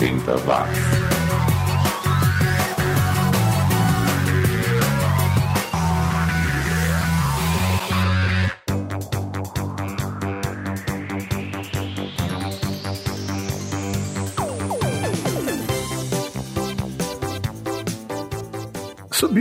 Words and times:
80 0.00 0.46
watts. 0.46 1.17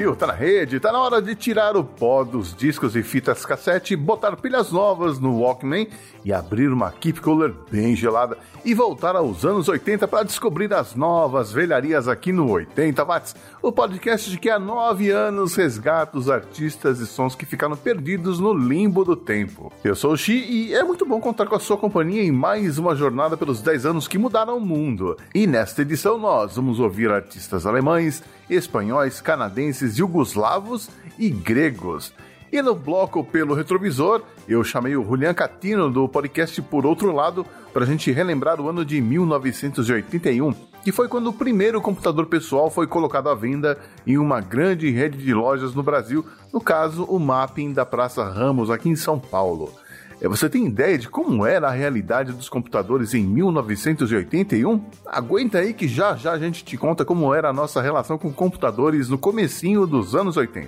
Subiu, 0.08 0.16
tá 0.16 0.28
na 0.28 0.34
rede, 0.34 0.80
tá 0.80 0.92
na 0.92 1.00
hora 1.00 1.22
de 1.22 1.36
tirar 1.36 1.76
o 1.76 1.84
pó 1.84 2.24
dos 2.24 2.56
discos 2.56 2.96
e 2.96 3.04
fitas 3.04 3.46
cassete, 3.46 3.94
botar 3.94 4.38
pilhas 4.38 4.72
novas 4.72 5.20
no 5.20 5.42
Walkman 5.42 5.88
e 6.24 6.32
abrir 6.32 6.72
uma 6.72 6.92
Keep 6.92 7.20
Cooler 7.20 7.54
bem 7.70 7.94
gelada 7.94 8.38
e 8.64 8.74
voltar 8.74 9.18
aos 9.18 9.44
anos 9.44 9.68
80 9.68 10.08
para 10.08 10.24
descobrir 10.24 10.74
as 10.74 10.96
novas 10.96 11.52
velharias 11.52 12.08
aqui 12.08 12.32
no 12.32 12.50
80 12.50 13.04
Watts, 13.04 13.36
o 13.62 13.72
podcast 13.72 14.30
de 14.30 14.38
que 14.38 14.50
há 14.50 14.58
nove 14.58 15.10
anos 15.10 15.56
resgata 15.56 16.18
os 16.18 16.30
artistas 16.30 17.00
e 17.00 17.08
sons 17.08 17.36
que 17.36 17.46
ficaram 17.46 17.76
perdidos 17.76 18.40
no 18.40 18.54
limbo 18.54 19.04
do 19.04 19.16
tempo. 19.16 19.74
Eu 19.84 19.96
sou 19.96 20.14
o 20.14 20.18
Xi 20.18 20.34
e 20.34 20.74
é 20.74 20.84
muito 20.84 21.06
bom 21.06 21.20
contar 21.20 21.48
com 21.48 21.56
a 21.56 21.60
sua 21.60 21.78
companhia 21.78 22.24
em 22.24 22.32
mais 22.32 22.78
uma 22.78 22.96
jornada 22.96 23.36
pelos 23.36 23.62
10 23.62 23.86
anos 23.86 24.08
que 24.08 24.18
mudaram 24.18 24.58
o 24.58 24.62
mundo. 24.62 25.18
E 25.36 25.46
nesta 25.46 25.82
edição 25.82 26.18
nós 26.18 26.56
vamos 26.56 26.80
ouvir 26.80 27.12
artistas 27.12 27.66
alemães, 27.66 28.24
espanhóis, 28.50 29.22
canadenses, 29.22 29.96
jugoslavos 29.96 30.90
e 31.18 31.30
gregos. 31.30 32.14
E 32.52 32.62
no 32.62 32.74
bloco 32.74 33.24
pelo 33.24 33.54
retrovisor, 33.54 34.22
eu 34.48 34.64
chamei 34.64 34.96
o 34.96 35.04
Julian 35.04 35.34
Catino 35.34 35.92
do 35.92 36.08
podcast 36.08 36.62
Por 36.62 36.86
Outro 36.86 37.12
Lado 37.12 37.46
para 37.74 37.84
a 37.84 37.88
gente 37.88 38.12
relembrar 38.12 38.62
o 38.62 38.70
ano 38.70 38.86
de 38.86 39.02
1981, 39.02 40.54
que 40.82 40.94
foi 40.94 41.10
quando 41.10 41.28
o 41.28 41.34
primeiro 41.34 41.82
computador 41.82 42.26
pessoal 42.28 42.72
foi 42.72 42.88
colocado 42.88 43.28
à 43.28 43.36
venda 43.36 43.78
em 44.06 44.18
uma 44.18 44.40
grande 44.40 44.90
rede 44.90 45.18
de 45.18 45.34
lojas 45.34 45.76
no 45.76 45.84
Brasil, 45.84 46.26
no 46.54 46.62
caso, 46.62 47.04
o 47.04 47.20
Mapping 47.20 47.74
da 47.74 47.86
Praça 47.86 48.24
Ramos, 48.24 48.72
aqui 48.72 48.88
em 48.88 48.96
São 48.96 49.20
Paulo. 49.20 49.74
É, 50.20 50.28
você 50.28 50.50
tem 50.50 50.66
ideia 50.66 50.98
de 50.98 51.08
como 51.08 51.46
era 51.46 51.68
a 51.68 51.72
realidade 51.72 52.34
dos 52.34 52.50
computadores 52.50 53.14
em 53.14 53.24
1981? 53.24 54.84
Aguenta 55.06 55.60
aí 55.60 55.74
que 55.74 55.88
já 55.88 56.16
já 56.16 56.32
a 56.32 56.40
gente 56.40 56.66
te 56.66 56.76
conta 56.76 57.06
como 57.06 57.34
era 57.34 57.50
a 57.50 57.54
nossa 57.54 57.82
relação 57.82 58.18
com 58.18 58.34
computadores 58.34 59.10
no 59.10 59.18
comecinho 59.18 59.86
dos 59.86 60.16
anos 60.16 60.36
80. 60.36 60.68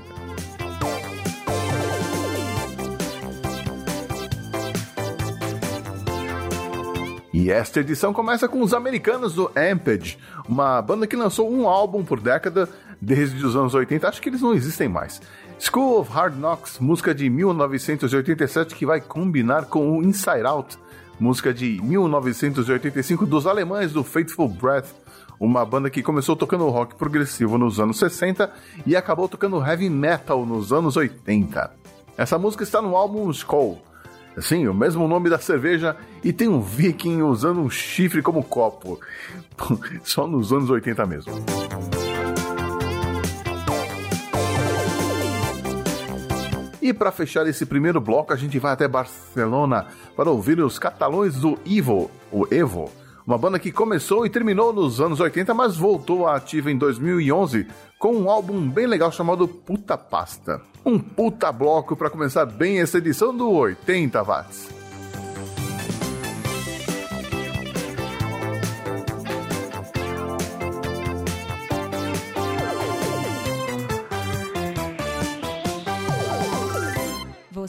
E 7.33 7.49
esta 7.49 7.79
edição 7.79 8.13
começa 8.13 8.47
com 8.47 8.61
os 8.61 8.73
americanos 8.73 9.33
do 9.33 9.49
Amped, 9.55 10.19
uma 10.47 10.81
banda 10.81 11.07
que 11.07 11.15
lançou 11.15 11.49
um 11.49 11.67
álbum 11.67 12.03
por 12.03 12.19
década 12.19 12.67
desde 13.01 13.43
os 13.45 13.55
anos 13.55 13.73
80. 13.73 14.07
Acho 14.07 14.21
que 14.21 14.29
eles 14.29 14.41
não 14.41 14.53
existem 14.53 14.89
mais. 14.89 15.21
School 15.59 15.99
of 15.99 16.11
Hard 16.11 16.35
Knocks, 16.35 16.79
música 16.79 17.13
de 17.13 17.29
1987 17.29 18.73
que 18.73 18.85
vai 18.85 19.01
combinar 19.01 19.65
com 19.65 19.97
o 19.97 20.03
Inside 20.03 20.45
Out, 20.45 20.77
música 21.19 21.53
de 21.53 21.81
1985 21.83 23.25
dos 23.25 23.45
alemães 23.45 23.91
do 23.91 24.01
Faithful 24.01 24.47
Breath, 24.47 24.87
uma 25.37 25.65
banda 25.65 25.89
que 25.89 26.01
começou 26.01 26.35
tocando 26.35 26.69
rock 26.69 26.95
progressivo 26.95 27.57
nos 27.57 27.77
anos 27.77 27.99
60 27.99 28.49
e 28.85 28.95
acabou 28.95 29.27
tocando 29.27 29.61
heavy 29.61 29.89
metal 29.89 30.45
nos 30.45 30.71
anos 30.71 30.95
80. 30.95 31.71
Essa 32.17 32.37
música 32.39 32.63
está 32.63 32.81
no 32.81 32.95
álbum 32.95 33.29
Skull, 33.29 33.81
Sim, 34.37 34.67
o 34.67 34.73
mesmo 34.73 35.07
nome 35.07 35.29
da 35.29 35.37
cerveja 35.37 35.97
e 36.23 36.31
tem 36.31 36.47
um 36.47 36.61
viking 36.61 37.21
usando 37.21 37.59
um 37.59 37.69
chifre 37.69 38.21
como 38.21 38.43
copo. 38.43 38.99
Só 40.03 40.25
nos 40.25 40.53
anos 40.53 40.69
80 40.69 41.05
mesmo. 41.05 41.33
E 46.81 46.93
para 46.93 47.11
fechar 47.11 47.45
esse 47.47 47.65
primeiro 47.65 47.99
bloco, 47.99 48.31
a 48.31 48.35
gente 48.35 48.57
vai 48.57 48.71
até 48.71 48.87
Barcelona 48.87 49.87
para 50.15 50.29
ouvir 50.29 50.59
os 50.59 50.79
catalões 50.79 51.35
do 51.35 51.59
Evo, 51.65 52.09
o 52.31 52.47
Evo, 52.53 52.89
uma 53.27 53.37
banda 53.37 53.59
que 53.59 53.71
começou 53.71 54.25
e 54.25 54.29
terminou 54.29 54.73
nos 54.73 54.99
anos 54.99 55.19
80, 55.19 55.53
mas 55.53 55.75
voltou 55.75 56.25
à 56.25 56.35
ativa 56.35 56.71
em 56.71 56.77
2011 56.77 57.67
com 57.99 58.15
um 58.15 58.29
álbum 58.29 58.67
bem 58.67 58.87
legal 58.87 59.11
chamado 59.11 59.47
Puta 59.47 59.97
Pasta. 59.97 60.61
Um 60.85 60.97
puta 60.97 61.51
bloco 61.51 61.95
para 61.95 62.09
começar 62.09 62.45
bem 62.45 62.79
essa 62.79 62.97
edição 62.97 63.35
do 63.35 63.51
80 63.51 64.23
Watts. 64.23 64.78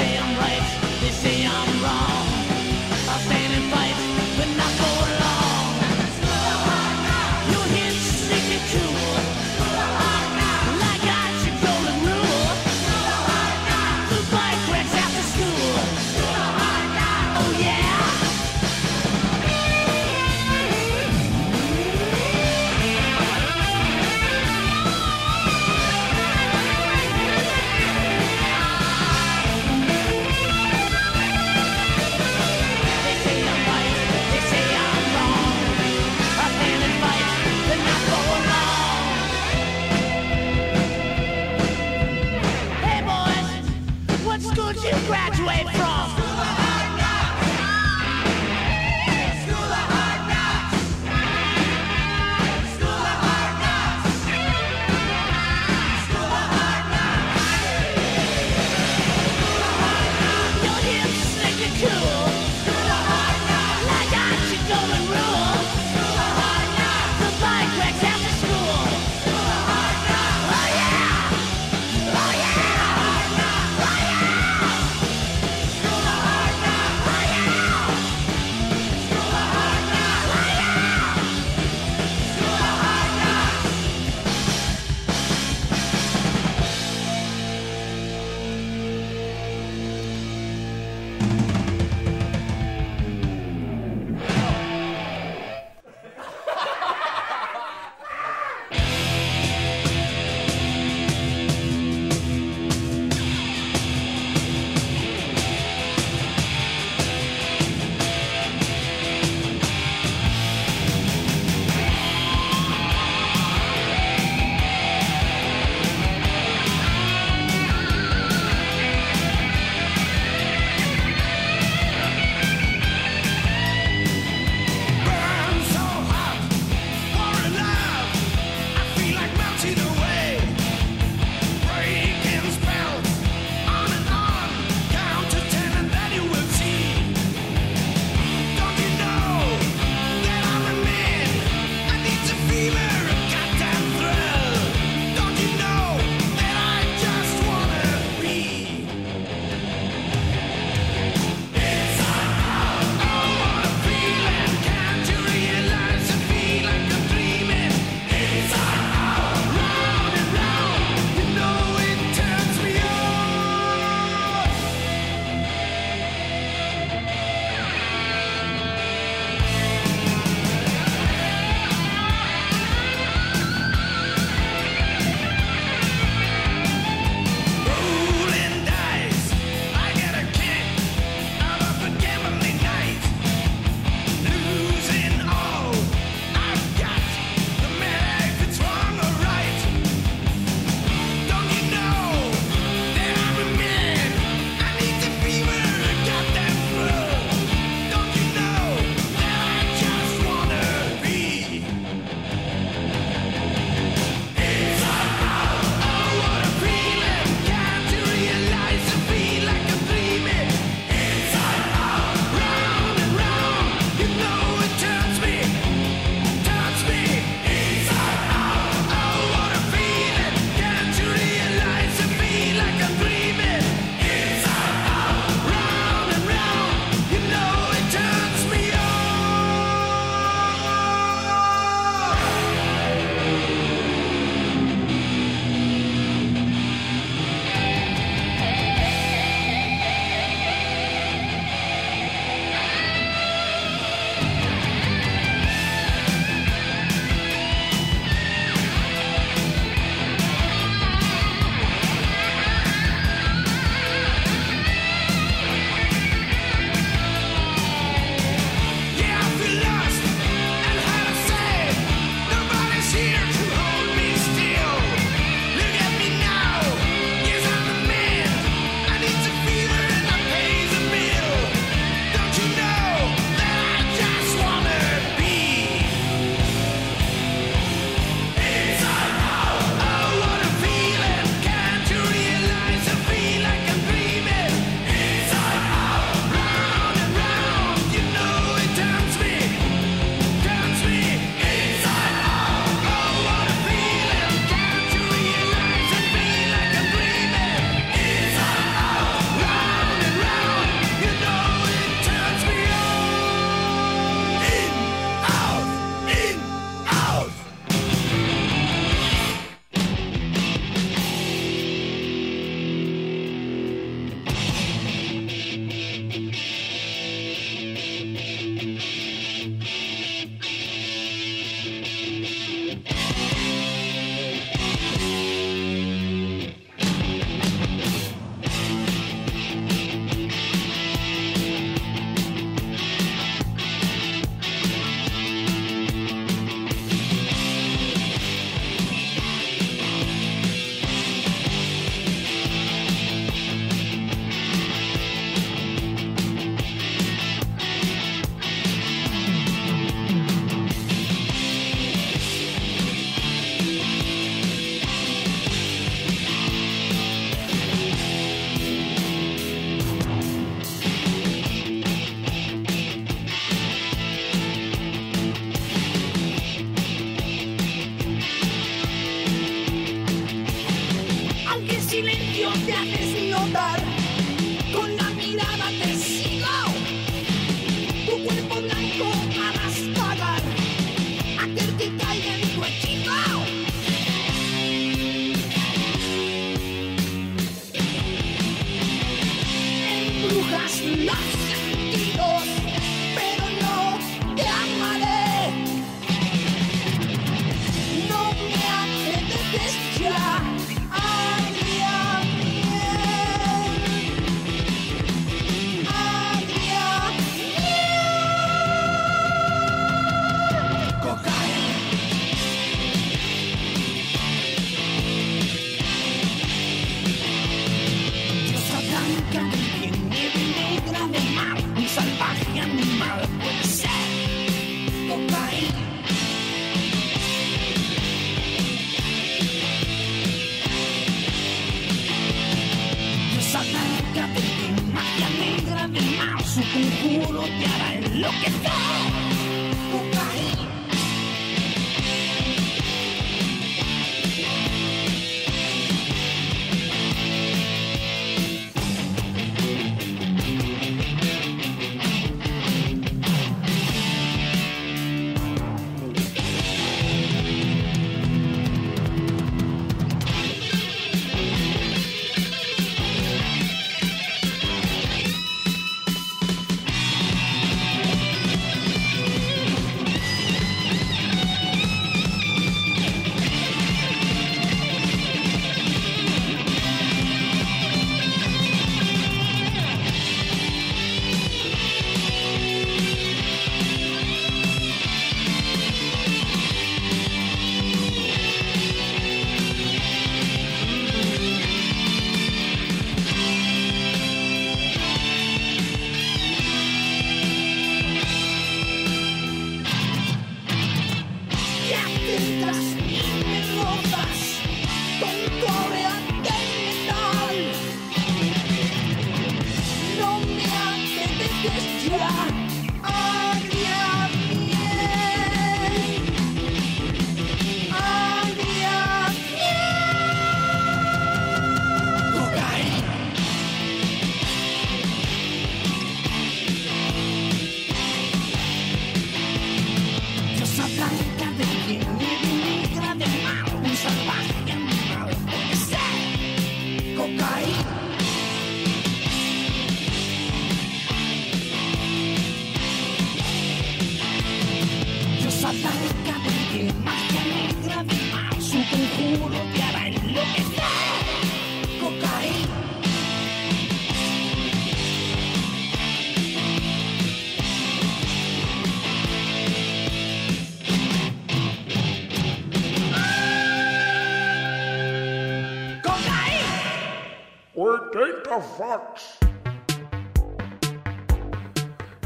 damn 0.00 0.39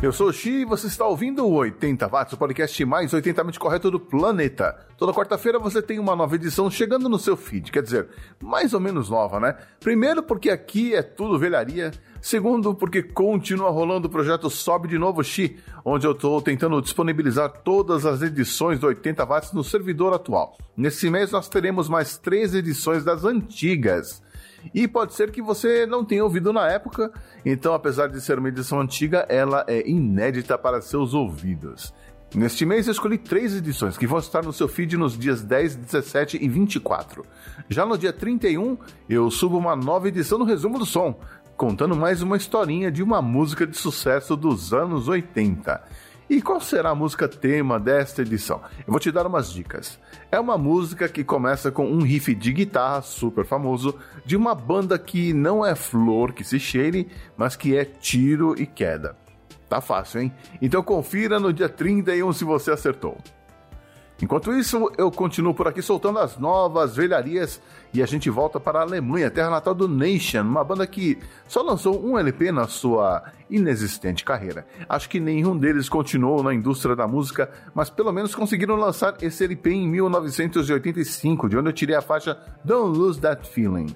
Eu 0.01 0.13
sou 0.13 0.29
o 0.29 0.33
Xi 0.33 0.61
e 0.61 0.65
você 0.65 0.87
está 0.87 1.05
ouvindo 1.05 1.45
o 1.45 1.55
80 1.55 2.07
Watts, 2.07 2.33
o 2.35 2.37
podcast 2.37 2.85
mais 2.85 3.13
80mente 3.13 3.59
correto 3.59 3.91
do 3.91 3.99
planeta. 3.99 4.79
Toda 4.97 5.13
quarta-feira 5.13 5.59
você 5.59 5.83
tem 5.83 5.99
uma 5.99 6.15
nova 6.15 6.37
edição 6.37 6.71
chegando 6.71 7.09
no 7.09 7.19
seu 7.19 7.37
feed, 7.37 7.73
quer 7.73 7.83
dizer, 7.83 8.09
mais 8.41 8.73
ou 8.73 8.79
menos 8.79 9.11
nova, 9.11 9.41
né? 9.41 9.57
Primeiro 9.81 10.23
porque 10.23 10.49
aqui 10.49 10.95
é 10.95 11.03
tudo 11.03 11.41
velharia, 11.41 11.91
segundo 12.23 12.73
porque 12.73 13.03
continua 13.03 13.71
rolando 13.71 14.07
o 14.07 14.11
projeto 14.11 14.49
Sobe 14.49 14.87
de 14.87 14.97
Novo 14.97 15.25
Xi, 15.25 15.59
onde 15.85 16.07
eu 16.07 16.13
estou 16.13 16.41
tentando 16.41 16.81
disponibilizar 16.81 17.51
todas 17.65 18.07
as 18.07 18.23
edições 18.23 18.79
do 18.79 18.87
80 18.87 19.25
Watts 19.25 19.53
no 19.53 19.65
servidor 19.65 20.15
atual. 20.15 20.57
Nesse 20.77 21.11
mês 21.11 21.33
nós 21.33 21.49
teremos 21.49 21.89
mais 21.89 22.17
três 22.17 22.55
edições 22.55 23.03
das 23.03 23.25
antigas. 23.25 24.23
E 24.73 24.87
pode 24.89 25.15
ser 25.15 25.31
que 25.31 25.43
você 25.43 25.87
não 25.87 26.05
tenha 26.05 26.25
ouvido 26.25 26.53
na 26.53 26.69
época, 26.69 27.13
então, 27.45 27.75
apesar 27.75 28.09
de 28.09 28.21
ser 28.21 28.39
uma 28.39 28.49
edição 28.49 28.81
antiga, 28.81 29.27
ela 29.29 29.65
é 29.67 29.89
inédita 29.89 30.57
para 30.57 30.81
seus 30.81 31.13
ouvidos. 31.15 31.93
Neste 32.35 32.67
mês 32.67 32.89
eu 32.89 32.93
escolhi 32.93 33.17
três 33.17 33.55
edições 33.55 33.97
que 33.97 34.09
vão 34.09 34.19
estar 34.19 34.43
no 34.43 34.53
seu 34.53 34.67
feed 34.67 34.97
nos 34.97 35.17
dias 35.17 35.41
10, 35.41 35.77
17 35.77 36.39
e 36.43 36.49
24. 36.49 37.25
Já 37.69 37.87
no 37.87 37.97
dia 37.97 38.13
31, 38.13 38.77
eu 39.09 39.31
subo 39.31 39.57
uma 39.57 39.77
nova 39.77 40.09
edição 40.09 40.37
do 40.37 40.45
Resumo 40.45 40.77
do 40.77 40.85
Som, 40.85 41.21
contando 41.57 41.95
mais 41.95 42.23
uma 42.23 42.37
historinha 42.37 42.91
de 42.91 43.05
uma 43.05 43.23
música 43.23 43.65
de 43.65 43.77
sucesso 43.77 44.37
dos 44.37 44.75
anos 44.75 45.07
80. 45.07 45.81
E 46.29 46.41
qual 46.41 46.59
será 46.59 46.91
a 46.91 46.95
música 46.95 47.29
tema 47.29 47.79
desta 47.79 48.23
edição? 48.23 48.63
Eu 48.79 48.91
vou 48.93 48.99
te 48.99 49.13
dar 49.13 49.27
umas 49.27 49.53
dicas. 49.53 49.99
É 50.33 50.41
uma 50.41 50.57
música 50.57 51.07
que 51.07 51.23
começa 51.23 51.71
com 51.71 51.87
um 51.87 52.01
riff 52.01 52.35
de 52.35 52.53
guitarra 52.53 53.03
super 53.03 53.45
famoso 53.45 53.95
de 54.25 54.35
uma 54.35 54.55
banda 54.55 54.99
que 54.99 55.35
não 55.35 55.65
é 55.65 55.75
flor 55.75 56.33
que 56.33 56.43
se 56.43 56.59
cheire, 56.59 57.09
mas 57.37 57.57
que 57.57 57.77
é 57.77 57.85
tiro 57.85 58.55
e 58.59 58.65
queda. 58.65 59.17
Tá 59.69 59.83
fácil, 59.83 60.23
hein? 60.23 60.33
Então 60.63 60.83
confira 60.83 61.39
no 61.39 61.53
dia 61.53 61.69
31 61.69 62.33
se 62.33 62.45
você 62.45 62.71
acertou. 62.71 63.19
Enquanto 64.25 64.55
isso, 64.55 64.91
eu 64.97 65.11
continuo 65.11 65.53
por 65.53 65.69
aqui 65.69 65.83
soltando 65.83 66.19
as 66.19 66.39
novas 66.39 66.97
velharias 66.97 67.61
e 67.93 68.03
a 68.03 68.07
gente 68.07 68.31
volta 68.31 68.59
para 68.59 68.79
a 68.79 68.83
Alemanha, 68.83 69.31
terra 69.31 69.51
natal 69.51 69.75
do 69.75 69.87
Nation, 69.87 70.41
uma 70.41 70.65
banda 70.65 70.87
que 70.87 71.19
só 71.47 71.61
lançou 71.61 72.03
um 72.03 72.19
LP 72.19 72.51
na 72.51 72.67
sua 72.67 73.23
inexistente 73.51 74.25
carreira. 74.25 74.67
Acho 74.89 75.11
que 75.11 75.21
nenhum 75.21 75.55
deles 75.59 75.91
continuou 75.91 76.43
na 76.43 76.55
indústria 76.55 76.97
da 76.97 77.07
música, 77.07 77.51
mas 77.75 77.91
pelo 77.91 78.11
menos 78.13 78.35
conseguiram 78.35 78.77
lançar 78.77 79.15
esse 79.21 79.45
LP 79.45 79.73
em 79.73 79.87
1985, 79.89 81.47
de 81.51 81.59
onde 81.59 81.69
eu 81.69 81.75
tirei 81.75 81.95
a 81.95 82.01
faixa 82.01 82.39
Don't 82.65 82.99
Lose 82.99 83.21
That 83.21 83.47
Feeling. 83.47 83.95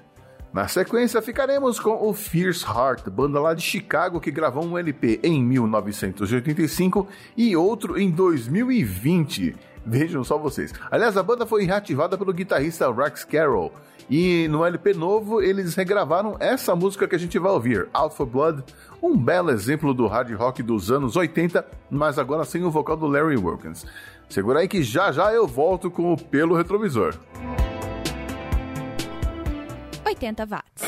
Na 0.53 0.67
sequência, 0.67 1.23
ficaremos 1.23 1.79
com 1.79 2.07
o 2.07 2.13
Fierce 2.13 2.65
Heart, 2.65 3.09
banda 3.09 3.39
lá 3.39 3.55
de 3.55 3.63
Chicago 3.63 4.19
que 4.19 4.29
gravou 4.29 4.63
um 4.63 4.77
LP 4.77 5.19
em 5.23 5.43
1985 5.43 7.07
e 7.35 7.55
outro 7.55 7.99
em 7.99 8.11
2020. 8.11 9.55
Vejam 9.89 10.23
só 10.23 10.37
vocês. 10.37 10.71
Aliás, 10.91 11.17
a 11.17 11.23
banda 11.23 11.47
foi 11.47 11.63
reativada 11.63 12.15
pelo 12.15 12.31
guitarrista 12.31 12.93
Rex 12.93 13.23
Carroll. 13.23 13.71
E 14.07 14.47
no 14.47 14.63
LP 14.63 14.93
novo, 14.93 15.41
eles 15.41 15.73
regravaram 15.73 16.35
essa 16.39 16.75
música 16.75 17.07
que 17.07 17.15
a 17.15 17.19
gente 17.19 17.39
vai 17.39 17.51
ouvir, 17.51 17.89
Alpha 17.91 18.23
Blood, 18.23 18.63
um 19.01 19.17
belo 19.17 19.49
exemplo 19.49 19.91
do 19.91 20.05
hard 20.05 20.31
rock 20.35 20.61
dos 20.61 20.91
anos 20.91 21.15
80, 21.15 21.65
mas 21.89 22.19
agora 22.19 22.45
sem 22.45 22.63
o 22.63 22.69
vocal 22.69 22.95
do 22.97 23.07
Larry 23.07 23.37
Wilkins. 23.37 23.83
Segura 24.29 24.59
aí 24.59 24.67
que 24.67 24.83
já 24.83 25.11
já 25.11 25.33
eu 25.33 25.47
volto 25.47 25.89
com 25.89 26.13
o 26.13 26.17
Pelo 26.17 26.55
Retrovisor. 26.55 27.15
80 30.05 30.45
watts. 30.45 30.83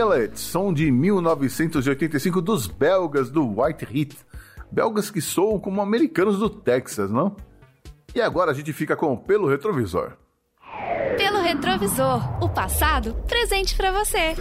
Village, 0.00 0.40
som 0.40 0.72
de 0.72 0.90
1985 0.90 2.40
dos 2.40 2.66
belgas 2.66 3.30
do 3.30 3.60
White 3.60 3.84
Heat. 3.84 4.16
Belgas 4.72 5.10
que 5.10 5.20
soam 5.20 5.60
como 5.60 5.82
americanos 5.82 6.38
do 6.38 6.48
Texas, 6.48 7.10
não? 7.10 7.36
E 8.14 8.20
agora 8.22 8.50
a 8.50 8.54
gente 8.54 8.72
fica 8.72 8.96
com 8.96 9.14
Pelo 9.14 9.46
Retrovisor. 9.46 10.12
Pelo 11.18 11.42
retrovisor, 11.42 12.42
o 12.42 12.48
passado 12.48 13.14
presente 13.28 13.76
pra 13.76 13.92
você. 13.92 14.34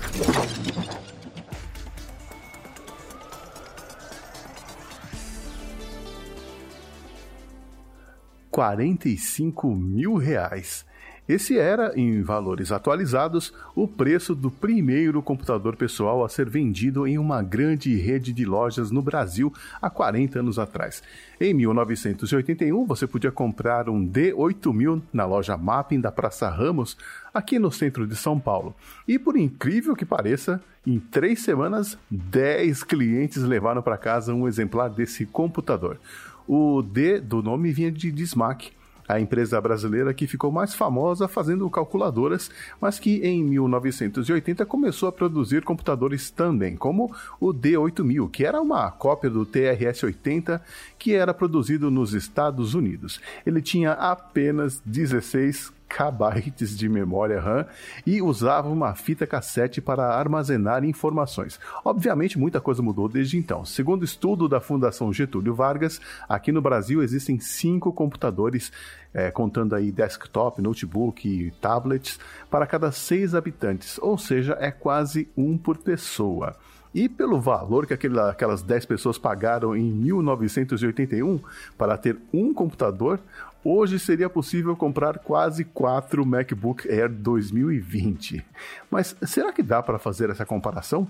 45 8.49 9.75
mil 9.75 10.15
reais. 10.15 10.85
Esse 11.29 11.59
era, 11.59 11.93
em 11.95 12.23
valores 12.23 12.71
atualizados, 12.71 13.53
o 13.75 13.87
preço 13.87 14.33
do 14.33 14.49
primeiro 14.49 15.21
computador 15.21 15.75
pessoal 15.75 16.25
a 16.25 16.27
ser 16.27 16.49
vendido 16.49 17.05
em 17.05 17.19
uma 17.19 17.43
grande 17.43 17.93
rede 17.93 18.33
de 18.33 18.43
lojas 18.45 18.89
no 18.89 18.99
Brasil 18.99 19.53
há 19.79 19.91
40 19.91 20.39
anos 20.39 20.57
atrás. 20.57 21.03
Em 21.39 21.53
1981, 21.53 22.83
você 22.83 23.05
podia 23.05 23.31
comprar 23.31 23.87
um 23.89 24.03
D8000 24.03 25.03
na 25.13 25.23
loja 25.23 25.55
Mapping 25.55 26.01
da 26.01 26.11
Praça 26.11 26.49
Ramos, 26.49 26.97
aqui 27.31 27.59
no 27.59 27.71
centro 27.71 28.07
de 28.07 28.15
São 28.15 28.39
Paulo. 28.39 28.73
E 29.07 29.19
por 29.19 29.37
incrível 29.37 29.95
que 29.95 30.05
pareça, 30.05 30.59
em 30.83 30.99
três 30.99 31.43
semanas, 31.43 31.95
10 32.09 32.83
clientes 32.83 33.43
levaram 33.43 33.83
para 33.83 33.99
casa 33.99 34.33
um 34.33 34.47
exemplar 34.47 34.89
desse 34.89 35.27
computador. 35.27 35.99
O 36.47 36.81
D 36.81 37.19
do 37.19 37.43
nome 37.43 37.71
vinha 37.71 37.91
de 37.91 38.11
Dismac, 38.11 38.71
a 39.09 39.19
empresa 39.19 39.59
brasileira 39.59 40.13
que 40.13 40.27
ficou 40.27 40.51
mais 40.51 40.75
famosa 40.75 41.27
fazendo 41.27 41.67
calculadoras, 41.67 42.51
mas 42.79 42.99
que 42.99 43.25
em 43.25 43.43
1980 43.43 44.63
começou 44.67 45.09
a 45.09 45.11
produzir 45.11 45.63
computadores 45.63 46.29
também, 46.29 46.77
como 46.77 47.11
o 47.39 47.51
D8000, 47.51 48.29
que 48.29 48.45
era 48.45 48.61
uma 48.61 48.91
cópia 48.91 49.31
do 49.31 49.47
TRS-80 49.47 50.61
que 50.99 51.15
era 51.15 51.33
produzido 51.33 51.89
nos 51.89 52.13
Estados 52.13 52.75
Unidos. 52.75 53.19
Ele 53.45 53.63
tinha 53.63 53.93
apenas 53.93 54.79
16 54.85 55.73
KB 55.89 56.51
de 56.51 56.87
memória 56.87 57.41
RAM 57.41 57.65
e 58.05 58.21
usava 58.21 58.69
uma 58.69 58.93
fita 58.93 59.25
cassete 59.25 59.81
para 59.81 60.13
armazenar 60.15 60.85
informações. 60.85 61.59
Obviamente, 61.83 62.37
muita 62.37 62.61
coisa 62.61 62.83
mudou 62.83 63.09
desde 63.09 63.37
então. 63.37 63.65
Segundo 63.65 64.05
estudo 64.05 64.47
da 64.47 64.61
Fundação 64.61 65.11
Getúlio 65.11 65.55
Vargas, 65.55 65.99
aqui 66.27 66.51
no 66.51 66.61
Brasil 66.61 67.01
existem 67.01 67.39
cinco 67.39 67.91
computadores, 67.91 68.71
eh, 69.13 69.31
contando 69.31 69.75
aí 69.75 69.91
desktop, 69.91 70.61
notebook 70.61 71.27
e 71.27 71.51
tablets, 71.61 72.19
para 72.49 72.65
cada 72.67 72.91
seis 72.91 73.33
habitantes, 73.33 73.97
ou 74.01 74.17
seja, 74.17 74.57
é 74.59 74.71
quase 74.71 75.27
um 75.35 75.57
por 75.57 75.77
pessoa. 75.77 76.55
E 76.93 77.07
pelo 77.07 77.39
valor 77.39 77.85
que 77.85 77.93
aquela- 77.93 78.31
aquelas 78.31 78.63
10 78.63 78.85
pessoas 78.85 79.17
pagaram 79.17 79.75
em 79.75 79.83
1981 79.91 81.39
para 81.77 81.95
ter 81.97 82.17
um 82.33 82.51
computador, 82.53 83.19
hoje 83.63 83.99
seria 83.99 84.29
possível 84.29 84.75
comprar 84.75 85.19
quase 85.19 85.63
4 85.65 86.25
MacBook 86.25 86.89
Air 86.89 87.09
2020. 87.09 88.43
Mas 88.89 89.15
será 89.23 89.51
que 89.53 89.61
dá 89.61 89.83
para 89.83 89.99
fazer 89.99 90.29
essa 90.29 90.45
comparação? 90.45 91.07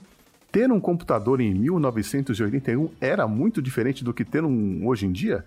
Ter 0.51 0.71
um 0.71 0.79
computador 0.81 1.39
em 1.39 1.53
1981 1.53 2.89
era 2.99 3.27
muito 3.27 3.61
diferente 3.61 4.03
do 4.03 4.13
que 4.13 4.25
ter 4.25 4.43
um 4.43 4.85
hoje 4.87 5.05
em 5.05 5.11
dia? 5.11 5.45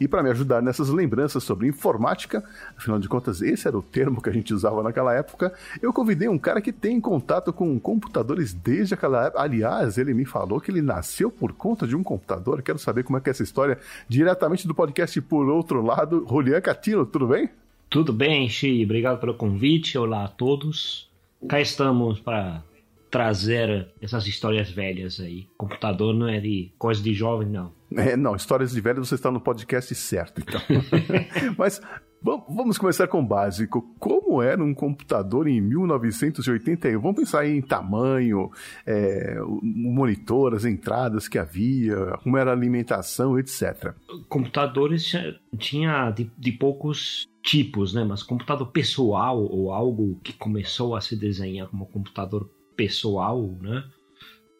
E 0.00 0.08
para 0.08 0.22
me 0.22 0.30
ajudar 0.30 0.62
nessas 0.62 0.88
lembranças 0.88 1.44
sobre 1.44 1.68
informática, 1.68 2.42
afinal 2.74 2.98
de 2.98 3.06
contas, 3.06 3.42
esse 3.42 3.68
era 3.68 3.76
o 3.76 3.82
termo 3.82 4.22
que 4.22 4.30
a 4.30 4.32
gente 4.32 4.54
usava 4.54 4.82
naquela 4.82 5.14
época, 5.14 5.52
eu 5.82 5.92
convidei 5.92 6.26
um 6.26 6.38
cara 6.38 6.62
que 6.62 6.72
tem 6.72 6.98
contato 6.98 7.52
com 7.52 7.78
computadores 7.78 8.54
desde 8.54 8.94
aquela 8.94 9.26
época. 9.26 9.42
Aliás, 9.42 9.98
ele 9.98 10.14
me 10.14 10.24
falou 10.24 10.58
que 10.58 10.70
ele 10.70 10.80
nasceu 10.80 11.30
por 11.30 11.52
conta 11.52 11.86
de 11.86 11.94
um 11.94 12.02
computador. 12.02 12.62
Quero 12.62 12.78
saber 12.78 13.04
como 13.04 13.18
é 13.18 13.20
que 13.20 13.28
é 13.28 13.32
essa 13.32 13.42
história, 13.42 13.78
diretamente 14.08 14.66
do 14.66 14.74
podcast 14.74 15.20
Por 15.20 15.46
Outro 15.48 15.82
Lado. 15.82 16.26
Julian 16.26 16.62
Catino, 16.62 17.04
tudo 17.04 17.26
bem? 17.26 17.50
Tudo 17.90 18.12
bem, 18.12 18.48
Xi? 18.48 18.82
Obrigado 18.84 19.20
pelo 19.20 19.34
convite. 19.34 19.98
Olá 19.98 20.24
a 20.24 20.28
todos. 20.28 21.10
Cá 21.46 21.60
estamos 21.60 22.20
para 22.20 22.62
trazer 23.10 23.88
essas 24.00 24.26
histórias 24.26 24.70
velhas 24.70 25.18
aí. 25.20 25.48
Computador 25.56 26.14
não 26.14 26.28
é 26.28 26.38
de 26.40 26.72
coisa 26.78 27.02
de 27.02 27.12
jovem, 27.12 27.48
não. 27.48 27.72
É, 27.96 28.16
não, 28.16 28.36
histórias 28.36 28.70
de 28.70 28.80
velho 28.80 29.04
você 29.04 29.16
está 29.16 29.30
no 29.32 29.40
podcast 29.40 29.92
certo, 29.96 30.40
então. 30.40 30.60
Mas 31.58 31.80
vam- 32.22 32.44
vamos 32.48 32.78
começar 32.78 33.08
com 33.08 33.18
o 33.20 33.26
básico. 33.26 33.82
Como 33.98 34.40
era 34.40 34.62
um 34.62 34.72
computador 34.72 35.48
em 35.48 35.60
1981? 35.60 37.00
Vamos 37.00 37.16
pensar 37.18 37.46
em 37.48 37.60
tamanho, 37.60 38.48
é, 38.86 39.36
monitor, 39.60 40.54
as 40.54 40.64
entradas 40.64 41.26
que 41.26 41.36
havia, 41.38 41.96
como 42.22 42.36
era 42.36 42.50
a 42.50 42.54
alimentação, 42.54 43.36
etc. 43.38 43.92
Computadores 44.28 45.04
tinha- 45.04 45.34
tinha 45.58 46.10
de, 46.10 46.30
de 46.38 46.52
poucos 46.52 47.26
tipos, 47.42 47.92
né? 47.94 48.04
Mas 48.04 48.22
computador 48.22 48.68
pessoal 48.68 49.42
ou 49.42 49.72
algo 49.72 50.18
que 50.22 50.32
começou 50.32 50.94
a 50.94 51.00
se 51.00 51.16
desenhar 51.16 51.66
como 51.68 51.86
computador 51.86 52.48
pessoal, 52.80 53.58
né? 53.60 53.84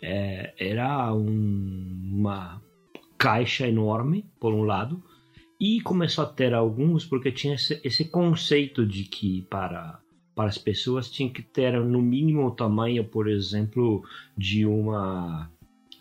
É, 0.02 0.52
era 0.58 1.14
um- 1.14 2.10
uma 2.12 2.60
caixa 3.16 3.66
enorme, 3.66 4.26
por 4.38 4.52
um 4.52 4.62
lado, 4.62 5.02
e 5.58 5.80
começou 5.80 6.24
a 6.24 6.26
ter 6.26 6.52
alguns 6.52 7.06
porque 7.06 7.32
tinha 7.32 7.54
esse, 7.54 7.80
esse 7.82 8.04
conceito 8.04 8.84
de 8.86 9.04
que 9.04 9.42
para 9.50 9.98
para 10.34 10.48
as 10.48 10.56
pessoas 10.58 11.10
tinha 11.10 11.28
que 11.28 11.42
ter 11.42 11.72
no 11.82 12.00
mínimo 12.00 12.46
o 12.46 12.50
tamanho, 12.50 13.04
por 13.04 13.26
exemplo, 13.28 14.02
de 14.36 14.64
uma 14.66 15.50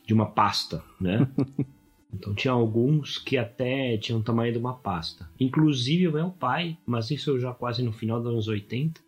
de 0.05 0.13
uma 0.13 0.25
pasta, 0.25 0.84
né? 0.99 1.25
Então 2.12 2.34
tinha 2.34 2.51
alguns 2.51 3.19
que 3.19 3.38
até 3.38 3.95
tinham 3.97 4.19
o 4.19 4.23
tamanho 4.23 4.51
de 4.51 4.58
uma 4.58 4.73
pasta. 4.73 5.29
Inclusive 5.39 6.08
o 6.08 6.12
meu 6.13 6.32
pai, 6.32 6.75
mas 6.84 7.12
isso 7.12 7.39
já 7.39 7.53
quase 7.53 7.84
no 7.84 7.93
final 7.93 8.19
dos 8.19 8.32
anos 8.32 8.47
80, 8.47 8.99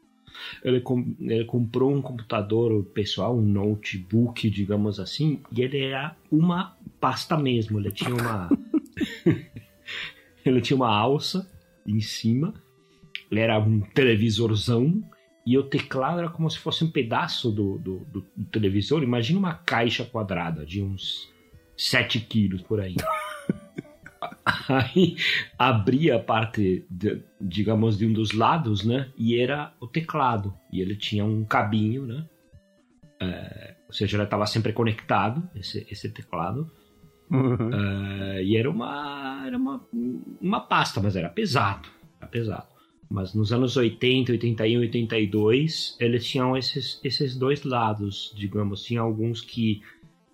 ele, 0.63 0.81
com- 0.81 1.15
ele 1.19 1.45
comprou 1.45 1.93
um 1.93 2.01
computador 2.01 2.83
pessoal, 2.85 3.37
um 3.37 3.41
notebook, 3.41 4.49
digamos 4.49 4.99
assim, 4.99 5.41
e 5.51 5.61
ele 5.61 5.79
era 5.79 6.15
uma 6.31 6.77
pasta 6.99 7.37
mesmo. 7.37 7.79
Ele 7.79 7.91
tinha 7.91 8.13
uma. 8.13 8.49
ele 10.45 10.61
tinha 10.61 10.75
uma 10.77 10.93
alça 10.95 11.49
em 11.85 11.99
cima, 11.99 12.53
ele 13.29 13.39
era 13.39 13.59
um 13.59 13.79
televisorzão, 13.81 15.03
e 15.45 15.57
o 15.57 15.63
teclado 15.63 16.19
era 16.19 16.29
como 16.29 16.49
se 16.49 16.59
fosse 16.59 16.83
um 16.83 16.91
pedaço 16.91 17.51
do, 17.51 17.77
do, 17.79 17.99
do- 18.05 18.25
do 18.35 18.45
televisor. 18.45 19.01
Imagina 19.01 19.39
uma 19.39 19.53
caixa 19.55 20.05
quadrada 20.05 20.65
de 20.65 20.81
uns 20.83 21.31
7 21.75 22.19
quilos 22.21 22.61
por 22.61 22.79
aí. 22.79 22.95
Aí 24.69 25.15
abria 25.57 26.17
a 26.17 26.19
parte, 26.19 26.85
de- 26.89 27.23
digamos, 27.39 27.97
de 27.97 28.05
um 28.05 28.13
dos 28.13 28.31
lados, 28.31 28.85
né? 28.85 29.11
E 29.17 29.39
era 29.39 29.73
o 29.79 29.87
teclado. 29.87 30.53
E 30.71 30.79
ele 30.81 30.95
tinha 30.95 31.25
um 31.25 31.43
cabinho, 31.43 32.05
né? 32.05 32.25
É, 33.19 33.75
ou 33.87 33.93
seja, 33.93 34.17
ele 34.17 34.23
estava 34.23 34.45
sempre 34.45 34.73
conectado, 34.73 35.47
esse, 35.55 35.85
esse 35.89 36.09
teclado. 36.09 36.71
É, 37.73 38.43
e 38.43 38.57
era 38.57 38.69
uma, 38.69 39.43
era 39.45 39.57
uma, 39.57 39.85
uma 40.41 40.59
pasta, 40.59 40.99
mas 41.01 41.15
era 41.15 41.29
pesado. 41.29 41.87
Era 42.19 42.27
pesado. 42.27 42.67
Mas 43.09 43.33
nos 43.33 43.51
anos 43.51 43.75
80, 43.75 44.31
81, 44.31 44.79
82, 44.81 45.97
eles 45.99 46.25
tinham 46.25 46.55
esses, 46.55 46.99
esses 47.03 47.35
dois 47.35 47.63
lados, 47.63 48.33
digamos. 48.35 48.83
Tinha 48.83 49.01
alguns 49.01 49.41
que, 49.41 49.81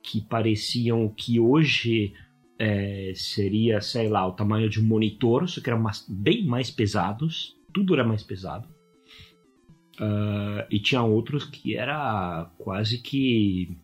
que 0.03 0.21
pareciam 0.21 1.09
que 1.09 1.39
hoje 1.39 2.13
é, 2.59 3.11
seria, 3.15 3.81
sei 3.81 4.09
lá, 4.09 4.25
o 4.27 4.31
tamanho 4.31 4.69
de 4.69 4.79
um 4.81 4.85
monitor, 4.85 5.47
só 5.47 5.61
que 5.61 5.69
eram 5.69 5.81
mais- 5.81 6.05
bem 6.07 6.45
mais 6.45 6.71
pesados. 6.71 7.55
Tudo 7.73 7.93
era 7.93 8.03
mais 8.03 8.23
pesado. 8.23 8.67
Ah, 9.99 10.65
e 10.69 10.79
tinha 10.79 11.01
outros 11.03 11.45
que 11.45 11.75
era 11.75 12.49
quase 12.57 12.99
que 12.99 13.77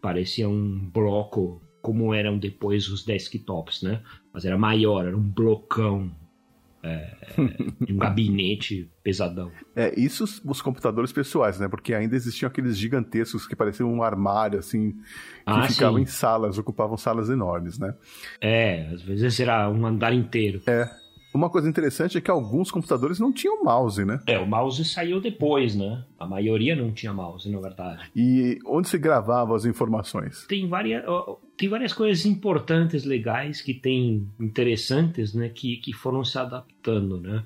parecia 0.00 0.48
um 0.48 0.90
bloco 0.90 1.62
como 1.82 2.12
eram 2.12 2.38
depois 2.38 2.88
os 2.88 3.04
desktops, 3.04 3.82
né? 3.82 4.02
Mas 4.32 4.44
era 4.44 4.58
maior, 4.58 5.06
era 5.06 5.16
um 5.16 5.22
blocão 5.22 6.10
é, 6.82 7.14
de 7.84 7.92
um 7.92 7.98
gabinete 7.98 8.90
pesadão. 9.02 9.50
É, 9.76 9.98
isso 9.98 10.24
os- 10.24 10.62
computadores 10.62 11.12
pessoais, 11.12 11.58
né? 11.60 11.68
Porque 11.68 11.92
ainda 11.94 12.16
existiam 12.16 12.48
aqueles 12.48 12.76
gigantescos 12.76 13.46
que 13.46 13.54
pareciam 13.56 13.92
um 13.92 14.02
armário, 14.02 14.58
assim, 14.58 14.92
que 14.92 14.98
Ah, 15.46 15.68
ficavam 15.68 15.96
sim. 15.98 16.02
em 16.02 16.06
salas, 16.06 16.58
ocupavam 16.58 16.96
salas 16.96 17.28
enormes, 17.28 17.78
né? 17.78 17.94
É, 18.40 18.86
às 18.92 19.02
vezes 19.02 19.38
era 19.40 19.68
um 19.70 19.86
andar 19.86 20.12
inteiro. 20.14 20.62
Uma 21.32 21.48
coisa 21.48 21.68
interessante 21.68 22.18
é 22.18 22.20
que 22.20 22.30
alguns 22.30 22.70
computadores 22.70 23.20
não 23.20 23.32
tinham 23.32 23.62
mouse, 23.62 24.04
né? 24.04 24.20
É, 24.26 24.38
o 24.38 24.46
mouse 24.46 24.84
saiu 24.84 25.20
depois, 25.20 25.76
né? 25.76 26.04
A 26.18 26.26
maioria 26.26 26.74
não 26.74 26.90
tinha 26.92 27.12
mouse, 27.12 27.48
na 27.48 27.60
verdade. 27.60 28.10
E 28.16 28.58
onde 28.66 28.88
se 28.88 28.98
gravava 28.98 29.54
as 29.54 29.64
informações? 29.64 30.44
Tem 30.48 30.66
várias, 30.68 31.04
tem 31.56 31.68
várias 31.68 31.92
coisas 31.92 32.26
importantes, 32.26 33.04
legais, 33.04 33.62
que 33.62 33.72
tem 33.72 34.28
interessantes, 34.40 35.32
né? 35.32 35.48
Que, 35.48 35.76
que 35.76 35.92
foram 35.92 36.24
se 36.24 36.36
adaptando, 36.36 37.20
né? 37.20 37.44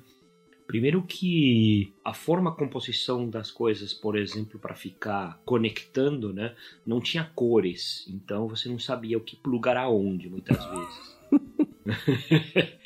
Primeiro 0.65 1.03
que 1.03 1.93
a 2.03 2.11
forma 2.11 2.49
a 2.49 2.53
composição 2.53 3.29
das 3.29 3.51
coisas, 3.51 3.93
por 3.93 4.17
exemplo, 4.17 4.59
para 4.59 4.73
ficar 4.73 5.39
conectando, 5.45 6.33
né, 6.33 6.55
não 6.83 6.99
tinha 6.99 7.23
cores. 7.35 8.03
Então 8.09 8.47
você 8.47 8.67
não 8.67 8.79
sabia 8.79 9.15
o 9.17 9.21
que 9.21 9.35
plugar 9.35 9.77
aonde, 9.77 10.27
muitas 10.27 10.57
vezes. 10.65 11.17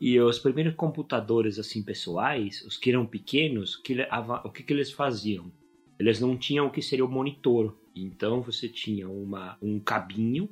e 0.00 0.18
os 0.18 0.38
primeiros 0.38 0.74
computadores 0.74 1.58
assim 1.58 1.82
pessoais, 1.82 2.62
os 2.62 2.78
que 2.78 2.90
eram 2.90 3.04
pequenos, 3.04 3.76
que, 3.76 3.94
o 4.44 4.50
que, 4.50 4.62
que 4.62 4.72
eles 4.72 4.90
faziam? 4.90 5.52
Eles 5.98 6.18
não 6.18 6.38
tinham 6.38 6.66
o 6.66 6.70
que 6.70 6.80
seria 6.80 7.04
o 7.04 7.10
monitor. 7.10 7.76
Então 7.94 8.40
você 8.40 8.66
tinha 8.66 9.08
uma, 9.10 9.58
um 9.60 9.78
cabinho 9.78 10.48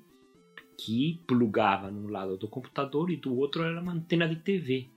que 0.77 1.23
plugava 1.27 1.91
num 1.91 2.09
lado 2.09 2.37
do 2.37 2.47
computador 2.47 3.11
e 3.11 3.17
do 3.17 3.35
outro 3.35 3.63
era 3.63 3.81
uma 3.81 3.93
antena 3.93 4.29
de 4.29 4.37
TV. 4.37 4.91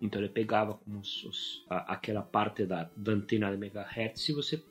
Então 0.00 0.20
ele 0.20 0.28
pegava 0.28 0.78
os, 0.86 1.24
os, 1.24 1.66
a, 1.70 1.94
aquela 1.94 2.22
parte 2.22 2.66
da, 2.66 2.90
da, 2.94 3.12
antena 3.12 3.50
de 3.50 3.56
megahertz 3.56 4.28
e 4.28 4.32
você 4.34 4.62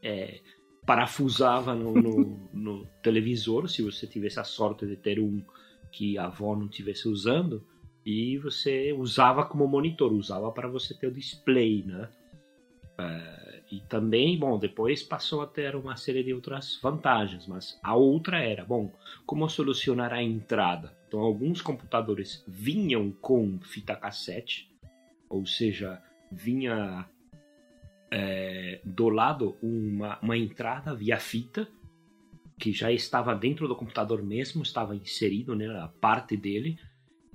é, 0.00 0.40
parafusava 0.86 1.74
no, 1.74 1.92
no, 1.92 2.48
no, 2.54 2.86
televisor, 3.02 3.68
se 3.68 3.82
você 3.82 4.06
tivesse 4.06 4.38
a 4.38 4.44
sorte 4.44 4.86
de 4.86 4.96
ter 4.96 5.18
um 5.18 5.44
que 5.90 6.16
a 6.16 6.26
avó 6.26 6.54
não 6.54 6.66
estivesse 6.66 7.08
usando, 7.08 7.64
e 8.06 8.38
você 8.38 8.92
usava 8.92 9.44
como 9.44 9.66
monitor, 9.66 10.12
usava 10.12 10.52
para 10.52 10.68
você 10.68 10.94
ter 10.94 11.08
o 11.08 11.12
display, 11.12 11.82
né? 11.84 12.08
É, 12.96 13.62
e 13.72 13.80
também, 13.80 14.38
bom, 14.38 14.56
depois 14.60 15.02
passou 15.02 15.42
a 15.42 15.46
ter 15.46 15.74
uma 15.74 15.96
série 15.96 16.22
de 16.22 16.32
outras 16.32 16.78
vantagens, 16.80 17.48
mas 17.48 17.80
a 17.82 17.96
outra 17.96 18.38
era, 18.38 18.64
bom, 18.64 18.92
como 19.26 19.48
solucionar 19.48 20.12
a 20.12 20.22
entrada? 20.22 20.96
Então, 21.08 21.18
alguns 21.18 21.60
computadores 21.60 22.44
vinham 22.46 23.10
com 23.10 23.58
fita 23.60 23.96
cassete, 23.96 24.70
ou 25.28 25.44
seja, 25.44 26.00
vinha 26.30 27.08
é, 28.08 28.80
do 28.84 29.08
lado 29.08 29.56
uma, 29.60 30.16
uma 30.20 30.38
entrada 30.38 30.94
via 30.94 31.18
fita, 31.18 31.68
que 32.56 32.70
já 32.70 32.92
estava 32.92 33.34
dentro 33.34 33.66
do 33.66 33.74
computador 33.74 34.22
mesmo, 34.22 34.62
estava 34.62 34.94
inserido 34.94 35.56
né, 35.56 35.66
a 35.66 35.88
parte 35.88 36.36
dele, 36.36 36.78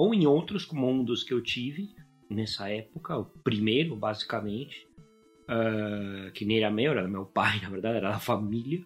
ou 0.02 0.16
em 0.16 0.26
outros, 0.26 0.66
como 0.66 0.90
um 0.90 1.04
dos 1.04 1.24
que 1.24 1.32
eu 1.32 1.44
tive 1.44 1.94
nessa 2.28 2.68
época, 2.68 3.16
o 3.20 3.24
primeiro, 3.24 3.96
basicamente, 3.96 4.88
uh, 5.44 6.32
que 6.32 6.44
nem 6.44 6.58
era 6.58 6.72
meu, 6.72 6.94
era 6.94 7.08
meu 7.08 7.24
pai, 7.24 7.60
na 7.62 7.70
verdade, 7.70 7.98
era 7.98 8.10
da 8.10 8.20
família. 8.20 8.84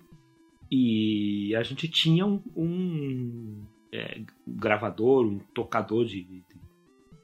E 0.70 1.56
a 1.56 1.64
gente 1.64 1.88
tinha 1.88 2.26
um, 2.26 2.44
um 2.54 3.66
é, 3.94 4.26
gravador, 4.46 5.26
um 5.26 5.40
tocador 5.54 6.04
de, 6.04 6.22
de, 6.22 6.44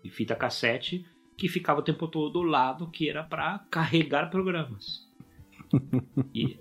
de, 0.06 0.10
fita 0.10 0.38
cassete 0.38 1.06
que 1.38 1.50
ficava 1.50 1.82
o 1.82 1.84
tempo 1.84 2.08
todo 2.08 2.32
do 2.32 2.44
lado, 2.44 2.90
que 2.90 3.10
era 3.10 3.26
para 3.26 3.60
carregar 3.70 4.30
programas. 4.30 5.06
e... 6.34 6.58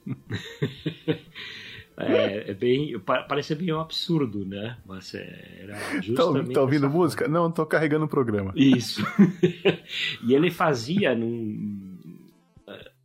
É, 2.01 2.51
é, 2.51 2.55
bem. 2.55 2.99
Parece 3.01 3.55
bem 3.55 3.73
um 3.73 3.81
absurdo, 3.81 4.45
né? 4.45 4.77
Mas 4.87 5.15
é, 5.15 5.59
era 5.63 5.75
tá 5.75 6.01
justamente. 6.01 6.53
Tá 6.53 6.63
ouvindo 6.63 6.89
música? 6.89 7.25
Forma. 7.25 7.41
Não, 7.41 7.51
tô 7.51 7.67
carregando 7.67 8.05
o 8.05 8.09
programa. 8.09 8.53
Isso. 8.57 9.03
e 10.27 10.35
ele 10.35 10.51
fazia 10.51 11.15
num, 11.15 11.99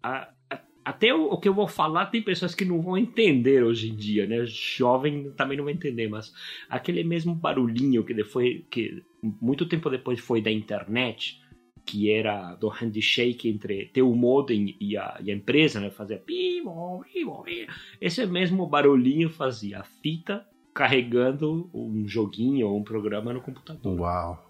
a, 0.05 0.29
a, 0.49 0.59
até 0.83 1.13
o, 1.13 1.25
o, 1.25 1.39
que 1.39 1.49
eu 1.49 1.53
vou 1.53 1.67
falar 1.67 2.07
tem 2.07 2.21
pessoas 2.21 2.53
que 2.53 2.63
não 2.63 2.81
vão 2.81 2.97
entender 2.97 3.63
hoje 3.63 3.89
em 3.89 3.95
dia, 3.95 4.27
né? 4.27 4.45
Jovem 4.45 5.31
também 5.31 5.57
não 5.57 5.65
vai 5.65 5.73
entender, 5.73 6.07
mas 6.07 6.31
aquele 6.69 7.03
mesmo 7.03 7.33
barulhinho 7.33 8.03
que 8.03 8.13
depois, 8.13 8.63
que 8.69 9.03
muito 9.41 9.65
tempo 9.65 9.89
depois 9.89 10.19
foi 10.19 10.41
da 10.41 10.51
internet, 10.51 11.41
que 11.85 12.11
era 12.11 12.55
do 12.55 12.67
handshake 12.67 13.47
entre 13.47 13.85
ter 13.87 14.01
o 14.01 14.15
modem 14.15 14.75
e 14.79 14.97
a, 14.97 15.19
e 15.23 15.31
a 15.31 15.35
empresa, 15.35 15.79
né? 15.79 15.89
Fazia 15.89 16.17
pimo, 16.17 17.03
pimo, 17.13 17.43
pimo. 17.43 17.67
Esse 18.01 18.25
mesmo 18.25 18.67
barulhinho 18.67 19.29
fazia 19.29 19.81
a 19.81 19.83
fita 19.83 20.45
carregando 20.73 21.69
um 21.73 22.07
joguinho 22.07 22.67
ou 22.67 22.79
um 22.79 22.83
programa 22.83 23.31
no 23.31 23.41
computador. 23.41 23.99
Uau! 23.99 24.45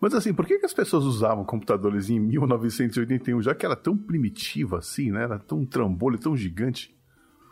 Mas 0.00 0.14
assim, 0.14 0.32
por 0.32 0.46
que, 0.46 0.58
que 0.58 0.66
as 0.66 0.72
pessoas 0.72 1.04
usavam 1.04 1.44
computadores 1.44 2.08
em 2.10 2.18
1981, 2.18 3.42
já 3.42 3.54
que 3.54 3.66
era 3.66 3.76
tão 3.76 3.96
primitiva 3.96 4.78
assim, 4.78 5.10
né? 5.10 5.22
Era 5.22 5.38
tão 5.38 5.64
trambolho, 5.64 6.18
tão 6.18 6.36
gigante? 6.36 6.94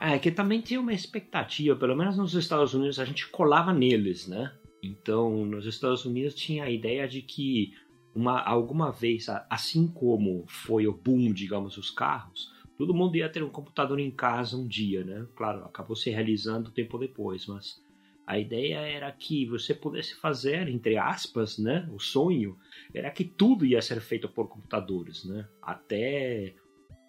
É, 0.01 0.18
que 0.18 0.30
também 0.30 0.61
tinha 0.61 0.80
uma 0.80 0.92
expectativa, 0.92 1.76
pelo 1.76 1.96
menos 1.96 2.16
nos 2.16 2.34
Estados 2.34 2.72
Unidos 2.72 2.99
a 2.99 3.05
gente 3.05 3.28
colava 3.28 3.72
neles, 3.72 4.26
né? 4.26 4.53
Então, 4.82 5.44
nos 5.44 5.66
Estados 5.66 6.05
Unidos 6.05 6.34
tinha 6.34 6.64
a 6.64 6.70
ideia 6.70 7.07
de 7.09 7.20
que 7.20 7.72
uma, 8.19 8.41
alguma 8.41 8.91
vez, 8.91 9.27
assim 9.49 9.87
como 9.87 10.45
foi 10.49 10.89
o 10.89 10.93
boom, 10.93 11.33
digamos, 11.33 11.77
dos 11.77 11.89
carros, 11.89 12.53
todo 12.77 12.93
mundo 12.93 13.16
ia 13.16 13.29
ter 13.29 13.45
um 13.45 13.49
computador 13.49 14.01
em 14.01 14.11
casa 14.11 14.57
um 14.57 14.66
dia, 14.66 15.05
né? 15.05 15.25
Claro, 15.37 15.64
acabou 15.64 15.95
se 15.95 16.11
realizando 16.11 16.73
tempo 16.73 16.99
depois, 16.99 17.47
mas 17.47 17.81
a 18.27 18.37
ideia 18.37 18.79
era 18.79 19.12
que 19.12 19.47
você 19.47 19.73
pudesse 19.73 20.16
fazer, 20.16 20.69
entre 20.69 20.97
aspas, 20.97 21.59
né? 21.59 21.89
O 21.93 22.01
sonho 22.01 22.59
era 22.93 23.09
que 23.09 23.23
tudo 23.23 23.64
ia 23.64 23.81
ser 23.81 24.01
feito 24.01 24.29
por 24.29 24.49
computadores, 24.49 25.25
né? 25.25 25.47
Até 25.62 26.57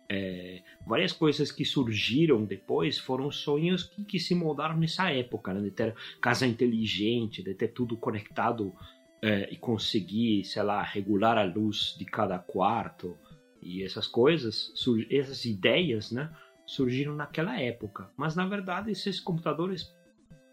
é, 0.07 0.61
várias 0.85 1.11
coisas 1.11 1.51
que 1.51 1.65
surgiram 1.65 2.45
depois 2.45 2.99
foram 2.99 3.31
sonhos 3.31 3.83
que, 3.83 4.05
que 4.05 4.19
se 4.19 4.35
moldaram 4.35 4.77
nessa 4.77 5.11
época, 5.11 5.55
né? 5.55 5.61
De 5.61 5.71
ter 5.71 5.95
casa 6.21 6.45
inteligente, 6.45 7.41
de 7.41 7.55
ter 7.55 7.69
tudo 7.69 7.97
conectado 7.97 8.75
é, 9.21 9.51
e 9.51 9.57
conseguir, 9.57 10.43
sei 10.45 10.63
lá, 10.63 10.81
regular 10.81 11.37
a 11.37 11.43
luz 11.43 11.95
de 11.97 12.05
cada 12.05 12.39
quarto 12.39 13.17
e 13.61 13.83
essas 13.83 14.07
coisas, 14.07 14.73
essas 15.09 15.45
ideias, 15.45 16.11
né? 16.11 16.31
Surgiram 16.65 17.15
naquela 17.15 17.59
época. 17.59 18.09
Mas 18.15 18.35
na 18.35 18.45
verdade 18.45 18.91
esses 18.91 19.19
computadores 19.19 19.93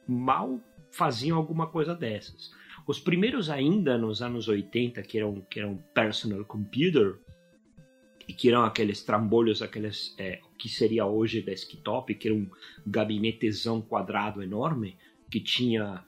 mal 0.08 0.60
faziam 0.90 1.36
alguma 1.36 1.68
coisa 1.68 1.94
dessas. 1.94 2.50
Os 2.86 2.98
primeiros 2.98 3.50
ainda 3.50 3.98
nos 3.98 4.22
anos 4.22 4.48
80, 4.48 5.02
que 5.02 5.18
eram, 5.18 5.40
que 5.42 5.60
eram 5.60 5.76
personal 5.92 6.44
computer, 6.44 7.18
e 8.28 8.32
que 8.32 8.48
eram 8.48 8.64
aqueles 8.64 9.02
trambolhos, 9.02 9.62
aqueles 9.62 10.14
é, 10.18 10.40
que 10.58 10.68
seria 10.68 11.06
hoje 11.06 11.42
desktop, 11.42 12.14
que 12.14 12.28
era 12.28 12.36
um 12.36 12.50
gabinetezão 12.86 13.80
quadrado 13.80 14.42
enorme, 14.42 14.96
que 15.30 15.40
tinha 15.40 16.04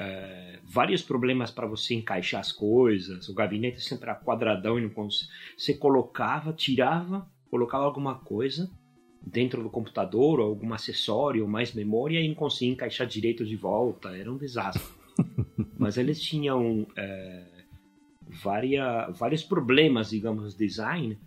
é, 0.00 0.58
vários 0.64 1.02
problemas 1.02 1.50
para 1.50 1.66
você 1.66 1.94
encaixar 1.94 2.40
as 2.40 2.50
coisas. 2.50 3.28
O 3.28 3.34
gabinete 3.34 3.82
sempre 3.82 4.08
era 4.08 4.18
quadradão 4.18 4.78
e 4.78 4.82
não 4.82 4.90
você 5.56 5.74
colocava, 5.74 6.54
tirava, 6.54 7.30
colocava 7.50 7.84
alguma 7.84 8.14
coisa, 8.14 8.70
dentro 9.22 9.62
do 9.62 9.68
computador 9.68 10.40
ou 10.40 10.46
algum 10.46 10.72
acessório 10.72 11.42
ou 11.42 11.48
mais 11.48 11.74
memória 11.74 12.18
e 12.18 12.28
não 12.28 12.34
conseguia 12.34 12.72
encaixar 12.72 13.06
direito 13.06 13.44
de 13.44 13.56
volta. 13.56 14.16
Era 14.16 14.32
um 14.32 14.38
desastre. 14.38 14.82
Mas 15.78 15.98
eles 15.98 16.18
tinham 16.18 16.86
é, 16.96 17.44
várias, 18.42 19.18
vários 19.18 19.44
problemas, 19.44 20.08
digamos, 20.08 20.54
design. 20.54 21.18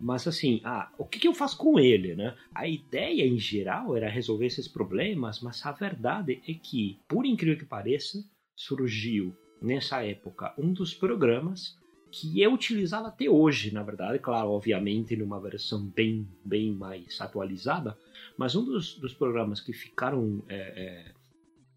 Mas 0.00 0.26
assim, 0.26 0.62
ah, 0.64 0.90
o 0.96 1.04
que, 1.04 1.18
que 1.18 1.28
eu 1.28 1.34
faço 1.34 1.58
com 1.58 1.78
ele, 1.78 2.14
né? 2.14 2.34
A 2.54 2.66
ideia 2.66 3.26
em 3.26 3.38
geral 3.38 3.94
era 3.94 4.08
resolver 4.08 4.46
esses 4.46 4.66
problemas, 4.66 5.40
mas 5.40 5.64
a 5.66 5.72
verdade 5.72 6.40
é 6.48 6.54
que, 6.54 6.98
por 7.06 7.26
incrível 7.26 7.58
que 7.58 7.66
pareça, 7.66 8.24
surgiu 8.56 9.36
nessa 9.60 10.02
época 10.02 10.54
um 10.56 10.72
dos 10.72 10.94
programas 10.94 11.78
que 12.10 12.42
é 12.42 12.48
utilizado 12.48 13.06
até 13.06 13.28
hoje, 13.28 13.72
na 13.72 13.82
verdade, 13.82 14.18
claro, 14.18 14.50
obviamente 14.50 15.14
numa 15.14 15.40
versão 15.40 15.86
bem, 15.86 16.26
bem 16.44 16.72
mais 16.72 17.20
atualizada, 17.20 17.96
mas 18.36 18.56
um 18.56 18.64
dos, 18.64 18.94
dos 18.98 19.14
programas 19.14 19.60
que 19.60 19.72
ficaram 19.72 20.42
é, 20.48 20.56
é, 20.56 21.12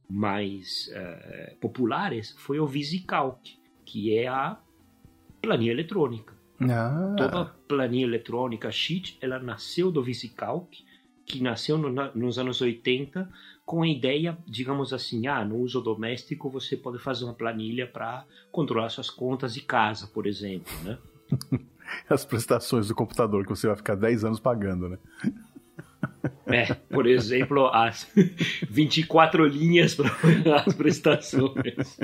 mais 0.10 0.90
é, 0.94 1.56
populares 1.62 2.32
foi 2.38 2.60
o 2.60 2.66
VisiCalc, 2.66 3.60
que 3.86 4.16
é 4.16 4.28
a 4.28 4.60
planilha 5.42 5.72
eletrônica. 5.72 6.33
Ah. 6.72 7.16
Toda 7.18 7.46
planilha 7.68 8.06
eletrônica, 8.06 8.72
Sheet, 8.72 9.18
ela 9.22 9.40
nasceu 9.40 9.92
do 9.92 10.04
VisiCalc, 10.04 10.84
que 11.26 11.42
nasceu 11.42 11.78
no, 11.78 11.90
nos 12.14 12.38
anos 12.38 12.62
80 12.62 13.30
com 13.66 13.84
a 13.84 13.88
ideia, 13.88 14.38
digamos 14.46 14.92
assim, 14.92 15.28
ah, 15.28 15.44
no 15.46 15.58
uso 15.58 15.82
doméstico 15.82 16.50
você 16.50 16.76
pode 16.76 17.00
fazer 17.00 17.24
uma 17.24 17.34
planilha 17.34 17.88
para 17.88 18.26
controlar 18.52 18.90
suas 18.90 19.10
contas 19.10 19.54
de 19.54 19.62
casa, 19.62 20.08
por 20.08 20.28
exemplo, 20.28 20.72
né? 20.84 20.98
As 22.10 22.26
prestações 22.26 22.88
do 22.88 22.96
computador 22.96 23.44
que 23.44 23.50
você 23.50 23.68
vai 23.68 23.76
ficar 23.76 23.96
10 23.96 24.26
anos 24.26 24.40
pagando, 24.40 24.90
né? 24.90 24.98
É, 26.46 26.74
por 26.74 27.08
exemplo, 27.08 27.68
as 27.68 28.12
24 28.70 29.46
linhas 29.46 29.96
para 29.96 30.10
as 30.66 30.74
prestações. 30.74 32.00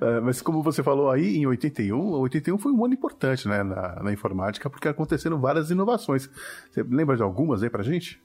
É, 0.00 0.20
mas 0.20 0.40
como 0.40 0.62
você 0.62 0.82
falou 0.82 1.10
aí, 1.10 1.36
em 1.36 1.46
81, 1.46 1.98
81 1.98 2.58
foi 2.58 2.72
um 2.72 2.84
ano 2.84 2.94
importante 2.94 3.48
né, 3.48 3.62
na, 3.62 4.02
na 4.02 4.12
informática, 4.12 4.70
porque 4.70 4.88
aconteceram 4.88 5.40
várias 5.40 5.70
inovações. 5.70 6.30
Você 6.70 6.82
lembra 6.82 7.16
de 7.16 7.22
algumas 7.22 7.62
aí 7.62 7.70
pra 7.70 7.82
gente? 7.82 8.20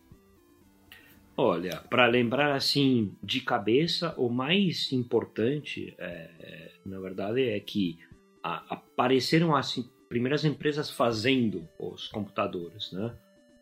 Olha, 1.37 1.81
para 1.89 2.05
lembrar 2.05 2.55
assim 2.55 3.13
de 3.21 3.41
cabeça, 3.41 4.13
o 4.17 4.29
mais 4.29 4.91
importante, 4.93 5.93
é, 5.97 6.71
na 6.85 6.99
verdade, 6.99 7.43
é 7.43 7.59
que 7.59 7.99
a, 8.41 8.75
apareceram 8.75 9.53
assim 9.55 9.89
primeiras 10.07 10.45
empresas 10.45 10.89
fazendo 10.89 11.67
os 11.77 12.07
computadores, 12.07 12.91
né? 12.93 13.13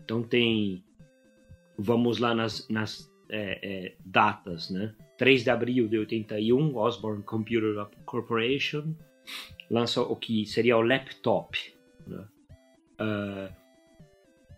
Então 0.03 0.21
tem, 0.21 0.83
vamos 1.77 2.19
lá 2.19 2.33
nas, 2.33 2.67
nas 2.69 3.11
é, 3.29 3.59
é, 3.63 3.95
datas, 4.05 4.69
né? 4.69 4.93
3 5.17 5.43
de 5.43 5.49
abril 5.49 5.87
de 5.87 5.97
81, 5.97 6.75
Osborne 6.75 7.23
Computer 7.23 7.87
Corporation 8.05 8.95
lança 9.69 10.01
o 10.01 10.15
que 10.15 10.45
seria 10.45 10.77
o 10.77 10.81
laptop. 10.81 11.57
Né? 12.05 12.25
Uh, 12.99 13.53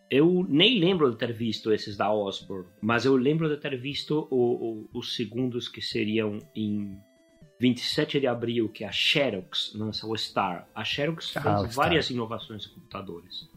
eu 0.10 0.46
nem 0.48 0.80
lembro 0.80 1.10
de 1.12 1.18
ter 1.18 1.34
visto 1.34 1.72
esses 1.72 1.98
da 1.98 2.12
Osborne, 2.12 2.68
mas 2.82 3.06
eu 3.06 3.16
lembro 3.16 3.50
de 3.50 3.58
ter 3.58 3.76
visto 3.78 4.28
o, 4.30 4.88
o, 4.94 5.00
os 5.00 5.16
segundos 5.16 5.68
que 5.68 5.82
seriam 5.82 6.40
em 6.56 6.98
27 7.60 8.20
de 8.20 8.28
abril, 8.28 8.70
que 8.70 8.84
a 8.84 8.92
Xerox 8.92 9.74
lança 9.74 10.06
o 10.06 10.16
Star. 10.18 10.68
A 10.76 10.84
Xerox 10.84 11.30
fez 11.30 11.46
Ah, 11.46 11.60
Star. 11.60 11.72
várias 11.72 12.10
inovações 12.10 12.66
em 12.66 12.74
computadores. 12.74 13.50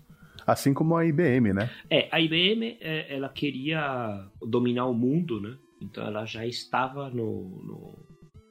Assim 0.48 0.72
como 0.72 0.96
a 0.96 1.04
IBM, 1.04 1.52
né? 1.52 1.70
É, 1.90 2.08
a 2.10 2.18
IBM, 2.18 2.78
é, 2.80 3.14
ela 3.14 3.28
queria 3.28 4.26
dominar 4.40 4.86
o 4.86 4.94
mundo, 4.94 5.38
né? 5.38 5.58
Então 5.78 6.06
ela 6.06 6.24
já 6.24 6.46
estava 6.46 7.10
no, 7.10 7.50
no 7.62 7.98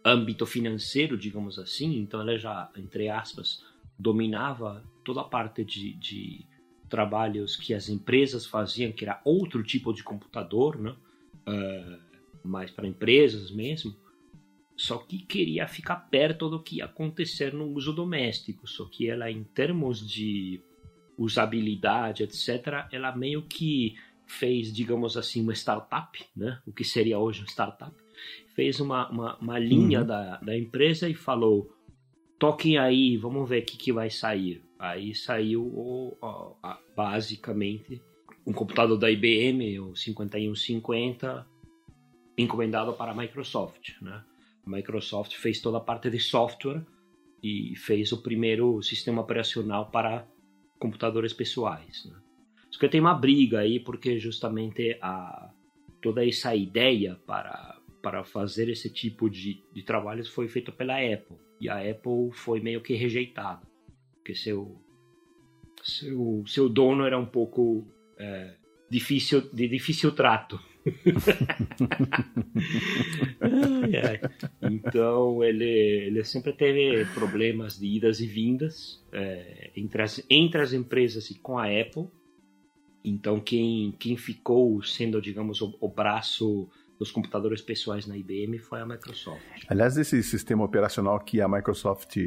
âmbito 0.05 0.45
financeiro, 0.45 1.17
digamos 1.17 1.57
assim. 1.57 1.97
Então 1.97 2.21
ela 2.21 2.37
já, 2.37 2.69
entre 2.77 3.09
aspas, 3.09 3.63
dominava 3.97 4.83
toda 5.03 5.21
a 5.21 5.23
parte 5.23 5.65
de, 5.65 5.95
de 5.95 6.45
trabalhos 6.87 7.55
que 7.55 7.73
as 7.73 7.89
empresas 7.89 8.45
faziam, 8.45 8.91
que 8.91 9.03
era 9.03 9.19
outro 9.25 9.63
tipo 9.63 9.91
de 9.91 10.03
computador, 10.03 10.79
né? 10.79 10.95
Ah, 11.47 11.97
mais 12.43 12.69
para 12.69 12.87
empresas 12.87 13.49
mesmo. 13.49 13.95
Só 14.75 14.99
que 14.99 15.17
queria 15.25 15.67
ficar 15.67 15.95
perto 16.11 16.47
do 16.47 16.61
que 16.61 16.75
ia 16.75 16.85
acontecer 16.85 17.55
no 17.55 17.65
uso 17.65 17.91
doméstico. 17.91 18.67
Só 18.67 18.85
que 18.85 19.09
ela, 19.09 19.31
em 19.31 19.43
termos 19.43 20.07
de 20.07 20.61
usabilidade, 21.17 22.23
etc., 22.23 22.85
ela 22.91 23.15
meio 23.15 23.41
que 23.43 23.95
fez, 24.25 24.73
digamos 24.73 25.15
assim, 25.17 25.41
uma 25.41 25.53
startup, 25.53 26.23
né? 26.35 26.59
o 26.65 26.71
que 26.73 26.83
seria 26.83 27.17
hoje 27.17 27.41
uma 27.41 27.47
startup, 27.47 27.95
fez 28.55 28.79
uma, 28.79 29.09
uma, 29.09 29.37
uma 29.37 29.59
linha 29.59 30.03
da, 30.03 30.37
da 30.37 30.57
empresa 30.57 31.07
e 31.09 31.13
falou: 31.13 31.73
toquem 32.37 32.77
aí, 32.77 33.15
vamos 33.17 33.47
ver 33.47 33.63
o 33.63 33.65
que, 33.65 33.77
que 33.77 33.93
vai 33.93 34.09
sair. 34.09 34.63
Aí 34.79 35.15
saiu 35.15 35.63
o, 35.63 36.17
o- 36.21 36.55
a- 36.61 36.79
basicamente 36.95 38.01
um 38.45 38.53
computador 38.53 38.97
da 38.97 39.09
IBM, 39.11 39.79
o 39.79 39.95
5150, 39.95 41.45
encomendado 42.37 42.93
para 42.93 43.11
a 43.11 43.15
Microsoft. 43.15 43.93
Né? 44.01 44.23
A 44.65 44.69
Microsoft 44.69 45.33
fez 45.35 45.59
toda 45.59 45.77
a 45.77 45.81
parte 45.81 46.09
de 46.09 46.19
software 46.19 46.85
e 47.43 47.75
fez 47.75 48.11
o 48.11 48.21
primeiro 48.21 48.81
sistema 48.81 49.21
operacional 49.21 49.89
para 49.91 50.27
computadores 50.79 51.33
pessoais. 51.33 52.05
Né? 52.05 52.15
Só 52.71 52.79
que 52.79 52.89
tem 52.89 53.01
uma 53.01 53.13
briga 53.13 53.59
aí 53.59 53.79
porque 53.79 54.19
justamente 54.19 54.97
a, 55.01 55.51
toda 56.01 56.25
essa 56.25 56.55
ideia 56.55 57.19
para, 57.25 57.79
para 58.01 58.23
fazer 58.23 58.69
esse 58.69 58.91
tipo 58.91 59.29
de, 59.29 59.63
de 59.73 59.83
trabalhos 59.83 60.27
foi 60.29 60.47
feita 60.47 60.71
pela 60.71 60.97
Apple. 60.97 61.37
E 61.59 61.69
a 61.69 61.79
Apple 61.79 62.31
foi 62.33 62.59
meio 62.59 62.81
que 62.81 62.93
rejeitada. 62.93 63.65
Porque 64.15 64.35
seu, 64.35 64.79
seu, 65.83 66.43
seu 66.45 66.69
dono 66.69 67.05
era 67.05 67.17
um 67.17 67.25
pouco 67.25 67.87
é, 68.17 68.55
difícil, 68.89 69.41
de 69.51 69.67
difícil 69.67 70.11
trato. 70.11 70.59
Ai, 73.41 73.95
ai. 73.97 74.19
Então 74.61 75.43
ele, 75.43 75.65
ele 75.65 76.23
sempre 76.23 76.53
teve 76.53 77.05
problemas 77.13 77.77
de 77.79 77.85
idas 77.87 78.19
e 78.19 78.27
vindas 78.27 79.03
é, 79.11 79.71
entre, 79.75 80.01
as, 80.01 80.25
entre 80.29 80.61
as 80.61 80.73
empresas 80.73 81.29
e 81.29 81.35
com 81.35 81.57
a 81.57 81.65
Apple. 81.65 82.07
Então 83.03 83.39
quem, 83.39 83.95
quem 83.99 84.17
ficou 84.17 84.81
sendo, 84.83 85.21
digamos, 85.21 85.61
o, 85.61 85.77
o 85.79 85.87
braço 85.87 86.69
dos 86.99 87.11
computadores 87.11 87.61
pessoais 87.61 88.07
na 88.07 88.17
IBM 88.17 88.57
foi 88.59 88.81
a 88.81 88.85
Microsoft. 88.85 89.41
Aliás, 89.67 89.97
esse 89.97 90.21
sistema 90.23 90.63
operacional 90.63 91.19
que 91.19 91.39
a 91.39 91.47
Microsoft, 91.47 92.17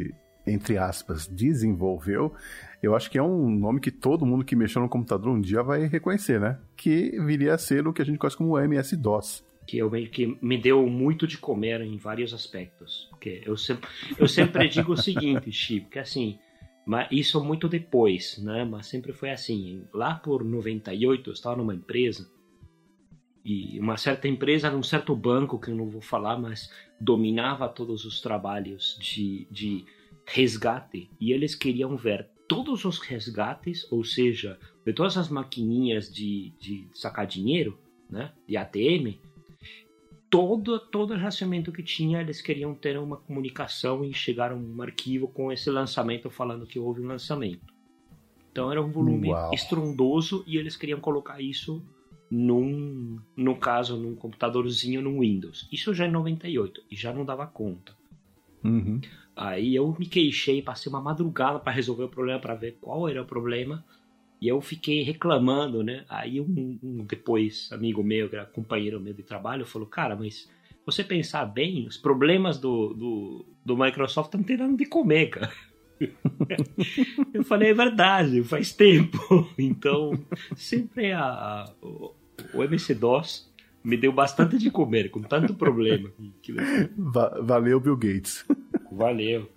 entre 0.46 0.78
aspas, 0.78 1.26
desenvolveu, 1.26 2.34
eu 2.82 2.94
acho 2.94 3.10
que 3.10 3.18
é 3.18 3.22
um 3.22 3.50
nome 3.50 3.80
que 3.80 3.90
todo 3.90 4.24
mundo 4.26 4.44
que 4.44 4.56
mexeu 4.56 4.80
no 4.80 4.88
computador 4.88 5.32
um 5.32 5.40
dia 5.40 5.62
vai 5.62 5.86
reconhecer, 5.86 6.40
né? 6.40 6.58
Que 6.76 7.18
viria 7.20 7.54
a 7.54 7.58
ser 7.58 7.86
o 7.86 7.92
que 7.92 8.02
a 8.02 8.04
gente 8.04 8.18
conhece 8.18 8.36
como 8.36 8.58
MS-DOS. 8.58 9.44
que 9.66 9.78
eu 9.78 9.90
que 10.10 10.38
me 10.40 10.56
deu 10.56 10.86
muito 10.86 11.26
de 11.26 11.38
comer 11.38 11.80
em 11.82 11.96
vários 11.96 12.32
aspectos. 12.32 13.06
Porque 13.10 13.42
eu 13.44 13.56
sempre, 13.56 13.88
eu 14.18 14.26
sempre 14.26 14.66
digo 14.68 14.92
o 14.92 14.96
seguinte, 14.96 15.52
Chico, 15.52 15.90
que 15.90 15.98
assim, 15.98 16.38
mas 16.86 17.06
isso 17.10 17.42
muito 17.44 17.68
depois, 17.68 18.38
né? 18.38 18.64
Mas 18.64 18.86
sempre 18.86 19.12
foi 19.12 19.30
assim. 19.30 19.84
Lá 19.92 20.14
por 20.14 20.42
98, 20.42 21.30
eu 21.30 21.34
estava 21.34 21.56
numa 21.56 21.74
empresa 21.74 22.26
e 23.44 23.78
uma 23.80 23.96
certa 23.96 24.28
empresa, 24.28 24.74
um 24.74 24.82
certo 24.82 25.14
banco 25.14 25.58
que 25.58 25.70
eu 25.70 25.74
não 25.74 25.88
vou 25.88 26.02
falar, 26.02 26.38
mas 26.38 26.70
dominava 27.00 27.68
todos 27.68 28.04
os 28.04 28.20
trabalhos 28.20 28.98
de, 29.00 29.46
de 29.50 29.84
resgate 30.32 31.10
e 31.20 31.32
eles 31.32 31.54
queriam 31.54 31.96
ver 31.96 32.28
todos 32.46 32.84
os 32.84 32.98
resgates, 33.00 33.90
ou 33.90 34.04
seja, 34.04 34.58
de 34.86 34.92
todas 34.92 35.16
as 35.16 35.28
maquininhas 35.28 36.12
de, 36.12 36.52
de 36.58 36.88
sacar 36.94 37.26
dinheiro, 37.26 37.78
né, 38.08 38.32
de 38.46 38.56
ATM, 38.56 39.18
todo 40.28 40.78
todo 40.78 41.14
relacionamento 41.14 41.72
que 41.72 41.82
tinha, 41.82 42.20
eles 42.20 42.40
queriam 42.40 42.74
ter 42.74 42.98
uma 42.98 43.16
comunicação 43.16 44.04
e 44.04 44.12
chegar 44.14 44.52
a 44.52 44.54
um 44.54 44.82
arquivo 44.82 45.28
com 45.28 45.50
esse 45.50 45.68
lançamento 45.68 46.30
falando 46.30 46.66
que 46.66 46.78
houve 46.78 47.00
um 47.00 47.06
lançamento. 47.06 47.74
Então 48.52 48.70
era 48.70 48.82
um 48.82 48.90
volume 48.90 49.30
Uau. 49.30 49.52
estrondoso 49.52 50.44
e 50.46 50.56
eles 50.56 50.76
queriam 50.76 51.00
colocar 51.00 51.40
isso 51.40 51.84
num, 52.30 53.18
no 53.36 53.56
caso, 53.56 53.96
num 53.96 54.14
computadorzinho 54.14 55.02
no 55.02 55.20
Windows. 55.20 55.68
Isso 55.72 55.92
já 55.92 56.06
em 56.06 56.10
98 56.12 56.82
e 56.90 56.96
já 56.96 57.12
não 57.12 57.24
dava 57.24 57.46
conta. 57.46 57.96
Uhum. 58.62 59.00
Aí 59.36 59.74
eu 59.74 59.94
me 59.98 60.06
queixei, 60.06 60.60
passei 60.60 60.90
uma 60.90 61.00
madrugada 61.00 61.58
para 61.58 61.72
resolver 61.72 62.04
o 62.04 62.08
problema, 62.08 62.38
para 62.40 62.54
ver 62.54 62.76
qual 62.80 63.08
era 63.08 63.22
o 63.22 63.26
problema. 63.26 63.84
E 64.40 64.48
eu 64.48 64.60
fiquei 64.60 65.02
reclamando, 65.02 65.82
né? 65.82 66.04
Aí 66.08 66.40
um, 66.40 66.78
um 66.82 67.04
depois, 67.04 67.70
amigo 67.72 68.02
meu, 68.02 68.28
que 68.28 68.36
era 68.36 68.46
companheiro 68.46 69.00
meu 69.00 69.12
de 69.12 69.22
trabalho, 69.22 69.66
falou: 69.66 69.86
Cara, 69.88 70.16
mas 70.16 70.48
você 70.84 71.04
pensar 71.04 71.44
bem, 71.44 71.86
os 71.86 71.96
problemas 71.96 72.58
do, 72.58 72.94
do, 72.94 73.46
do 73.64 73.76
Microsoft 73.76 74.28
estão 74.28 74.42
tendo 74.42 74.76
de 74.76 74.86
comer, 74.86 75.26
cara. 75.30 75.52
eu 77.34 77.44
falei: 77.44 77.70
É 77.70 77.74
verdade, 77.74 78.42
faz 78.44 78.72
tempo. 78.72 79.18
Então, 79.58 80.12
sempre 80.56 81.12
a, 81.12 81.22
a- 81.22 81.74
o, 81.82 82.14
o 82.54 82.64
MC-DOS 82.64 83.50
me 83.84 83.96
deu 83.96 84.12
bastante 84.12 84.58
de 84.58 84.70
comer, 84.70 85.10
com 85.10 85.20
tanto 85.22 85.54
problema. 85.54 86.10
Valeu, 87.42 87.78
Bill 87.80 87.96
Gates. 87.96 88.44
Valeu. 88.90 89.48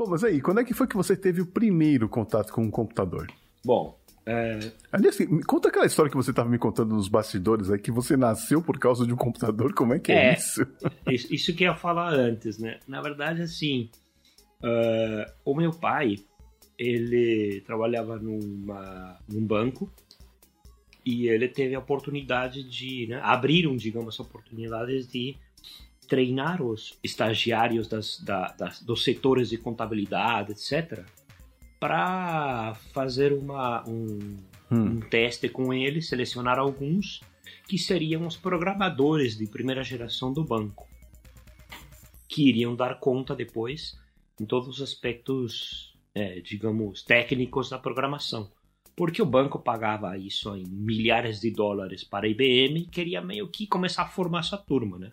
Bom, 0.00 0.06
mas 0.08 0.24
aí, 0.24 0.40
quando 0.40 0.60
é 0.60 0.64
que 0.64 0.72
foi 0.72 0.86
que 0.86 0.96
você 0.96 1.14
teve 1.14 1.42
o 1.42 1.46
primeiro 1.46 2.08
contato 2.08 2.54
com 2.54 2.62
um 2.62 2.70
computador? 2.70 3.26
Bom, 3.62 3.99
é, 4.26 4.72
Aliás, 4.92 5.16
conta 5.46 5.68
aquela 5.68 5.86
história 5.86 6.10
que 6.10 6.16
você 6.16 6.30
estava 6.30 6.48
me 6.48 6.58
contando 6.58 6.94
nos 6.94 7.08
bastidores 7.08 7.70
aí, 7.70 7.78
que 7.78 7.90
você 7.90 8.16
nasceu 8.16 8.62
por 8.62 8.78
causa 8.78 9.06
de 9.06 9.12
um 9.12 9.16
computador. 9.16 9.72
Como 9.74 9.94
é 9.94 9.98
que 9.98 10.12
é, 10.12 10.30
É. 10.30 10.34
isso? 11.08 11.34
Isso, 11.34 11.54
que 11.54 11.64
eu 11.64 11.72
ia 11.72 11.76
falar 11.76 12.12
antes, 12.12 12.58
né? 12.58 12.78
Na 12.86 13.00
verdade, 13.00 13.42
assim, 13.42 13.90
ah, 14.62 15.32
o 15.44 15.54
meu 15.54 15.72
pai, 15.72 16.16
ele 16.78 17.62
trabalhava 17.66 18.18
numa, 18.18 19.18
num 19.28 19.44
banco 19.44 19.90
e 21.04 21.28
ele 21.28 21.48
teve 21.48 21.74
a 21.74 21.78
oportunidade 21.78 22.62
de, 22.62 23.06
né, 23.08 23.20
abriram, 23.22 23.74
digamos, 23.76 24.20
oportunidades 24.20 25.08
de 25.08 25.36
treinar 26.06 26.60
os 26.62 26.98
estagiários 27.02 27.86
das, 27.88 28.18
da- 28.20 28.52
das- 28.58 28.82
dos 28.82 29.02
setores 29.04 29.48
de 29.48 29.56
contabilidade, 29.56 30.52
etc., 30.52 31.04
para 31.80 32.74
fazer 32.92 33.32
uma, 33.32 33.82
um, 33.88 34.36
Hum. 34.70 34.84
um 34.84 35.00
teste 35.00 35.48
com 35.48 35.74
eles, 35.74 36.08
selecionar 36.08 36.58
alguns 36.58 37.20
que 37.68 37.76
seriam 37.76 38.24
os 38.26 38.36
programadores 38.36 39.36
de 39.36 39.46
primeira 39.46 39.82
geração 39.82 40.32
do 40.32 40.44
banco, 40.44 40.88
que 42.28 42.48
iriam 42.48 42.76
dar 42.76 43.00
conta 43.00 43.34
depois 43.34 43.98
em 44.40 44.46
todos 44.46 44.68
os 44.68 44.80
aspectos, 44.80 45.98
é, 46.14 46.40
digamos, 46.40 47.02
técnicos 47.02 47.68
da 47.68 47.78
programação. 47.78 48.50
Porque 48.96 49.20
o 49.20 49.26
banco 49.26 49.58
pagava 49.58 50.16
isso 50.16 50.54
em 50.54 50.64
milhares 50.66 51.40
de 51.40 51.50
dólares 51.50 52.04
para 52.04 52.26
a 52.26 52.28
IBM 52.28 52.80
e 52.80 52.86
queria 52.86 53.20
meio 53.20 53.48
que 53.48 53.66
começar 53.66 54.02
a 54.02 54.08
formar 54.08 54.42
sua 54.42 54.58
turma, 54.58 54.98
né? 54.98 55.10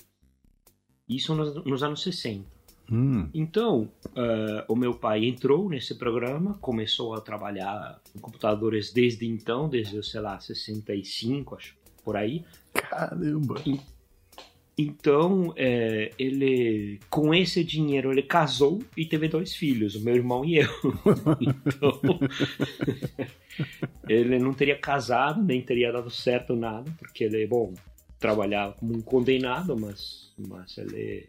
Isso 1.10 1.34
nos, 1.34 1.64
nos 1.66 1.84
anos 1.84 2.04
60. 2.04 2.46
Hum, 2.92 3.30
Então, 3.34 3.90
eh, 4.16 4.66
o 4.68 4.76
meu 4.76 4.94
pai 4.94 5.26
entrou 5.26 5.70
nesse 5.70 5.96
programa, 5.96 6.58
começou 6.62 7.14
a 7.14 7.22
trabalhar 7.22 8.00
em 8.16 8.20
computadores 8.20 8.92
desde 8.94 9.26
então, 9.28 9.68
desde, 9.68 10.02
sei 10.04 10.22
lá, 10.22 10.40
65, 10.40 11.56
acho, 11.56 11.76
por 12.04 12.16
aí. 12.16 12.46
caramba. 12.74 13.62
Então, 14.80 15.54
é, 15.56 16.12
ele, 16.20 17.00
com 17.10 17.34
esse 17.34 17.64
dinheiro, 17.64 18.12
ele 18.12 18.22
casou 18.22 18.80
e 18.96 19.06
teve 19.06 19.28
dois 19.28 19.56
filhos, 19.56 19.96
o 19.96 20.02
meu 20.02 20.16
irmão 20.16 20.46
e 20.46 20.58
eu. 20.58 20.70
Então, 21.42 22.00
ele 24.08 24.38
não 24.40 24.54
teria 24.54 24.78
casado, 24.78 25.42
nem 25.44 25.62
teria 25.62 25.92
dado 25.92 26.10
certo 26.12 26.56
nada, 26.56 26.90
porque 27.00 27.24
ele, 27.24 27.46
bom, 27.48 27.74
trabalhava 28.20 28.74
como 28.74 28.96
um 28.96 29.02
condenado, 29.02 29.76
mas, 29.78 30.32
mas 30.38 30.78
ele 30.78 31.28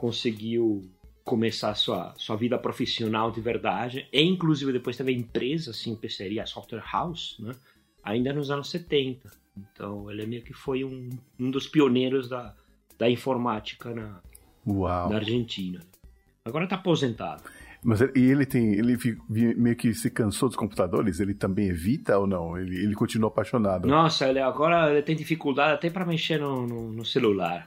conseguiu 0.00 0.82
começar 1.22 1.74
sua, 1.74 2.14
sua 2.16 2.34
vida 2.34 2.58
profissional 2.58 3.30
de 3.30 3.38
verdade, 3.40 4.08
e 4.10 4.22
inclusive 4.22 4.72
depois 4.72 4.96
teve 4.96 5.12
empresa, 5.12 5.72
assim, 5.72 5.94
peceria, 5.94 6.46
software 6.46 6.82
house, 6.90 7.36
né? 7.38 7.52
ainda 8.02 8.32
nos 8.32 8.50
anos 8.50 8.70
70. 8.70 9.30
Então, 9.56 10.10
ele 10.10 10.24
meio 10.24 10.42
que 10.42 10.54
foi 10.54 10.84
um, 10.84 11.10
um 11.38 11.50
dos 11.50 11.68
pioneiros 11.68 12.30
da, 12.30 12.54
da 12.98 13.10
informática 13.10 13.90
na, 13.94 14.20
na 15.10 15.16
Argentina. 15.16 15.80
Agora 16.46 16.66
tá 16.66 16.76
aposentado. 16.76 17.42
Mas 17.84 18.00
ele- 18.00 18.12
e 18.16 18.30
ele 18.30 18.46
tem. 18.46 18.72
Ele 18.72 18.96
meio 19.56 19.76
que 19.76 19.92
se 19.94 20.10
cansou 20.10 20.48
dos 20.48 20.56
computadores? 20.56 21.20
Ele 21.20 21.34
também 21.34 21.68
evita 21.68 22.18
ou 22.18 22.26
não? 22.26 22.56
Ele, 22.56 22.76
ele 22.76 22.94
continua 22.94 23.28
apaixonado. 23.28 23.86
Nossa, 23.86 24.28
ele 24.28 24.38
agora 24.38 24.90
ele 24.90 25.02
tem 25.02 25.14
dificuldade 25.16 25.74
até 25.74 25.90
para 25.90 26.04
mexer 26.06 26.38
no, 26.40 26.66
no, 26.66 26.90
no 26.92 27.04
celular. 27.04 27.66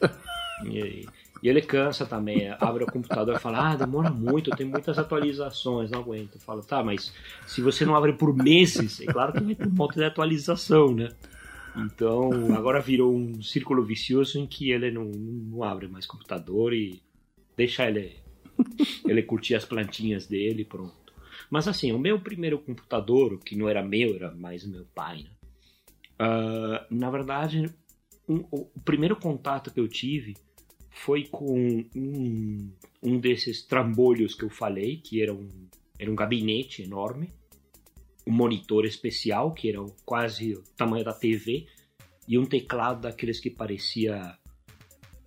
E, 0.66 1.06
e 1.42 1.48
ele 1.48 1.62
cansa 1.62 2.04
também. 2.04 2.48
Abre 2.60 2.84
o 2.84 2.88
computador 2.88 3.36
e 3.36 3.40
fala: 3.40 3.70
Ah, 3.72 3.76
demora 3.76 4.10
muito, 4.10 4.52
tem 4.52 4.66
muitas 4.66 4.98
atualizações, 4.98 5.90
não 5.90 6.00
aguento. 6.00 6.34
Eu 6.36 6.40
falo: 6.40 6.62
Tá, 6.62 6.82
mas 6.82 7.12
se 7.46 7.60
você 7.60 7.84
não 7.84 7.94
abre 7.94 8.12
por 8.12 8.34
meses, 8.34 9.00
é 9.00 9.06
claro 9.06 9.32
que 9.32 9.42
vai 9.44 9.54
ter 9.54 9.68
um 9.68 9.72
monte 9.72 9.94
de 9.96 10.04
atualização, 10.04 10.94
né? 10.94 11.10
Então 11.76 12.52
agora 12.54 12.80
virou 12.80 13.14
um 13.14 13.40
círculo 13.42 13.84
vicioso 13.84 14.38
em 14.38 14.46
que 14.46 14.70
ele 14.72 14.90
não, 14.90 15.04
não 15.04 15.62
abre 15.62 15.86
mais 15.86 16.06
computador 16.06 16.72
e 16.74 17.00
deixa 17.56 17.86
ele, 17.88 18.16
ele 19.06 19.22
curtir 19.22 19.54
as 19.54 19.64
plantinhas 19.64 20.26
dele 20.26 20.64
pronto. 20.64 20.96
Mas 21.50 21.68
assim, 21.68 21.92
o 21.92 21.98
meu 21.98 22.18
primeiro 22.20 22.58
computador, 22.58 23.38
que 23.38 23.54
não 23.56 23.68
era 23.68 23.82
meu, 23.82 24.14
era 24.16 24.34
mais 24.34 24.66
meu 24.66 24.84
pai, 24.94 25.18
né? 25.18 25.30
Ah, 26.18 26.84
na 26.90 27.10
verdade, 27.10 27.72
um- 28.28 28.44
o 28.50 28.66
primeiro 28.84 29.14
contato 29.14 29.70
que 29.72 29.78
eu 29.78 29.86
tive 29.86 30.36
foi 30.98 31.24
com 31.24 31.84
um, 31.94 32.70
um 33.02 33.18
desses 33.18 33.62
trambolhos 33.62 34.34
que 34.34 34.44
eu 34.44 34.50
falei, 34.50 34.96
que 34.96 35.22
era 35.22 35.32
um, 35.32 35.48
era 35.98 36.10
um 36.10 36.16
gabinete 36.16 36.82
enorme, 36.82 37.32
um 38.26 38.32
monitor 38.32 38.84
especial, 38.84 39.52
que 39.52 39.68
era 39.68 39.78
quase 40.04 40.54
o 40.54 40.62
tamanho 40.76 41.04
da 41.04 41.12
TV, 41.12 41.66
e 42.26 42.38
um 42.38 42.44
teclado 42.44 43.02
daqueles 43.02 43.40
que 43.40 43.48
parecia 43.48 44.36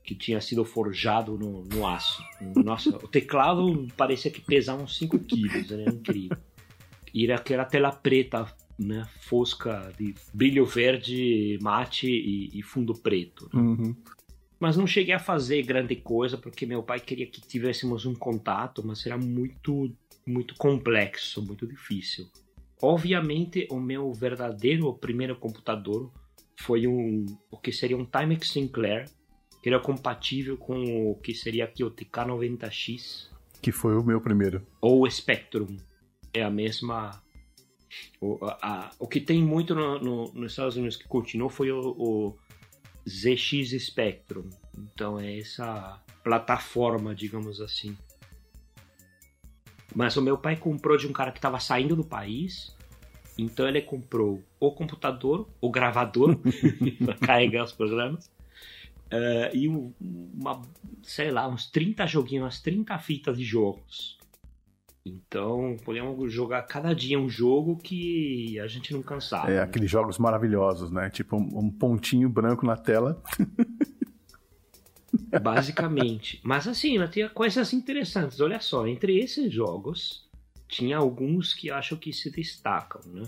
que 0.03 0.15
tinha 0.15 0.41
sido 0.41 0.65
forjado 0.65 1.37
no, 1.37 1.63
no 1.63 1.87
aço. 1.87 2.21
Nossa, 2.63 2.89
o 2.97 3.07
teclado 3.07 3.87
parecia 3.95 4.29
que 4.29 4.41
pesava 4.41 4.83
uns 4.83 4.97
5 4.97 5.19
quilos, 5.19 5.71
era 5.71 5.89
incrível. 5.89 6.37
E 7.13 7.25
era 7.25 7.35
aquela 7.35 7.65
tela 7.65 7.91
preta, 7.91 8.45
né, 8.77 9.07
fosca, 9.21 9.91
de 9.97 10.13
brilho 10.33 10.65
verde, 10.65 11.57
mate 11.61 12.07
e, 12.07 12.59
e 12.59 12.61
fundo 12.61 12.93
preto. 12.93 13.49
Uhum. 13.53 13.95
Mas 14.61 14.77
não 14.77 14.85
cheguei 14.85 15.13
a 15.15 15.19
fazer 15.19 15.63
grande 15.63 15.95
coisa 15.95 16.37
porque 16.37 16.65
meu 16.67 16.83
pai 16.83 16.99
queria 16.99 17.25
que 17.25 17.41
tivéssemos 17.41 18.05
um 18.05 18.13
contato, 18.13 18.85
mas 18.85 19.03
era 19.05 19.17
muito, 19.17 19.91
muito 20.25 20.53
complexo, 20.55 21.41
muito 21.41 21.65
difícil. 21.67 22.27
Obviamente, 22.81 23.67
o 23.71 23.79
meu 23.79 24.13
verdadeiro 24.13 24.93
primeiro 24.93 25.35
computador 25.35 26.11
foi 26.59 26.85
um, 26.87 27.25
o 27.49 27.57
que 27.57 27.71
seria 27.71 27.97
um 27.97 28.05
Timex 28.05 28.49
Sinclair, 28.51 29.09
que 29.63 29.69
era 29.69 29.79
compatível 29.79 30.55
com 30.57 31.09
o 31.11 31.15
que 31.15 31.33
seria 31.33 31.65
aqui 31.65 31.83
o 31.83 31.89
TK90X 31.91 33.29
Que 33.61 33.71
foi 33.71 33.95
o 33.97 34.03
meu 34.03 34.21
primeiro. 34.21 34.65
ou 34.79 35.03
o 35.05 35.09
Spectrum. 35.09 35.75
É 36.33 36.43
a 36.43 36.49
mesma. 36.51 37.21
O, 38.21 38.37
a- 38.43 38.91
o 38.99 39.07
que 39.07 39.19
tem 39.19 39.43
muito 39.43 39.75
no- 39.75 39.99
no- 39.99 40.31
nos 40.33 40.51
Estados 40.53 40.75
Unidos 40.77 40.95
que 40.97 41.07
continuou 41.07 41.49
foi 41.49 41.71
o, 41.71 41.79
o 41.79 42.37
ZX 43.07 43.71
Spectrum. 43.85 44.49
Então 44.77 45.19
é 45.19 45.39
essa 45.39 45.99
plataforma, 46.23 47.13
digamos 47.15 47.59
assim. 47.61 47.97
Mas 49.95 50.15
o 50.15 50.21
meu 50.21 50.37
pai 50.37 50.55
comprou 50.55 50.97
de 50.97 51.07
um 51.07 51.11
cara 51.11 51.31
que 51.31 51.37
estava 51.37 51.59
saindo 51.59 51.95
do 51.95 52.03
país. 52.03 52.75
Então 53.37 53.67
ele 53.67 53.81
comprou 53.81 54.43
o 54.59 54.71
computador, 54.71 55.47
o 55.59 55.69
gravador, 55.69 56.37
para 57.03 57.15
carregar 57.17 57.63
os 57.63 57.71
programas. 57.71 58.29
eh, 59.09 59.51
e 59.53 59.67
um- 59.67 59.91
uma, 59.99 60.61
sei 61.03 61.31
lá, 61.31 61.45
uns 61.47 61.65
30 61.69 62.05
joguinhos, 62.07 62.43
umas 62.45 62.61
30 62.61 62.97
fitas 62.97 63.37
de 63.37 63.43
jogos. 63.43 64.17
Então, 65.05 65.77
podíamos 65.83 66.31
jogar 66.31 66.61
cada 66.63 66.93
dia 66.93 67.19
um 67.19 67.27
jogo 67.27 67.75
que 67.75 68.59
a 68.59 68.67
gente 68.67 68.93
não 68.93 69.01
cansava. 69.01 69.49
É, 69.49 69.55
né? 69.55 69.61
aqueles 69.63 69.89
jogos 69.89 70.19
maravilhosos, 70.19 70.91
né? 70.91 71.09
Tipo 71.09 71.37
um, 71.37 71.71
pontinho 71.71 72.29
branco 72.29 72.65
na 72.65 72.77
tela. 72.77 73.21
Basicamente. 75.41 76.39
Mas 76.43 76.67
assim, 76.67 76.99
mas 76.99 77.09
tinha 77.09 77.29
coisas 77.29 77.73
interessantes. 77.73 78.39
Olha 78.39 78.59
só, 78.59 78.85
entre 78.85 79.17
esses 79.17 79.51
jogos, 79.51 80.29
tinha 80.67 80.97
alguns 80.97 81.53
que 81.53 81.71
acho 81.71 81.97
que 81.97 82.13
se 82.13 82.29
destacam, 82.29 83.01
né? 83.05 83.23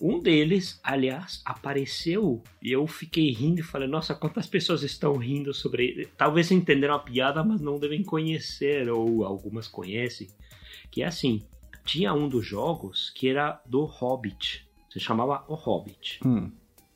Um 0.00 0.20
deles, 0.20 0.78
aliás, 0.84 1.42
apareceu 1.44 2.40
e 2.62 2.70
eu 2.70 2.86
fiquei 2.86 3.32
rindo 3.32 3.60
e 3.60 3.64
falei, 3.64 3.88
nossa, 3.88 4.14
quantas 4.14 4.46
pessoas 4.46 4.84
estão 4.84 5.16
rindo 5.16 5.52
sobre 5.52 5.88
ele? 5.88 6.08
Talvez 6.16 6.52
entenderam 6.52 6.94
a 6.94 7.00
piada, 7.00 7.42
mas 7.42 7.60
não 7.60 7.80
devem 7.80 8.04
conhecer, 8.04 8.88
ou 8.88 9.24
algumas 9.24 9.66
conhecem. 9.66 10.28
Que 10.90 11.02
é 11.02 11.06
assim, 11.06 11.42
tinha 11.84 12.12
um 12.12 12.28
dos 12.28 12.44
jogos 12.44 13.10
que 13.10 13.28
era 13.28 13.62
do 13.64 13.84
Hobbit. 13.84 14.68
Se 14.90 15.00
chamava 15.00 15.44
O 15.48 15.54
Hobbit. 15.54 16.20
Hum. 16.24 16.50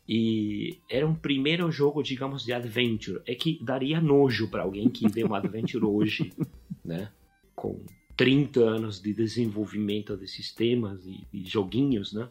E 0.09 0.78
era 0.90 1.07
um 1.07 1.14
primeiro 1.14 1.70
jogo, 1.70 2.03
digamos, 2.03 2.45
de 2.45 2.53
adventure. 2.53 3.22
É 3.26 3.34
que 3.34 3.59
daria 3.62 4.01
nojo 4.01 4.49
para 4.49 4.62
alguém 4.62 4.90
que 4.90 5.09
vê 5.09 5.24
um 5.24 5.34
adventure 5.34 5.84
hoje, 5.86 6.32
né? 6.84 7.11
Com 7.55 7.82
30 8.16 8.61
anos 8.61 9.01
de 9.01 9.14
desenvolvimento 9.14 10.16
de 10.16 10.28
sistemas 10.28 11.05
e, 11.07 11.26
e 11.32 11.45
joguinhos, 11.45 12.12
né? 12.12 12.28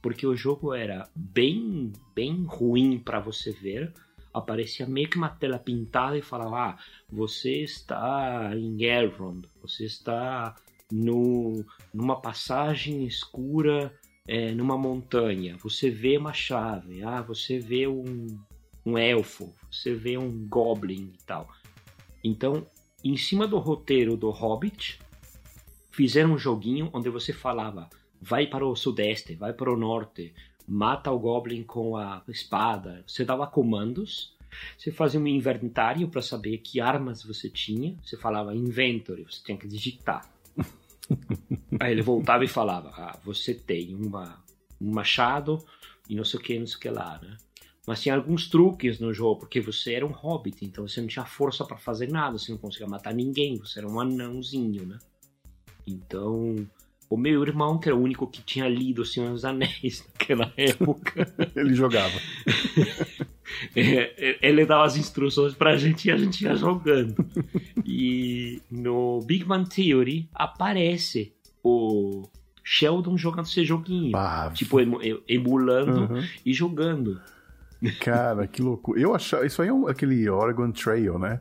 Porque 0.00 0.26
o 0.26 0.36
jogo 0.36 0.74
era 0.74 1.08
bem, 1.14 1.92
bem 2.14 2.44
ruim 2.44 2.98
para 2.98 3.20
você 3.20 3.50
ver. 3.50 3.92
Aparecia 4.32 4.86
meio 4.86 5.08
que 5.08 5.16
uma 5.16 5.28
tela 5.28 5.58
pintada 5.58 6.16
e 6.16 6.22
falava: 6.22 6.56
ah, 6.56 6.78
você 7.10 7.62
está 7.62 8.52
em 8.54 8.84
Elrond, 8.84 9.46
você 9.60 9.84
está 9.84 10.56
no, 10.92 11.64
numa 11.94 12.20
passagem 12.20 13.06
escura 13.06 13.90
é, 14.28 14.52
numa 14.52 14.76
montanha, 14.76 15.56
você 15.56 15.88
vê 15.88 16.18
uma 16.18 16.34
chave, 16.34 17.02
ah, 17.02 17.22
você 17.22 17.58
vê 17.58 17.88
um, 17.88 18.26
um 18.84 18.98
elfo, 18.98 19.54
você 19.70 19.94
vê 19.94 20.18
um 20.18 20.46
goblin 20.46 21.14
e 21.18 21.24
tal. 21.24 21.48
Então, 22.22 22.66
em 23.02 23.16
cima 23.16 23.48
do 23.48 23.58
roteiro 23.58 24.18
do 24.18 24.28
Hobbit, 24.30 25.00
fizeram 25.90 26.34
um 26.34 26.38
joguinho 26.38 26.90
onde 26.92 27.08
você 27.08 27.32
falava, 27.32 27.88
vai 28.20 28.46
para 28.46 28.66
o 28.66 28.76
sudeste, 28.76 29.34
vai 29.34 29.54
para 29.54 29.72
o 29.72 29.76
norte, 29.76 30.34
mata 30.68 31.10
o 31.10 31.18
goblin 31.18 31.64
com 31.64 31.96
a 31.96 32.22
espada. 32.28 33.02
Você 33.06 33.24
dava 33.24 33.46
comandos, 33.46 34.36
você 34.76 34.92
fazia 34.92 35.18
um 35.18 35.26
inventário 35.26 36.06
para 36.06 36.20
saber 36.20 36.58
que 36.58 36.80
armas 36.80 37.24
você 37.24 37.48
tinha. 37.48 37.96
Você 38.04 38.16
falava 38.16 38.54
inventory, 38.54 39.24
você 39.24 39.42
tinha 39.42 39.56
que 39.56 39.66
digitar. 39.66 40.30
Aí 41.80 41.92
ele 41.92 42.02
voltava 42.02 42.44
e 42.44 42.48
falava: 42.48 42.90
Ah, 42.94 43.18
você 43.24 43.54
tem 43.54 43.94
uma, 43.94 44.42
um 44.80 44.90
machado 44.92 45.64
e 46.08 46.14
não 46.14 46.24
sei 46.24 46.40
o 46.40 46.42
que, 46.42 46.58
não 46.58 46.66
sei 46.66 46.76
o 46.76 46.80
que 46.80 46.90
lá, 46.90 47.18
né? 47.22 47.36
Mas 47.86 48.00
tinha 48.00 48.14
alguns 48.14 48.48
truques 48.48 49.00
no 49.00 49.12
jogo, 49.12 49.40
porque 49.40 49.60
você 49.60 49.94
era 49.94 50.06
um 50.06 50.12
hobbit, 50.12 50.64
então 50.64 50.86
você 50.86 51.00
não 51.00 51.08
tinha 51.08 51.24
força 51.24 51.64
para 51.64 51.76
fazer 51.76 52.08
nada, 52.08 52.38
você 52.38 52.52
não 52.52 52.58
conseguia 52.58 52.86
matar 52.86 53.12
ninguém, 53.12 53.58
você 53.58 53.80
era 53.80 53.88
um 53.88 53.98
anãozinho, 53.98 54.86
né? 54.86 54.98
Então, 55.84 56.68
o 57.10 57.16
meu 57.16 57.42
irmão, 57.42 57.78
que 57.78 57.88
era 57.88 57.96
o 57.96 58.00
único 58.00 58.26
que 58.26 58.40
tinha 58.40 58.68
lido 58.68 59.02
O 59.02 59.04
Senhor 59.04 59.32
dos 59.32 59.44
Anéis 59.44 60.06
naquela 60.14 60.52
época, 60.56 61.34
Ele 61.56 61.74
jogava. 61.74 62.18
é, 63.76 64.38
ele 64.42 64.64
dava 64.66 64.84
as 64.84 64.96
instruções 64.96 65.54
pra 65.54 65.76
gente 65.76 66.08
e 66.08 66.10
a 66.10 66.16
gente 66.16 66.42
ia 66.44 66.54
jogando. 66.56 67.14
E 67.84 68.60
no 68.70 69.20
Big 69.24 69.44
Bang 69.44 69.68
Theory 69.68 70.28
aparece 70.34 71.32
o 71.62 72.28
Sheldon 72.64 73.16
jogando 73.16 73.46
esse 73.46 73.64
joguinho. 73.64 74.16
Ah, 74.16 74.50
Tipo, 74.54 74.80
emu- 74.80 75.02
e- 75.02 75.22
emulando 75.28 76.12
Uhum. 76.14 76.24
e 76.44 76.52
jogando. 76.52 77.20
Cara, 78.00 78.46
que 78.46 78.62
loucura. 78.62 79.00
Eu 79.00 79.14
achava. 79.14 79.44
Isso 79.44 79.60
aí 79.60 79.68
é 79.68 79.72
um- 79.72 79.88
aquele 79.88 80.28
Oregon 80.28 80.70
Trail, 80.70 81.18
né? 81.18 81.40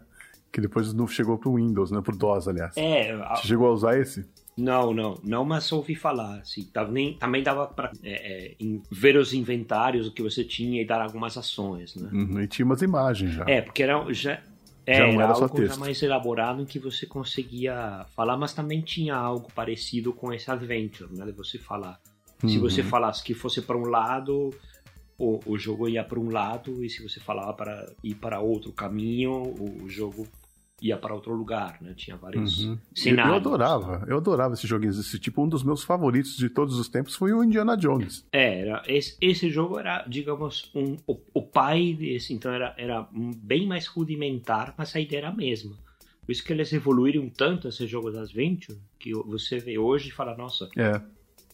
Que 0.51 0.59
depois 0.59 0.91
não 0.93 1.07
chegou 1.07 1.37
pro 1.37 1.55
Windows, 1.55 1.91
né? 1.91 2.01
Pro 2.01 2.17
DOS, 2.17 2.47
aliás. 2.47 2.75
É, 2.75 3.11
a- 3.13 3.35
Você 3.35 3.47
chegou 3.47 3.67
a 3.67 3.71
usar 3.71 3.97
esse? 3.99 4.25
Não, 4.61 4.93
não, 4.93 5.19
não, 5.23 5.43
mas 5.45 5.71
ouvi 5.71 5.95
falar, 5.95 6.39
assim, 6.39 6.63
tava 6.65 6.91
nem, 6.91 7.13
também 7.15 7.41
dava 7.41 7.67
pra 7.67 7.91
é, 8.03 8.53
é, 8.53 8.55
ver 8.91 9.17
os 9.17 9.33
inventários, 9.33 10.07
o 10.07 10.11
que 10.13 10.21
você 10.21 10.43
tinha 10.43 10.81
e 10.81 10.85
dar 10.85 11.01
algumas 11.01 11.35
ações, 11.37 11.95
né? 11.95 12.09
Uhum, 12.13 12.41
e 12.41 12.47
tinha 12.47 12.65
umas 12.65 12.81
imagens 12.81 13.33
já. 13.33 13.45
É, 13.49 13.61
porque 13.61 13.81
era 13.83 14.05
já, 14.13 14.33
é, 14.85 14.95
Já 14.97 15.03
era 15.07 15.23
era 15.23 15.33
algo 15.33 15.47
já 15.47 15.63
texto. 15.67 15.79
mais 15.79 16.01
elaborado 16.03 16.61
em 16.61 16.65
que 16.65 16.79
você 16.79 17.05
conseguia 17.05 18.05
falar, 18.15 18.37
mas 18.37 18.53
também 18.53 18.81
tinha 18.81 19.15
algo 19.15 19.51
parecido 19.53 20.13
com 20.13 20.31
esse 20.31 20.49
adventure, 20.51 21.11
né? 21.13 21.25
De 21.25 21.31
você 21.31 21.57
falar. 21.57 21.99
Se 22.39 22.55
Uhum. 22.57 22.61
você 22.61 22.81
falasse 22.83 23.23
que 23.23 23.33
fosse 23.33 23.61
para 23.61 23.77
um 23.77 23.85
lado, 23.85 24.49
o, 25.17 25.39
o 25.45 25.57
jogo 25.57 25.87
ia 25.87 26.03
para 26.03 26.19
um 26.19 26.29
lado, 26.31 26.83
e 26.83 26.89
se 26.89 27.03
você 27.03 27.19
falava 27.19 27.53
para 27.53 27.85
ir 28.03 28.15
para 28.15 28.39
outro 28.39 28.71
caminho, 28.71 29.31
o, 29.31 29.83
o 29.83 29.89
jogo 29.89 30.27
ia 30.81 30.97
para 30.97 31.13
outro 31.13 31.33
lugar, 31.33 31.77
né? 31.81 31.93
Tinha 31.95 32.17
vários 32.17 32.63
Uhum. 32.63 32.71
Eu, 32.73 32.79
cenários. 32.95 33.31
eu 33.33 33.37
adorava, 33.37 34.05
eu 34.07 34.17
adorava 34.17 34.53
esses 34.55 34.67
joguinhos 34.67 34.97
desse 34.97 35.19
tipo. 35.19 35.43
Um 35.43 35.47
dos 35.47 35.63
meus 35.63 35.83
favoritos 35.83 36.35
de 36.35 36.49
todos 36.49 36.77
os 36.79 36.89
tempos 36.89 37.15
foi 37.15 37.31
o 37.33 37.43
Indiana 37.43 37.77
Jones. 37.77 38.25
É, 38.31 38.61
era, 38.61 38.81
esse, 38.87 39.15
esse 39.21 39.49
jogo 39.49 39.77
era, 39.77 40.03
digamos, 40.07 40.71
um, 40.73 40.97
o, 41.05 41.19
o 41.35 41.41
pai 41.43 41.93
desse, 41.93 42.33
então 42.33 42.51
era, 42.51 42.73
era 42.77 43.07
bem 43.13 43.67
mais 43.67 43.85
rudimentar, 43.85 44.73
mas 44.77 44.95
a 44.95 44.99
ideia 44.99 45.19
era 45.19 45.29
a 45.29 45.35
mesma. 45.35 45.75
Por 46.25 46.31
isso 46.31 46.43
que 46.43 46.51
eles 46.53 46.71
evoluíram 46.73 47.29
tanto 47.29 47.67
esses 47.67 47.89
jogos 47.89 48.13
das 48.13 48.29
Adventure, 48.29 48.79
que 48.97 49.13
você 49.13 49.59
vê 49.59 49.77
hoje 49.77 50.09
e 50.09 50.11
fala, 50.11 50.35
nossa, 50.35 50.67
É. 50.75 50.99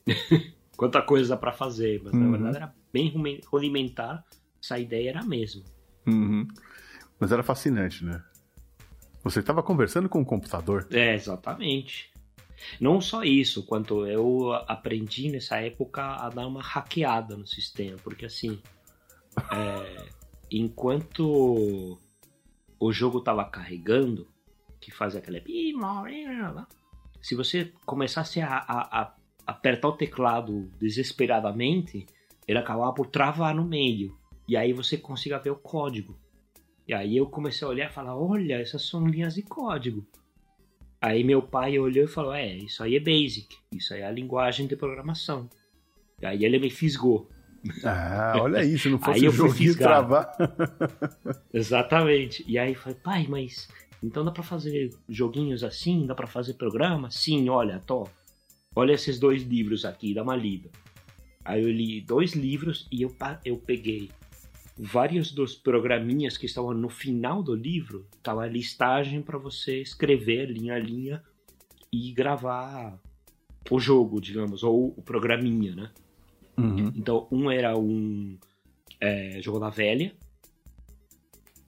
quanta 0.78 1.02
coisa 1.02 1.30
dá 1.30 1.38
pra 1.38 1.52
fazer, 1.52 2.02
mas 2.04 2.14
Uhum. 2.14 2.20
na 2.20 2.32
verdade 2.32 2.58
era 2.58 2.74
bem 2.94 3.12
rudimentar, 3.48 4.24
essa 4.62 4.78
ideia 4.80 5.10
era 5.10 5.20
a 5.22 5.26
mesma. 5.26 5.64
Uhum. 6.06 6.48
Mas 7.20 7.32
era 7.32 7.44
fascinante, 7.44 8.06
né? 8.06 8.22
Você 9.24 9.40
estava 9.40 9.62
conversando 9.64 10.08
com 10.08 10.22
o 10.22 10.26
computador. 10.26 10.88
É, 10.92 11.14
exatamente. 11.14 12.12
Não 12.80 13.00
só 13.02 13.24
isso, 13.24 13.66
quanto 13.66 14.06
eu 14.08 14.52
aprendi 14.68 15.30
nessa 15.30 15.58
época 15.58 16.02
a 16.04 16.30
dar 16.30 16.48
uma 16.48 16.62
hackeada 16.62 17.36
no 17.38 17.46
sistema, 17.46 17.98
porque 18.04 18.26
assim, 18.26 18.60
é, 19.52 20.06
enquanto 20.52 22.00
o 22.80 22.92
jogo 22.92 23.22
tava 23.22 23.44
carregando, 23.46 24.28
que 24.80 24.92
fazia 24.92 25.20
aquela. 25.20 26.68
Se 27.22 27.36
você 27.36 27.72
começasse 27.86 28.40
a, 28.42 28.50
a- 28.58 29.02
a 29.02 29.16
apertar 29.46 29.90
o 29.90 29.94
teclado 29.98 30.70
desesperadamente, 30.80 32.06
ele 32.48 32.60
acabava 32.60 32.94
por 32.94 33.08
travar 33.08 33.54
no 33.56 33.64
meio. 33.66 34.18
E 34.48 34.56
aí 34.56 34.72
você 34.74 34.98
consiga 34.98 35.38
ver 35.40 35.50
o 35.52 35.56
código. 35.56 36.18
E 36.88 36.94
aí 36.94 37.18
eu 37.18 37.26
comecei 37.26 37.68
a 37.68 37.70
olhar 37.70 37.90
e 37.90 37.94
falar: 37.94 38.18
olha, 38.18 38.56
essas 38.62 38.84
são 38.84 39.06
linhas 39.06 39.36
de 39.36 39.42
código. 39.42 40.06
Aí 41.02 41.24
meu 41.24 41.42
pai 41.42 41.78
olhou 41.78 42.06
e 42.06 42.08
falou: 42.08 42.34
É, 42.34 42.56
isso 42.56 42.82
aí 42.82 42.96
é 42.96 43.00
Basic, 43.00 43.48
isso 43.72 43.94
aí 43.94 44.02
é 44.02 44.06
a 44.06 44.12
linguagem 44.12 44.68
de 44.68 44.76
programação. 44.76 45.50
E 46.22 46.26
aí 46.26 46.46
ele 46.46 46.60
me 46.60 46.70
fisgou. 46.70 47.30
Ah, 47.84 48.34
olha 48.40 48.64
se 48.78 48.90
não 48.90 48.98
fosse 49.00 49.20
Aí 49.20 49.26
eu 49.26 49.34
fui 49.34 49.52
fisgar. 49.52 49.90
travar. 49.90 50.36
Exatamente. 51.54 52.44
E 52.48 52.58
aí 52.58 52.74
eu 52.74 52.80
falei: 52.80 52.98
Pai, 53.04 53.28
mas 53.28 53.68
então 54.02 54.24
dá 54.24 54.32
pra 54.32 54.44
fazer 54.44 54.92
joguinhos 55.10 55.64
assim? 55.64 56.06
Dá 56.06 56.16
pra 56.16 56.28
fazer 56.28 56.54
programa? 56.54 57.12
Sim, 57.12 57.50
olha, 57.50 57.80
tô. 57.86 58.08
Olha 58.76 58.94
esses 58.94 59.20
dois 59.20 59.42
livros 59.44 59.86
aqui, 59.86 60.14
dá 60.14 60.24
uma 60.24 60.36
lida. 60.36 60.70
Aí 61.44 61.62
eu 61.64 61.72
li 61.72 62.02
dois 62.02 62.34
livros 62.34 62.88
e 62.92 63.02
eu, 63.02 63.16
eu 63.44 63.58
peguei 63.58 64.10
vários 64.78 65.32
dos 65.32 65.56
programinhas 65.56 66.38
que 66.38 66.46
estavam 66.46 66.74
no 66.74 66.90
final 66.90 67.42
do 67.42 67.56
livro. 67.56 68.06
Tava 68.22 68.44
a 68.44 68.48
listagem 68.48 69.22
para 69.22 69.38
você 69.38 69.82
escrever 69.82 70.52
linha 70.52 70.76
a 70.76 70.80
linha 70.80 71.24
e 71.92 72.12
gravar 72.12 73.00
o 73.70 73.80
jogo, 73.80 74.22
digamos, 74.22 74.64
ou 74.64 74.94
o 74.96 75.02
programinha, 75.02 75.76
né? 75.76 75.92
Uhum. 76.58 76.92
Então, 76.96 77.28
um 77.32 77.52
era 77.52 77.78
um 77.78 78.38
é, 79.00 79.40
jogo 79.42 79.60
da 79.60 79.70
velha, 79.70 80.16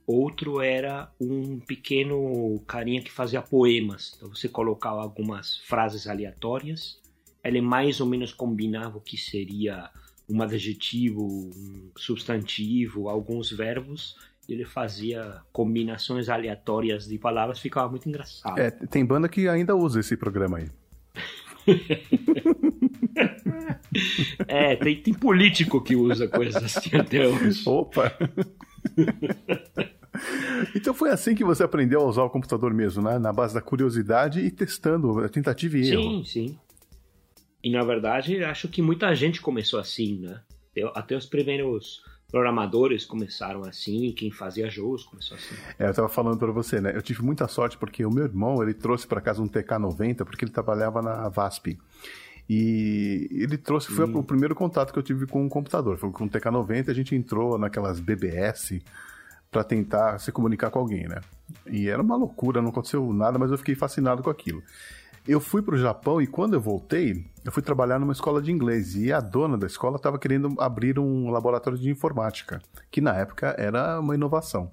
outro 0.06 0.62
era 0.62 1.12
um 1.20 1.60
pequeno 1.60 2.60
carinha 2.66 3.02
que 3.02 3.12
fazia 3.12 3.42
poemas. 3.42 4.14
Então, 4.16 4.30
você 4.30 4.48
colocava 4.48 5.02
algumas 5.02 5.58
frases 5.58 6.08
aleatórias, 6.08 7.00
ele 7.44 7.62
mais 7.62 8.02
ou 8.02 8.08
menos 8.08 8.34
combinava 8.34 8.98
o 8.98 9.02
que 9.02 9.18
seria 9.18 9.90
um 10.30 10.42
adjetivo, 10.42 11.26
um 11.26 11.90
substantivo, 11.98 13.10
alguns 13.10 13.52
verbos, 13.52 14.16
e 14.48 14.54
ele 14.54 14.66
fazia 14.66 15.42
combinações 15.52 16.30
aleatórias 16.30 17.08
de 17.08 17.18
palavras, 17.18 17.60
ficava 17.60 17.90
muito 17.90 18.08
engraçado. 18.08 18.58
É, 18.60 18.70
tem 18.70 19.06
banda 19.06 19.28
que 19.28 19.48
ainda 19.48 19.76
usa 19.76 20.00
esse 20.00 20.16
programa 20.16 20.58
aí. 20.60 20.70
É, 24.48 24.76
tem, 24.76 25.02
tem 25.02 25.14
político 25.14 25.82
que 25.82 25.96
usa 25.96 26.28
coisas 26.28 26.64
assim 26.64 26.96
até 26.96 27.28
hoje. 27.28 27.62
Opa! 27.68 28.12
então 30.76 30.94
foi 30.94 31.10
assim 31.10 31.36
que 31.36 31.44
você 31.44 31.64
aprendeu 31.64 32.02
a 32.02 32.06
usar 32.06 32.24
o 32.24 32.30
computador 32.30 32.74
mesmo, 32.74 33.02
né? 33.04 33.18
Na 33.18 33.34
base 33.34 33.54
da 33.54 33.62
curiosidade 33.62 34.40
e 34.40 34.52
testando, 34.52 35.20
a 35.24 35.30
tentativa 35.30 35.78
e 35.78 35.90
erro. 35.90 36.02
Sim, 36.02 36.24
sim. 36.24 36.58
E 37.64 37.72
na 37.72 37.84
verdade, 37.84 38.44
acho 38.44 38.68
que 38.68 38.82
muita 38.82 39.14
gente 39.16 39.42
começou 39.42 39.80
assim, 39.80 40.20
né? 40.20 40.40
Eu- 40.76 40.92
Até 40.96 41.16
os 41.18 41.26
primeiros 41.26 42.02
programadores 42.32 43.06
começaram 43.06 43.64
assim, 43.64 44.12
quem 44.12 44.32
fazia 44.32 44.70
jogos 44.70 45.04
começou 45.04 45.36
assim. 45.36 45.56
É, 45.80 45.90
eu 45.90 45.94
tava 45.94 46.08
falando 46.10 46.38
pra 46.38 46.52
você, 46.52 46.80
né? 46.80 46.96
Eu 46.96 47.02
tive 47.02 47.24
muita 47.24 47.48
sorte 47.48 47.76
porque 47.78 48.06
o 48.06 48.12
meu 48.12 48.24
irmão, 48.26 48.62
ele 48.62 48.74
trouxe 48.74 49.08
pra 49.08 49.20
casa 49.20 49.42
um 49.42 49.48
TK-90 49.48 50.24
porque 50.24 50.46
ele 50.46 50.52
trabalhava 50.52 51.02
na 51.02 51.28
VASP. 51.28 51.78
E 52.48 53.28
ele 53.32 53.58
trouxe, 53.58 53.92
foi 53.92 54.06
o 54.06 54.24
primeiro 54.24 54.56
contato 54.56 54.92
que 54.92 54.98
eu 54.98 55.04
tive 55.04 55.28
com 55.28 55.46
o 55.46 55.50
computador. 55.50 55.98
Foi 55.98 56.10
com 56.12 56.26
o 56.26 56.30
TK-90 56.30 56.90
a 56.90 56.94
gente 56.94 57.16
entrou 57.16 57.58
naquelas 57.58 58.00
BBS 58.00 58.82
pra 59.52 59.64
tentar 59.64 60.20
se 60.20 60.32
comunicar 60.32 60.70
com 60.72 60.80
alguém, 60.80 61.08
né? 61.08 61.22
E 61.68 61.88
era 61.90 62.02
uma 62.02 62.16
loucura, 62.16 62.62
não 62.62 62.70
aconteceu 62.70 63.12
nada, 63.14 63.38
mas 63.38 63.52
eu 63.52 63.58
fiquei 63.58 63.76
fascinado 63.76 64.22
com 64.24 64.30
aquilo. 64.30 64.64
Eu 65.28 65.40
fui 65.40 65.62
pro 65.62 65.78
Japão 65.78 66.22
e 66.22 66.28
quando 66.28 66.54
eu 66.54 66.62
voltei, 66.62 67.26
eu 67.46 67.52
fui 67.52 67.62
trabalhar 67.62 68.00
numa 68.00 68.14
escola 68.14 68.42
de 68.42 68.52
inglês 68.52 68.96
e 68.96 69.12
a 69.12 69.20
dona 69.20 69.58
da 69.58 69.68
escola 69.68 69.98
estava 69.98 70.18
querendo 70.18 70.56
abrir 70.60 70.98
um 70.98 71.30
laboratório 71.30 71.78
de 71.78 71.90
informática, 71.90 72.62
que 72.90 73.02
na 73.02 73.16
época 73.16 73.56
era 73.58 74.00
uma 74.00 74.16
inovação. 74.16 74.72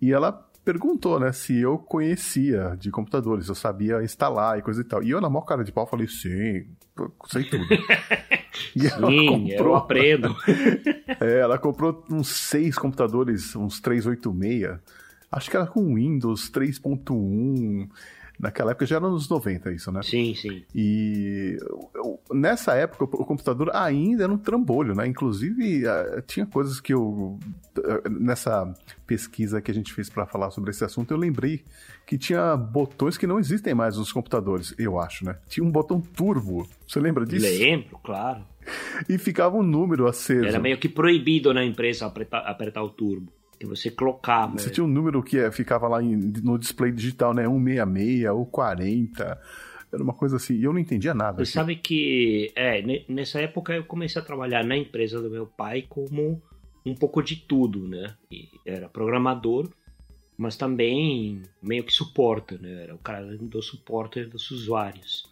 E 0.00 0.12
ela 0.12 0.32
perguntou, 0.66 1.20
né, 1.20 1.32
se 1.32 1.56
eu 1.56 1.78
conhecia 1.78 2.76
de 2.76 2.90
computadores, 2.90 3.48
eu 3.48 3.54
sabia 3.54 4.02
instalar 4.02 4.58
e 4.58 4.62
coisa 4.62 4.80
e 4.80 4.84
tal. 4.84 5.02
E 5.02 5.10
eu, 5.10 5.20
na 5.20 5.30
maior 5.30 5.44
cara 5.44 5.62
de 5.62 5.70
pau, 5.70 5.86
falei, 5.86 6.08
sim, 6.08 6.66
eu 6.98 7.14
sei 7.28 7.44
tudo. 7.44 7.64
e 8.74 8.86
ela 8.86 9.08
Sim, 9.08 9.26
eu 9.26 9.56
comprou, 9.56 9.76
aprendo. 9.76 10.34
é, 11.20 11.38
ela 11.38 11.56
comprou 11.56 12.04
uns 12.10 12.28
seis 12.28 12.76
computadores, 12.76 13.54
uns 13.54 13.80
386. 13.80 14.80
Acho 15.30 15.50
que 15.50 15.56
era 15.56 15.66
com 15.66 15.94
Windows 15.94 16.50
3.1. 16.50 17.88
Naquela 18.38 18.72
época 18.72 18.84
já 18.86 18.96
era 18.96 19.08
nos 19.08 19.28
90 19.28 19.72
isso, 19.72 19.90
né? 19.90 20.02
Sim, 20.02 20.34
sim. 20.34 20.62
E 20.74 21.56
eu- 21.94 22.20
nessa 22.32 22.74
época 22.74 23.04
o 23.04 23.24
computador 23.24 23.70
ainda 23.74 24.24
era 24.24 24.32
um 24.32 24.36
trambolho, 24.38 24.94
né? 24.94 25.06
Inclusive 25.06 25.82
tinha 26.26 26.44
coisas 26.46 26.80
que 26.80 26.92
eu 26.92 27.38
eh, 27.78 28.08
nessa 28.10 28.72
pesquisa 29.06 29.60
que 29.60 29.70
a 29.70 29.74
gente 29.74 29.92
fez 29.92 30.10
para 30.10 30.26
falar 30.26 30.50
sobre 30.50 30.70
esse 30.70 30.84
assunto 30.84 31.10
eu 31.12 31.16
lembrei 31.16 31.62
que 32.06 32.16
tinha 32.18 32.56
botões 32.56 33.16
que 33.18 33.26
não 33.26 33.38
existem 33.38 33.74
mais 33.74 33.96
nos 33.96 34.12
computadores, 34.12 34.74
eu 34.78 34.98
acho, 35.00 35.24
né? 35.24 35.36
Tinha 35.48 35.64
um 35.64 35.70
botão 35.70 36.00
turbo, 36.00 36.68
você 36.86 37.00
lembra 37.00 37.24
disso? 37.26 37.46
Lembro, 37.46 37.98
claro. 38.02 38.42
E 39.08 39.16
ficava 39.18 39.56
um 39.56 39.62
número 39.62 40.06
aceso. 40.06 40.46
Era 40.46 40.58
meio 40.58 40.78
que 40.78 40.88
proibido 40.88 41.52
na 41.54 41.64
empresa 41.64 42.06
apertar, 42.06 42.40
apertar 42.40 42.82
o 42.82 42.88
turbo. 42.90 43.32
Que 43.58 43.66
você 43.66 43.90
colocava. 43.90 44.58
Você 44.58 44.70
tinha 44.70 44.84
um 44.84 44.88
número 44.88 45.22
que 45.22 45.38
eh, 45.38 45.50
ficava 45.50 45.88
lá 45.88 46.02
em- 46.02 46.16
no 46.42 46.58
display 46.58 46.92
digital, 46.92 47.32
né? 47.32 47.44
166 47.46 48.26
ou 48.30 48.44
40. 48.46 49.40
Era 49.92 50.02
uma 50.02 50.12
coisa 50.12 50.36
assim. 50.36 50.54
E 50.54 50.64
eu 50.64 50.72
não 50.72 50.80
entendia 50.80 51.14
nada. 51.14 51.44
Você 51.44 51.52
sabe 51.52 51.76
que 51.76 52.52
é, 52.54 52.82
ne- 52.82 53.04
nessa 53.08 53.40
época 53.40 53.72
eu 53.74 53.84
comecei 53.84 54.20
a 54.20 54.24
trabalhar 54.24 54.64
na 54.64 54.76
empresa 54.76 55.20
do 55.22 55.30
meu 55.30 55.46
pai 55.46 55.86
como 55.88 56.42
um 56.84 56.94
pouco 56.94 57.22
de 57.22 57.36
tudo, 57.36 57.86
né? 57.88 58.14
E 58.30 58.48
era 58.66 58.88
programador, 58.88 59.70
mas 60.36 60.56
também 60.56 61.40
meio 61.62 61.82
que 61.84 61.92
suporte, 61.92 62.58
né? 62.60 62.82
Era 62.84 62.94
o 62.94 62.98
cara 62.98 63.24
do 63.38 63.62
suporte 63.62 64.24
dos 64.24 64.50
usuários. 64.50 65.24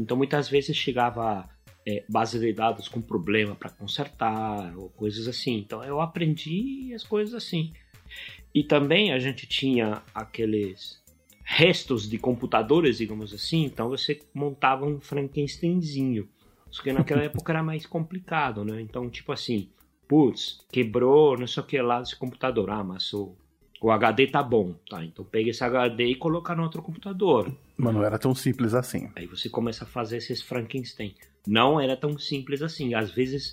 Então 0.00 0.16
muitas 0.16 0.48
vezes 0.48 0.74
chegava 0.76 1.48
é, 1.86 2.04
base 2.08 2.38
de 2.38 2.52
dados 2.52 2.88
com 2.88 3.00
problema 3.00 3.54
para 3.54 3.70
consertar 3.70 4.76
ou 4.76 4.88
coisas 4.90 5.26
assim. 5.28 5.58
Então 5.58 5.82
eu 5.84 6.00
aprendi 6.00 6.92
as 6.94 7.02
coisas 7.02 7.34
assim. 7.34 7.72
E 8.54 8.62
também 8.62 9.12
a 9.12 9.18
gente 9.18 9.46
tinha 9.46 10.02
aqueles 10.14 11.02
restos 11.42 12.08
de 12.08 12.18
computadores, 12.18 12.98
digamos 12.98 13.32
assim, 13.34 13.64
então 13.64 13.88
você 13.88 14.20
montava 14.32 14.86
um 14.86 15.00
Frankensteinzinho. 15.00 16.28
Só 16.70 16.82
que 16.82 16.92
naquela 16.92 17.22
época 17.24 17.52
era 17.52 17.62
mais 17.62 17.86
complicado, 17.86 18.64
né? 18.64 18.80
Então, 18.80 19.08
tipo 19.10 19.32
assim, 19.32 19.68
putz, 20.06 20.60
quebrou 20.70 21.36
não 21.38 21.46
sei 21.46 21.62
o 21.62 21.66
que 21.66 21.80
lá 21.80 22.00
desse 22.00 22.16
computador. 22.16 22.70
Ah, 22.70 22.84
mas 22.84 23.12
o, 23.12 23.34
O 23.80 23.90
HD 23.90 24.28
tá 24.28 24.42
bom, 24.42 24.74
tá? 24.88 25.04
Então 25.04 25.24
pega 25.24 25.50
esse 25.50 25.64
HD 25.64 26.04
e 26.04 26.14
coloca 26.14 26.54
no 26.54 26.62
outro 26.62 26.82
computador. 26.82 27.52
Mas 27.76 27.94
não 27.94 28.04
era 28.04 28.18
tão 28.18 28.34
simples 28.34 28.74
assim. 28.74 29.10
Aí 29.16 29.26
você 29.26 29.48
começa 29.48 29.84
a 29.84 29.88
fazer 29.88 30.18
esses 30.18 30.40
Frankenstein. 30.40 31.14
Não 31.46 31.80
era 31.80 31.96
tão 31.96 32.18
simples 32.18 32.62
assim. 32.62 32.94
Às 32.94 33.10
vezes, 33.10 33.52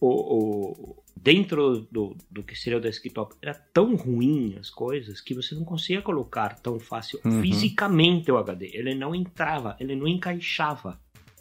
o, 0.00 0.06
o- 0.08 1.02
dentro 1.16 1.86
do, 1.90 2.16
do 2.30 2.42
que 2.42 2.54
seria 2.56 2.78
o 2.78 2.80
desktop, 2.80 3.34
era 3.42 3.54
tão 3.54 3.94
ruim 3.94 4.56
as 4.58 4.70
coisas 4.70 5.20
que 5.20 5.34
você 5.34 5.54
não 5.54 5.64
conseguia 5.64 6.02
colocar 6.02 6.58
tão 6.60 6.78
fácil 6.80 7.20
Uhum. 7.24 7.40
fisicamente 7.40 8.30
o 8.30 8.36
HD. 8.38 8.70
Ele 8.74 8.94
não 8.94 9.14
entrava, 9.14 9.76
ele 9.80 9.94
não 9.94 10.06
encaixava 10.08 11.00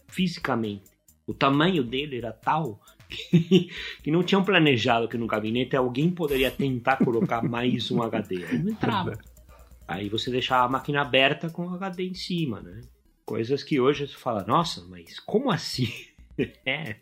fisicamente. 0.09 0.83
O 1.25 1.33
tamanho 1.33 1.83
dele 1.83 2.17
era 2.17 2.31
tal 2.31 2.79
que, 3.09 3.69
que 4.03 4.11
não 4.11 4.23
tinham 4.23 4.43
planejado 4.43 5.07
que 5.07 5.17
no 5.17 5.27
gabinete 5.27 5.75
alguém 5.75 6.09
poderia 6.11 6.49
tentar 6.51 6.97
colocar 6.97 7.41
mais 7.41 7.89
um 7.91 8.01
HD. 8.01 8.45
Aí 8.45 8.57
não 8.59 8.69
entrava. 8.71 9.17
Aí 9.87 10.07
você 10.07 10.31
deixava 10.31 10.65
a 10.65 10.69
máquina 10.69 11.01
aberta 11.01 11.49
com 11.49 11.65
o 11.67 11.73
HD 11.75 12.03
em 12.07 12.13
cima, 12.13 12.61
né? 12.61 12.81
Coisas 13.25 13.63
que 13.63 13.79
hoje 13.79 14.07
você 14.07 14.15
fala, 14.15 14.43
nossa, 14.45 14.83
mas 14.89 15.19
como 15.19 15.51
assim? 15.51 15.87
é. 16.65 16.97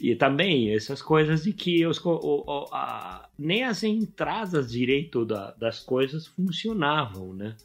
E 0.00 0.14
também 0.14 0.74
essas 0.74 1.02
coisas 1.02 1.42
de 1.44 1.52
que 1.52 1.84
os, 1.86 1.98
o- 2.04 2.44
o- 2.46 2.68
a- 2.72 3.28
nem 3.38 3.64
as 3.64 3.82
entradas 3.82 4.70
direito 4.70 5.24
da- 5.24 5.52
das 5.52 5.80
coisas 5.80 6.26
funcionavam, 6.28 7.32
né? 7.34 7.56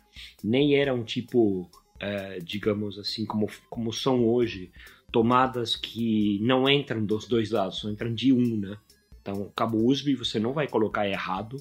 Nem 0.44 0.76
eram 0.76 1.04
tipo, 1.04 1.70
é, 2.00 2.40
digamos 2.40 2.98
assim, 2.98 3.26
como, 3.26 3.48
como 3.70 3.94
são 3.94 4.28
hoje, 4.28 4.72
tomadas 5.12 5.76
que 5.76 6.40
não 6.42 6.70
entram 6.70 7.04
dos 7.06 7.28
dois 7.28 7.52
lados, 7.52 7.80
só 7.80 7.90
entram 7.90 8.14
de 8.14 8.34
um, 8.34 8.58
né? 8.58 8.78
Então, 9.22 9.52
cabo 9.56 9.78
USB 9.86 10.16
você 10.16 10.40
não 10.40 10.54
vai 10.54 10.68
colocar 10.68 11.08
errado, 11.08 11.58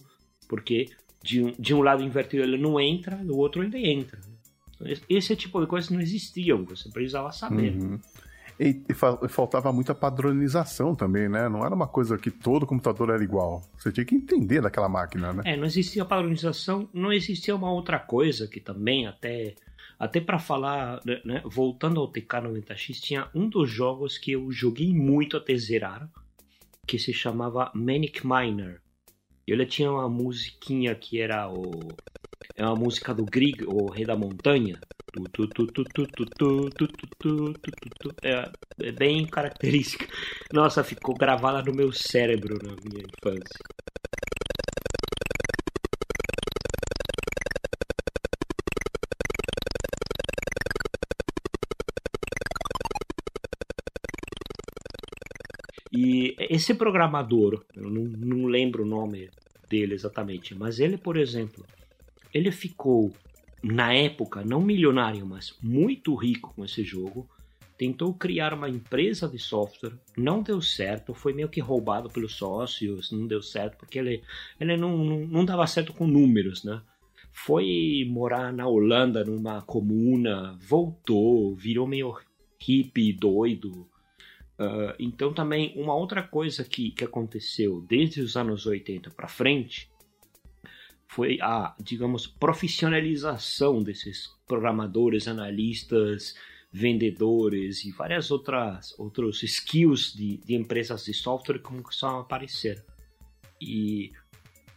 porque 0.49 0.87
de 1.23 1.43
um, 1.43 1.53
de 1.59 1.75
um 1.75 1.83
lado 1.83 2.03
invertido 2.03 2.43
ele 2.45 2.57
não 2.59 2.81
entra, 2.81 3.17
do 3.17 3.37
outro 3.37 3.63
ele 3.63 3.87
entra. 3.91 4.21
Esse- 5.09 5.37
tipo 5.37 5.61
de 5.61 5.67
coisas 5.67 5.91
não 5.91 6.01
existiam, 6.01 6.65
você 6.65 6.89
precisava 6.91 7.33
saber. 7.33 7.77
Uhum. 7.77 7.99
E, 8.61 8.83
e 8.89 8.95
fa- 8.95 9.19
e 9.23 9.29
faltava 9.29 9.73
muita 9.73 9.95
padronização 9.95 10.93
também, 10.95 11.29
né? 11.29 11.49
Não 11.49 11.65
era 11.65 11.73
uma 11.75 11.87
coisa 11.87 12.19
que 12.19 12.29
todo 12.31 12.67
computador 12.67 13.11
era 13.11 13.23
igual. 13.23 13.63
Você 13.77 13.93
tinha 13.93 14.05
que 14.05 14.17
entender 14.17 14.61
daquela 14.61 14.89
máquina, 14.89 15.33
né? 15.33 15.43
É, 15.47 15.57
não 15.57 15.65
existia 15.65 16.05
padronização, 16.05 16.89
não 16.93 17.13
existia 17.13 17.55
uma 17.55 17.71
outra 17.71 17.99
coisa 18.01 18.49
que 18.49 18.59
também 18.61 19.07
até 19.07 19.55
até 20.01 20.21
para 20.21 20.39
falar, 20.39 21.01
né, 21.05 21.21
né, 21.25 21.43
voltando 21.45 21.99
ao 22.01 22.07
TK90X, 22.13 23.01
tinha 23.01 23.29
um 23.35 23.49
dos 23.49 23.69
jogos 23.69 24.17
que 24.17 24.31
eu 24.31 24.51
joguei 24.53 24.95
muito 24.95 25.37
até 25.37 25.57
zerar, 25.57 26.09
que 26.87 27.01
se 27.01 27.13
chamava 27.13 27.71
Manic 27.75 28.25
Miner. 28.25 28.81
E 29.49 29.53
ele 29.53 29.65
tinha 29.65 29.91
uma 29.91 30.11
musiquinha 30.11 30.95
que 30.95 31.19
era 31.19 31.51
o. 31.51 31.89
É 32.55 32.63
uma 32.63 32.75
música 32.75 33.15
do 33.15 33.25
Grieg, 33.25 33.65
o 33.65 33.91
Rei 33.91 34.05
da 34.05 34.15
Montanha. 34.15 34.79
É, 38.23 38.53
é 38.83 38.93
bem 38.93 39.27
característica. 39.27 40.07
Nossa, 40.53 40.85
ficou 40.85 41.15
gravada 41.15 41.63
no 41.63 41.75
meu 41.75 41.91
cérebro 41.95 42.59
na 42.63 42.75
minha 42.85 43.03
infância. 43.03 43.65
E 55.93 56.37
esse 56.39 56.75
programador, 56.75 57.65
eu 57.75 57.91
não, 57.91 58.03
não 58.05 58.47
lembro 58.47 58.83
o 58.83 58.87
nome 58.87 59.31
dele 59.69 59.95
exatamente, 59.95 60.55
mas 60.55 60.81
ele, 60.81 60.97
por 60.97 61.17
exemplo, 61.17 61.65
ele 62.33 62.51
ficou, 62.51 63.13
na 63.63 63.93
época, 63.93 64.45
não 64.45 64.61
milionário, 64.61 65.27
mas 65.27 65.57
muito 65.63 66.15
rico 66.15 66.53
com 66.55 66.65
esse 66.65 66.83
jogo. 66.83 67.29
Tentou 67.77 68.13
criar 68.13 68.53
uma 68.53 68.69
empresa 68.69 69.29
de 69.29 69.39
software, 69.39 69.93
não 70.17 70.43
deu 70.43 70.61
certo, 70.61 71.15
foi 71.15 71.33
meio 71.33 71.49
que 71.49 71.61
roubado 71.61 72.11
pelos 72.11 72.35
sócios, 72.35 73.13
não 73.13 73.27
deu 73.27 73.41
certo, 73.41 73.77
porque 73.79 74.01
ele, 74.01 74.23
ele 74.61 74.77
não, 74.77 74.99
não, 74.99 75.19
não 75.21 75.45
dava 75.45 75.67
certo 75.67 75.93
com 75.93 76.07
números, 76.07 76.65
né? 76.65 76.83
Foi 77.33 78.05
morar 78.11 78.53
na 78.53 78.67
Holanda, 78.67 79.25
numa 79.25 79.63
comuna, 79.63 80.59
voltou, 80.61 81.55
virou 81.55 81.87
meio 81.87 82.17
hippie, 82.59 83.13
doido. 83.13 83.87
Uh, 84.59 84.93
então 84.99 85.33
também 85.33 85.73
uma 85.77 85.95
outra 85.95 86.23
coisa 86.23 86.65
que, 86.65 86.91
que 86.91 87.05
aconteceu 87.05 87.81
desde 87.89 88.21
os 88.21 88.37
anos 88.37 88.67
80 88.67 89.09
para 89.11 89.29
frente 89.29 89.89
foi 91.07 91.39
a, 91.41 91.75
digamos, 91.81 92.27
profissionalização 92.27 93.83
desses 93.83 94.29
programadores, 94.47 95.29
analistas, 95.29 96.35
vendedores 96.73 97.85
e 97.85 97.93
várias 97.93 98.31
outras 98.31 98.99
outros 98.99 99.43
skills 99.43 100.13
de, 100.13 100.37
de 100.39 100.55
empresas 100.55 101.05
de 101.05 101.15
software 101.15 101.59
que 101.59 101.65
começaram 101.65 102.19
a 102.19 102.21
aparecer. 102.21 102.85
E 103.61 104.13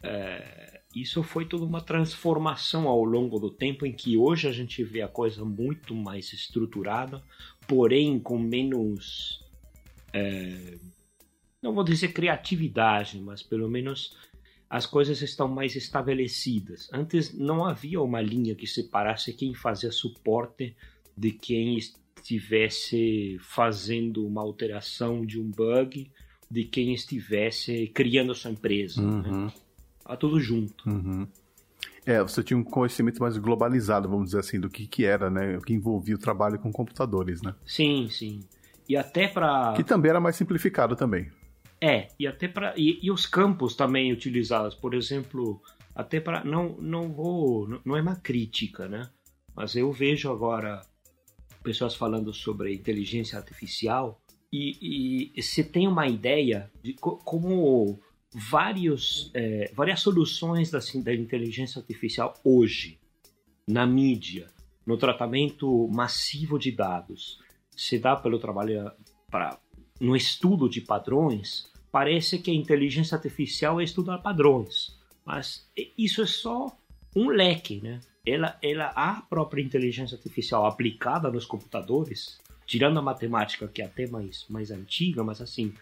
é, 0.02 0.82
isso 0.96 1.22
foi 1.22 1.46
toda 1.46 1.66
uma 1.66 1.82
transformação 1.82 2.88
ao 2.88 3.04
longo 3.04 3.40
do 3.40 3.52
tempo 3.52 3.86
em 3.86 3.92
que 3.92 4.18
hoje 4.18 4.48
a 4.48 4.52
gente 4.52 4.84
vê 4.84 5.02
a 5.02 5.08
coisa 5.08 5.44
muito 5.44 5.94
mais 5.94 6.32
estruturada, 6.34 7.22
porém 7.68 8.20
com 8.20 8.40
menos 8.40 9.44
é, 10.14 10.78
não 11.62 11.74
vou 11.74 11.84
dizer 11.84 12.09
criatividade, 12.09 13.20
mas 13.20 13.43
pelo 13.43 13.70
menos 13.70 14.16
as 14.70 14.86
coisas 14.86 15.22
estão 15.22 15.47
mais 15.47 15.76
estabelecidas. 15.76 16.89
Antes 16.93 17.34
não 17.34 17.66
havia 17.66 18.01
uma 18.01 18.22
linha 18.22 18.55
que 18.55 18.66
separasse 18.66 19.34
quem 19.34 19.53
fazia 19.53 19.91
suporte 19.91 20.76
de 21.16 21.32
quem 21.32 21.78
estivesse 21.78 23.38
fazendo 23.41 24.26
uma 24.26 24.41
alteração 24.41 25.26
de 25.26 25.39
um 25.39 25.49
bug, 25.49 26.09
de 26.49 26.64
quem 26.64 26.93
estivesse 26.93 27.88
criando 27.93 28.32
a 28.32 28.36
sua 28.36 28.51
empresa. 28.51 29.01
Né? 29.01 29.30
Uhum, 29.30 29.51
Tá 30.03 30.16
tudo 30.16 30.39
junto. 30.39 30.89
uhum. 30.89 31.28
É, 32.03 32.20
você 32.20 32.43
tinha 32.43 32.57
um 32.57 32.64
conhecimento 32.64 33.22
mais 33.22 33.38
globalizado, 33.38 34.09
vamos 34.09 34.28
dizer 34.28 34.39
assim, 34.39 34.59
do 34.59 34.70
que, 34.70 34.88
que 34.88 35.05
era, 35.05 35.30
né? 35.30 35.57
O 35.57 35.62
que 35.62 35.72
envolvia 35.72 36.16
o 36.16 36.18
trabalho 36.18 36.57
com 36.57 36.72
computadores, 36.72 37.43
né? 37.43 37.53
Sim, 37.64 38.09
sim. 38.09 38.39
E 38.92 38.98
até 38.98 39.28
para 39.28 39.74
Que 39.76 39.84
também 39.84 40.10
era 40.10 40.20
mais 40.20 40.36
simplificado 40.36 40.96
também. 40.96 41.32
É, 41.80 42.10
e 42.20 42.28
até 42.28 42.48
para 42.48 42.74
e, 42.78 43.00
e 43.02 43.10
os 43.10 43.26
campos 43.26 43.76
também 43.76 44.12
utilizados, 44.12 44.76
por 44.76 44.94
exemplo, 44.94 45.62
até 45.96 46.20
para 46.20 46.44
não 46.44 46.76
não 46.78 47.10
vou, 47.12 47.68
não- 47.86 47.96
é 47.98 48.02
uma 48.02 48.18
crítica, 48.18 48.88
né? 48.88 49.10
Mas 49.56 49.76
eu 49.76 49.92
vejo 49.92 50.30
agora 50.30 50.82
pessoas 51.64 51.96
falando 51.96 52.34
sobre 52.34 52.74
inteligência 52.74 53.38
artificial 53.38 54.22
e, 54.52 55.32
e 55.38 55.42
você 55.42 55.64
tem 55.64 55.88
uma 55.88 56.06
ideia 56.08 56.70
de 56.84 56.94
co- 56.94 57.18
como 57.24 57.98
vários 58.34 59.32
é, 59.34 59.72
várias 59.74 60.02
soluções 60.02 60.70
da, 60.70 60.80
da 61.04 61.14
inteligência 61.14 61.80
artificial 61.80 62.34
hoje 62.44 63.00
na 63.68 63.86
mídia, 63.88 64.48
no 64.86 64.98
tratamento 64.98 65.88
massivo 65.89 66.60
de 66.60 66.72
dados, 66.72 67.39
se 67.82 67.98
dá 67.98 68.16
pelo 68.16 68.38
trabalho 68.38 68.92
para 69.32 69.58
no 70.00 70.16
estudo 70.16 70.70
de 70.70 70.82
padrões, 70.82 71.68
parece 71.92 72.38
que 72.38 72.52
a 72.52 72.54
inteligência 72.54 73.16
artificial 73.16 73.82
é 73.82 73.84
estudar 73.84 74.20
padrões, 74.20 74.96
mas 75.26 75.68
isso 75.98 76.22
é 76.22 76.28
só 76.28 76.76
um 77.16 77.30
leque, 77.30 77.82
né? 77.82 78.00
Ela, 78.24 78.56
ela 78.62 78.92
a 78.96 79.22
própria 79.22 79.64
inteligência 79.64 80.16
artificial 80.16 80.66
aplicada 80.68 81.32
nos 81.32 81.46
computadores, 81.46 82.40
tirando 82.68 83.00
a 83.00 83.02
matemática 83.02 83.68
que 83.68 83.82
é 83.82 83.86
até 83.86 84.08
mais 84.08 84.46
mais 84.48 84.70
antiga, 84.70 85.24
mas 85.24 85.42
assim 85.42 85.74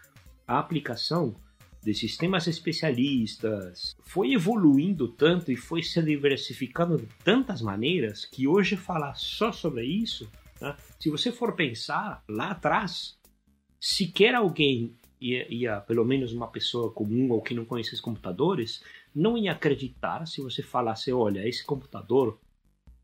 a 0.48 0.58
aplicação 0.58 1.36
de 1.84 1.94
sistemas 1.94 2.48
especialistas 2.48 3.96
foi 4.04 4.34
evoluindo 4.34 5.10
tanto 5.10 5.52
e 5.52 5.58
foi 5.58 5.84
se 5.84 6.02
diversificando 6.02 6.98
de 6.98 7.08
tantas 7.26 7.62
maneiras 7.62 8.26
que 8.26 8.48
hoje 8.48 8.78
falar 8.78 9.16
só 9.16 9.52
sobre 9.52 9.86
isso, 9.86 10.30
né? 10.62 10.76
se 11.00 11.10
você 11.10 11.32
for 11.32 11.56
pensar 11.56 12.24
lá 12.28 12.52
atrás, 12.52 13.18
sequer 13.80 14.36
alguém 14.36 14.94
ia, 15.20 15.54
ia, 15.54 15.82
pelo 15.82 16.06
menos 16.06 16.34
uma 16.34 16.48
pessoa 16.48 16.92
comum 16.92 17.32
ou 17.32 17.42
que 17.42 17.54
não 17.54 17.66
conhece 17.66 17.94
os 17.94 18.02
computadores, 18.02 18.82
não 19.14 19.38
ia 19.38 19.52
acreditar 19.52 20.26
se 20.26 20.42
você 20.42 20.62
falasse, 20.62 21.12
olha, 21.12 21.48
esse 21.48 21.66
computador 21.66 22.40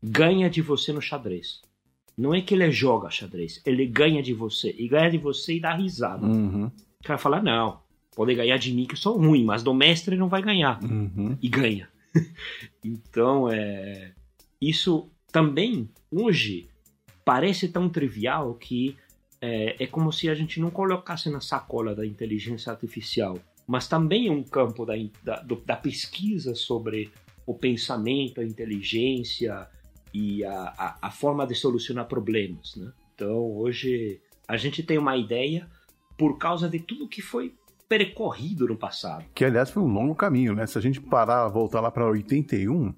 ganha 0.02 0.48
de 0.48 0.62
você 0.62 0.92
no 0.92 1.00
xadrez. 1.00 1.60
Não 2.16 2.34
é 2.34 2.40
que 2.40 2.54
ele 2.54 2.70
joga 2.70 3.10
xadrez, 3.10 3.60
ele 3.66 3.86
ganha 3.86 4.22
de 4.22 4.32
você. 4.32 4.74
E 4.78 4.88
ganha 4.88 5.10
de 5.10 5.18
você 5.18 5.56
e 5.56 5.60
dá 5.60 5.74
risada. 5.74 6.26
Uhum, 6.26 6.66
O 6.66 7.04
cara 7.04 7.18
fala, 7.18 7.42
não, 7.42 7.80
pode 8.14 8.34
ganhar 8.34 8.56
de 8.56 8.72
mim 8.72 8.86
que 8.86 8.94
eu 8.94 8.98
sou 8.98 9.18
ruim, 9.18 9.44
mas 9.44 9.62
do 9.62 9.74
mestre 9.74 10.16
não 10.16 10.28
vai 10.28 10.40
ganhar. 10.42 10.82
uhum. 10.82 11.36
E 11.42 11.48
ganha. 11.48 11.88
então, 12.82 13.50
é, 13.50 14.14
isso 14.58 15.10
também, 15.30 15.90
hoje, 16.10 16.68
parece 17.26 17.68
tão 17.68 17.90
trivial 17.90 18.54
que 18.54 18.96
é, 19.38 19.84
é 19.84 19.86
como 19.86 20.10
se 20.10 20.30
a 20.30 20.34
gente 20.34 20.58
não 20.58 20.70
colocasse 20.70 21.28
na 21.28 21.42
sacola 21.42 21.94
da 21.94 22.06
inteligência 22.06 22.72
artificial 22.72 23.38
mas 23.66 23.88
também 23.88 24.30
um 24.30 24.42
campo 24.42 24.86
da, 24.86 24.94
da, 25.22 25.42
da 25.64 25.76
pesquisa 25.76 26.54
sobre 26.54 27.10
o 27.44 27.54
pensamento, 27.54 28.40
a 28.40 28.44
inteligência 28.44 29.66
e 30.14 30.44
a, 30.44 30.72
a, 30.78 30.98
a 31.02 31.10
forma 31.10 31.46
de 31.46 31.54
solucionar 31.54 32.06
problemas. 32.06 32.76
Né? 32.76 32.92
Então, 33.14 33.56
hoje, 33.56 34.20
a 34.46 34.56
gente 34.56 34.82
tem 34.82 34.98
uma 34.98 35.16
ideia 35.16 35.68
por 36.16 36.38
causa 36.38 36.68
de 36.68 36.78
tudo 36.78 37.08
que 37.08 37.20
foi 37.20 37.54
percorrido 37.88 38.66
no 38.68 38.76
passado. 38.76 39.24
Que, 39.34 39.44
aliás, 39.44 39.70
foi 39.70 39.82
um 39.82 39.92
longo 39.92 40.14
caminho, 40.14 40.54
né? 40.54 40.66
Se 40.66 40.78
a 40.78 40.80
gente 40.80 41.00
parar, 41.00 41.46
voltar 41.48 41.80
lá 41.80 41.90
para 41.90 42.06
81, 42.06 42.94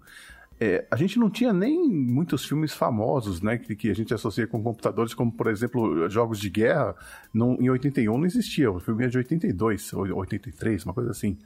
é, 0.61 0.87
a 0.91 0.97
gente 0.97 1.19
não 1.19 1.31
tinha 1.31 1.53
nem 1.53 1.89
muitos 1.89 2.45
filmes 2.45 2.73
famosos, 2.75 3.41
né? 3.41 3.59
Que, 3.59 3.77
que 3.77 3.91
a 3.91 3.95
gente 3.95 4.13
associa 4.13 4.47
com 4.47 4.63
computadores, 4.63 5.15
como, 5.15 5.31
por 5.31 5.47
exemplo, 5.47 6.09
jogos 6.09 6.41
de 6.41 6.51
guerra. 6.51 6.97
Não, 7.33 7.55
em 7.61 7.71
81 7.71 8.19
não 8.19 8.27
existia, 8.27 8.71
o 8.71 8.81
filme 8.81 9.05
é 9.05 9.09
de 9.09 9.19
82, 9.19 9.93
ou 9.93 10.05
83, 10.17 10.85
uma 10.85 10.95
coisa 10.95 11.11
assim. 11.11 11.39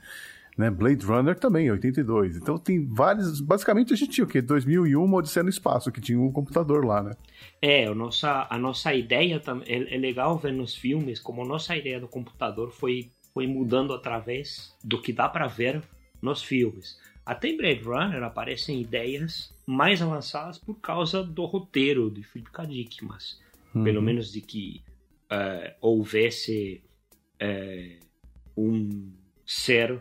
Né? 0.57 0.71
Blade 0.71 1.05
Runner 1.05 1.39
também, 1.39 1.71
82. 1.71 2.37
Então 2.37 2.59
tem 2.59 2.87
vários. 2.87 3.41
Basicamente 3.41 3.93
a 3.93 3.97
gente 3.97 4.13
tinha 4.13 4.25
o 4.25 4.29
quê? 4.29 4.41
2001, 4.41 5.03
uma 5.03 5.19
Odisseia 5.19 5.45
no 5.45 5.51
Espaço, 5.51 5.93
que 5.93 6.01
tinha 6.01 6.21
um 6.21 6.33
computador 6.33 6.85
lá, 6.85 7.03
né? 7.03 7.13
É, 7.61 7.87
a 7.87 7.95
nossa, 7.95 8.47
a 8.49 8.59
nossa 8.59 8.95
ideia 8.95 9.41
é, 9.67 9.95
é 9.95 9.99
legal 9.99 10.39
ver 10.39 10.53
nos 10.53 10.75
filmes 10.75 11.21
como 11.21 11.43
a 11.43 11.47
nossa 11.47 11.77
ideia 11.77 12.01
do 12.01 12.09
computador 12.09 12.71
foi, 12.71 13.11
foi 13.33 13.47
mudando 13.47 13.93
através 13.93 14.77
do 14.85 15.01
que 15.01 15.13
dá 15.13 15.29
pra 15.29 15.47
ver 15.47 15.83
nos 16.21 16.43
filmes. 16.43 16.99
Até 17.25 17.49
em 17.49 17.57
Blade 17.57 17.83
Runner 17.83 18.23
aparecem 18.23 18.81
ideias 18.81 19.55
mais 19.67 20.03
avançadas 20.03 20.59
por 20.59 20.75
causa 20.81 21.23
do 21.23 21.45
roteiro 21.45 22.11
de 22.11 22.23
Philip 22.23 22.51
K. 22.51 22.65
Dick, 22.67 23.05
mas 23.05 23.41
pelo 23.73 24.03
menos 24.03 24.33
de 24.33 24.41
que 24.41 24.83
eh, 25.31 25.77
houvesse 25.81 26.83
eh, 27.39 27.99
um 28.57 29.13
ser 29.47 30.01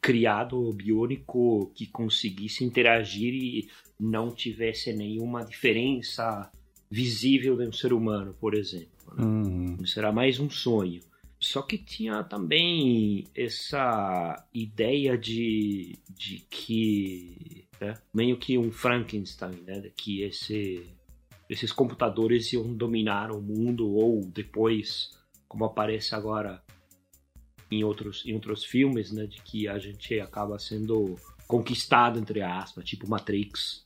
criado 0.00 0.72
biônico 0.72 1.72
que 1.74 1.86
conseguisse 1.86 2.64
interagir 2.64 3.32
e 3.32 3.68
não 3.98 4.30
tivesse 4.30 4.92
nenhuma 4.92 5.44
diferença 5.44 6.50
visível 6.90 7.56
de 7.56 7.66
um 7.66 7.72
ser 7.72 7.92
humano, 7.92 8.34
por 8.38 8.54
exemplo. 8.54 9.14
né? 9.16 9.24
Uhum. 9.24 9.86
Será 9.86 10.12
mais 10.12 10.38
um 10.38 10.50
sonho. 10.50 11.00
Só 11.44 11.60
que 11.60 11.76
tinha 11.76 12.24
também 12.24 13.26
essa 13.34 14.42
ideia 14.52 15.16
de, 15.16 15.98
de 16.08 16.38
que, 16.48 17.66
né, 17.78 17.94
meio 18.14 18.38
que 18.38 18.56
um 18.56 18.72
Frankenstein, 18.72 19.60
né, 19.60 19.78
de 19.78 19.90
que 19.90 20.22
esse, 20.22 20.86
esses 21.48 21.70
computadores 21.70 22.50
iam 22.54 22.74
dominar 22.74 23.30
o 23.30 23.42
mundo 23.42 23.90
ou 23.90 24.24
depois, 24.24 25.10
como 25.46 25.66
aparece 25.66 26.14
agora 26.14 26.64
em 27.70 27.84
outros, 27.84 28.24
em 28.24 28.32
outros 28.32 28.64
filmes, 28.64 29.12
né, 29.12 29.26
de 29.26 29.42
que 29.42 29.68
a 29.68 29.78
gente 29.78 30.18
acaba 30.18 30.58
sendo 30.58 31.16
conquistado, 31.46 32.18
entre 32.18 32.40
aspas, 32.40 32.86
tipo 32.86 33.06
Matrix, 33.06 33.83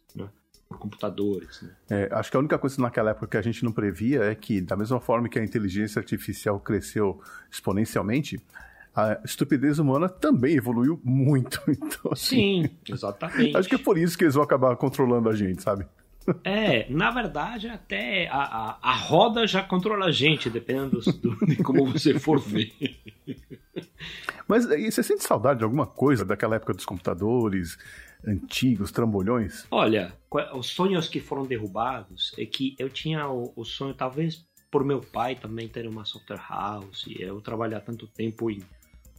por 0.68 0.78
computadores, 0.78 1.62
né. 1.62 1.70
É, 1.88 2.08
acho 2.12 2.30
que 2.30 2.36
a 2.36 2.40
única 2.40 2.58
coisa 2.58 2.80
naquela 2.80 3.10
época 3.10 3.26
que 3.28 3.36
a 3.36 3.42
gente 3.42 3.64
não 3.64 3.72
previa 3.72 4.24
é 4.24 4.34
que, 4.34 4.60
da 4.60 4.76
mesma 4.76 5.00
forma 5.00 5.28
que 5.28 5.38
a 5.38 5.44
inteligência 5.44 5.98
artificial 5.98 6.60
cresceu 6.60 7.20
exponencialmente, 7.50 8.40
a 8.94 9.20
estupidez 9.24 9.78
humana 9.78 10.08
também 10.08 10.56
evoluiu 10.56 11.00
muito. 11.02 11.60
Então, 11.68 12.12
assim, 12.12 12.64
Sim, 12.64 12.70
exatamente. 12.92 13.56
acho 13.56 13.68
que 13.68 13.76
é 13.76 13.78
por 13.78 13.96
isso 13.96 14.18
que 14.18 14.24
eles 14.24 14.34
vão 14.34 14.44
acabar 14.44 14.76
controlando 14.76 15.28
a 15.28 15.34
gente, 15.34 15.62
sabe? 15.62 15.86
É, 16.44 16.86
na 16.90 17.10
verdade, 17.10 17.68
até 17.68 18.28
a, 18.28 18.42
a, 18.42 18.78
a 18.82 18.94
roda 18.94 19.46
já 19.46 19.62
controla 19.62 20.06
a 20.06 20.12
gente, 20.12 20.50
dependendo 20.50 21.00
do, 21.00 21.46
de 21.46 21.56
como 21.56 21.86
você 21.90 22.18
for 22.18 22.38
ver. 22.38 22.72
Mas 24.46 24.64
e 24.66 24.90
você 24.90 25.02
sente 25.02 25.24
saudade 25.24 25.60
de 25.60 25.64
alguma 25.64 25.86
coisa 25.86 26.24
daquela 26.24 26.56
época 26.56 26.74
dos 26.74 26.84
computadores 26.84 27.78
antigos, 28.26 28.90
trambolhões? 28.90 29.66
Olha, 29.70 30.12
os 30.54 30.66
sonhos 30.66 31.08
que 31.08 31.20
foram 31.20 31.46
derrubados 31.46 32.34
é 32.38 32.44
que 32.44 32.74
eu 32.78 32.88
tinha 32.88 33.28
o, 33.28 33.52
o 33.56 33.64
sonho, 33.64 33.94
talvez 33.94 34.46
por 34.70 34.84
meu 34.84 35.00
pai 35.00 35.34
também 35.34 35.68
ter 35.68 35.86
uma 35.86 36.04
software 36.04 36.42
house, 36.48 37.04
e 37.06 37.22
eu 37.22 37.40
trabalhar 37.40 37.80
tanto 37.80 38.06
tempo 38.06 38.50
em 38.50 38.62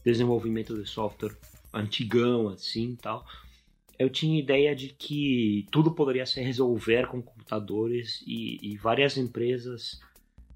desenvolvimento 0.04 0.76
de 0.76 0.88
software 0.88 1.36
antigão, 1.74 2.50
assim 2.50 2.96
tal. 2.96 3.26
Eu 3.98 4.10
tinha 4.10 4.40
ideia 4.40 4.76
de 4.76 4.90
que 4.90 5.68
tudo 5.72 5.92
poderia 5.92 6.26
se 6.26 6.42
resolver 6.42 7.08
com 7.08 7.22
computadores 7.22 8.24
e, 8.26 8.60
e 8.62 8.78
várias 8.78 9.18
empresas 9.18 10.00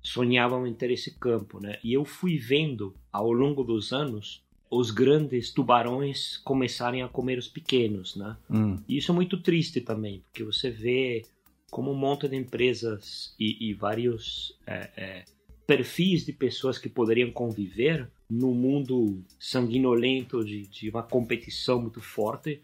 sonhavam 0.02 0.66
em 0.68 0.74
ter 0.74 0.92
esse 0.92 1.12
campo, 1.18 1.60
né? 1.60 1.78
E 1.84 1.94
eu 1.94 2.06
fui 2.06 2.38
vendo 2.38 2.94
ao 3.12 3.32
longo 3.32 3.64
dos 3.64 3.92
anos 3.92 4.44
os 4.78 4.92
grandes 4.92 5.52
tubarões 5.52 6.38
começarem 6.38 7.04
a 7.04 7.08
comer 7.08 7.38
os 7.38 7.48
pequenos, 7.48 8.16
né? 8.16 8.36
Hum, 8.50 8.78
E 8.88 8.98
isso 8.98 9.12
é 9.12 9.16
muito 9.16 9.38
triste 9.42 9.82
também, 9.82 10.24
porque 10.26 10.44
você 10.44 10.70
vê 10.70 11.24
como 11.70 11.92
um 11.92 11.96
monte 11.96 12.28
de 12.28 12.36
empresas 12.36 13.36
e, 13.40 13.70
e 13.70 13.74
vários 13.74 14.58
é, 14.66 14.90
é, 14.96 15.26
perfis 15.66 16.26
de 16.26 16.34
pessoas 16.34 16.78
que 16.78 16.90
poderiam 16.90 17.32
conviver 17.32 18.10
no 18.30 18.54
mundo 18.54 19.24
sanguinolento 19.40 20.44
de, 20.44 20.68
de 20.68 20.90
uma 20.90 21.04
competição 21.04 21.82
muito 21.82 22.02
forte 22.02 22.62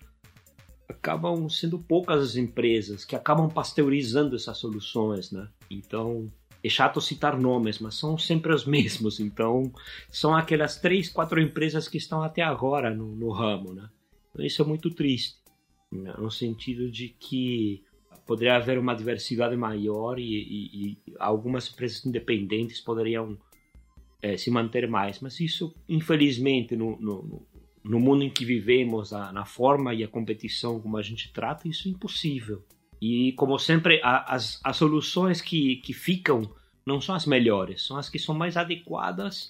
acabam 0.88 1.48
sendo 1.50 1.78
poucas 1.78 2.22
as 2.22 2.36
empresas 2.36 3.06
que 3.06 3.16
acabam 3.16 3.48
pasteurizando 3.48 4.36
essas 4.36 4.58
soluções, 4.58 5.32
né? 5.32 5.48
Então 5.70 6.28
é 6.64 6.70
chato 6.70 7.00
citar 7.02 7.38
nomes, 7.40 7.80
mas 7.80 7.96
são 7.96 8.18
sempre 8.18 8.54
os 8.54 8.66
mesmos. 8.68 9.20
Então 9.20 9.72
são 10.10 10.36
aquelas 10.36 10.78
três, 10.78 11.10
quatro 11.10 11.42
empresas 11.42 11.88
que 11.88 11.98
estão 11.98 12.22
até 12.24 12.42
agora 12.42 12.94
no, 12.94 13.16
no 13.16 13.30
ramo, 13.32 13.74
né? 13.74 13.90
Então 14.32 14.46
isso 14.46 14.62
é 14.62 14.66
muito 14.66 14.90
triste 14.92 15.38
né, 15.92 16.14
no 16.18 16.30
sentido 16.30 16.90
de 16.92 17.10
que 17.10 17.84
poderia 18.28 18.56
haver 18.58 18.78
uma 18.78 18.94
diversidade 18.94 19.56
maior 19.56 20.20
e, 20.20 20.24
e- 20.24 20.92
e 21.08 21.16
algumas 21.18 21.68
empresas 21.72 22.06
independentes 22.06 22.80
poderiam 22.80 23.38
eh, 24.22 24.38
se 24.38 24.52
manter 24.52 24.88
mais. 24.88 25.20
Mas 25.20 25.40
isso, 25.40 25.74
infelizmente, 25.88 26.76
no, 26.76 26.96
no- 27.00 27.42
no 27.84 28.00
mundo 28.00 28.24
em 28.24 28.30
que 28.30 28.46
vivemos, 28.46 29.14
a- 29.14 29.32
na 29.32 29.46
forma 29.46 29.94
e 29.96 30.04
a 30.04 30.08
competição 30.08 30.80
como 30.80 30.98
a 30.98 31.02
gente 31.02 31.32
trata, 31.34 31.68
isso 31.68 31.88
é 31.88 31.92
impossível. 31.92 32.64
E, 33.02 33.32
como 33.34 33.58
sempre, 33.58 34.02
a- 34.04 34.34
as, 34.34 34.60
as 34.64 34.76
soluções 34.78 35.42
que, 35.42 35.78
que 35.78 35.94
ficam 35.94 36.50
não 36.86 37.00
são 37.00 37.14
as 37.16 37.26
melhores, 37.26 37.86
são 37.86 37.98
as 37.98 38.10
que 38.10 38.18
são 38.20 38.34
mais 38.36 38.58
adequadas 38.58 39.50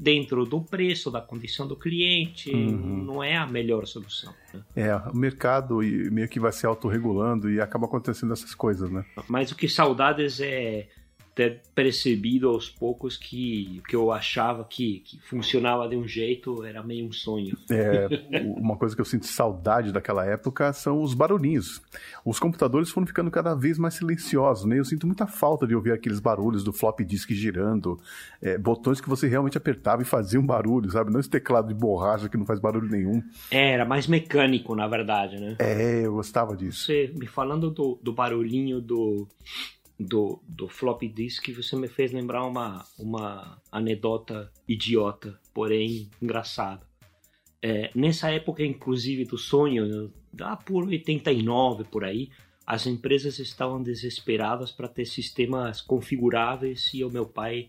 dentro 0.00 0.44
do 0.44 0.60
preço, 0.60 1.10
da 1.12 1.20
condição 1.20 1.66
do 1.68 1.76
cliente. 1.76 2.50
Uhum. 2.50 3.04
Não 3.04 3.22
é 3.22 3.36
a 3.36 3.46
melhor 3.46 3.86
solução. 3.86 4.34
né? 4.52 4.60
é, 4.74 4.96
o 4.96 5.14
mercado 5.16 5.76
meio 5.78 6.28
que 6.28 6.40
vai 6.40 6.50
se 6.50 6.66
autorregulando 6.66 7.48
e 7.50 7.60
acaba 7.60 7.86
acontecendo 7.86 8.32
essas 8.32 8.54
coisas, 8.54 8.90
né? 8.90 9.04
Mas 9.28 9.52
o 9.52 9.56
que 9.56 9.68
saudades 9.68 10.40
é 10.40 10.88
ter 11.40 11.62
percebido 11.74 12.50
aos 12.50 12.68
poucos 12.68 13.16
que 13.16 13.78
o 13.78 13.82
que 13.88 13.96
eu 13.96 14.12
achava 14.12 14.62
que, 14.62 15.00
que 15.06 15.18
funcionava 15.22 15.88
de 15.88 15.96
um 15.96 16.06
jeito 16.06 16.62
era 16.64 16.82
meio 16.82 17.06
um 17.06 17.12
sonho. 17.12 17.56
É, 17.70 18.08
uma 18.42 18.76
coisa 18.76 18.94
que 18.94 19.00
eu 19.00 19.06
sinto 19.06 19.26
saudade 19.26 19.90
daquela 19.90 20.26
época 20.26 20.70
são 20.74 21.00
os 21.00 21.14
barulhinhos. 21.14 21.80
Os 22.22 22.38
computadores 22.38 22.90
foram 22.90 23.06
ficando 23.06 23.30
cada 23.30 23.54
vez 23.54 23.78
mais 23.78 23.94
silenciosos, 23.94 24.66
né? 24.66 24.78
Eu 24.78 24.84
sinto 24.84 25.06
muita 25.06 25.26
falta 25.26 25.66
de 25.66 25.74
ouvir 25.74 25.92
aqueles 25.92 26.20
barulhos 26.20 26.62
do 26.62 26.74
flop 26.74 27.00
disk 27.00 27.30
girando, 27.32 27.98
é, 28.42 28.58
botões 28.58 29.00
que 29.00 29.08
você 29.08 29.26
realmente 29.26 29.56
apertava 29.56 30.02
e 30.02 30.04
fazia 30.04 30.38
um 30.38 30.46
barulho, 30.46 30.90
sabe? 30.90 31.10
Não 31.10 31.20
esse 31.20 31.30
teclado 31.30 31.68
de 31.68 31.74
borracha 31.74 32.28
que 32.28 32.36
não 32.36 32.44
faz 32.44 32.60
barulho 32.60 32.90
nenhum. 32.90 33.22
É, 33.50 33.70
Era 33.70 33.86
mais 33.86 34.06
mecânico, 34.06 34.74
na 34.74 34.86
verdade, 34.86 35.40
né? 35.40 35.56
É, 35.58 36.04
eu 36.04 36.12
gostava 36.12 36.54
disso. 36.54 36.84
Você 36.84 37.10
me 37.16 37.26
falando 37.26 37.70
do, 37.70 37.98
do 38.02 38.12
barulhinho 38.12 38.78
do, 38.78 39.26
do, 40.00 40.42
do 40.48 40.66
flop 40.66 41.02
disk, 41.02 41.50
você 41.52 41.76
me 41.76 41.86
fez 41.86 42.10
lembrar 42.10 42.46
uma, 42.46 42.86
uma 42.98 43.60
anedota 43.70 44.50
idiota, 44.66 45.38
porém 45.52 46.08
engraçada. 46.22 46.86
É, 47.62 47.90
nessa 47.94 48.30
época, 48.30 48.64
inclusive, 48.64 49.26
do 49.26 49.36
sonho, 49.36 50.10
lá 50.38 50.56
por 50.56 50.86
89 50.86 51.84
por 51.84 52.04
aí, 52.04 52.30
as 52.66 52.86
empresas 52.86 53.38
estavam 53.38 53.82
desesperadas 53.82 54.72
para 54.72 54.88
ter 54.88 55.04
sistemas 55.04 55.82
configuráveis 55.82 56.94
e 56.94 57.04
o 57.04 57.10
meu 57.10 57.26
pai, 57.26 57.68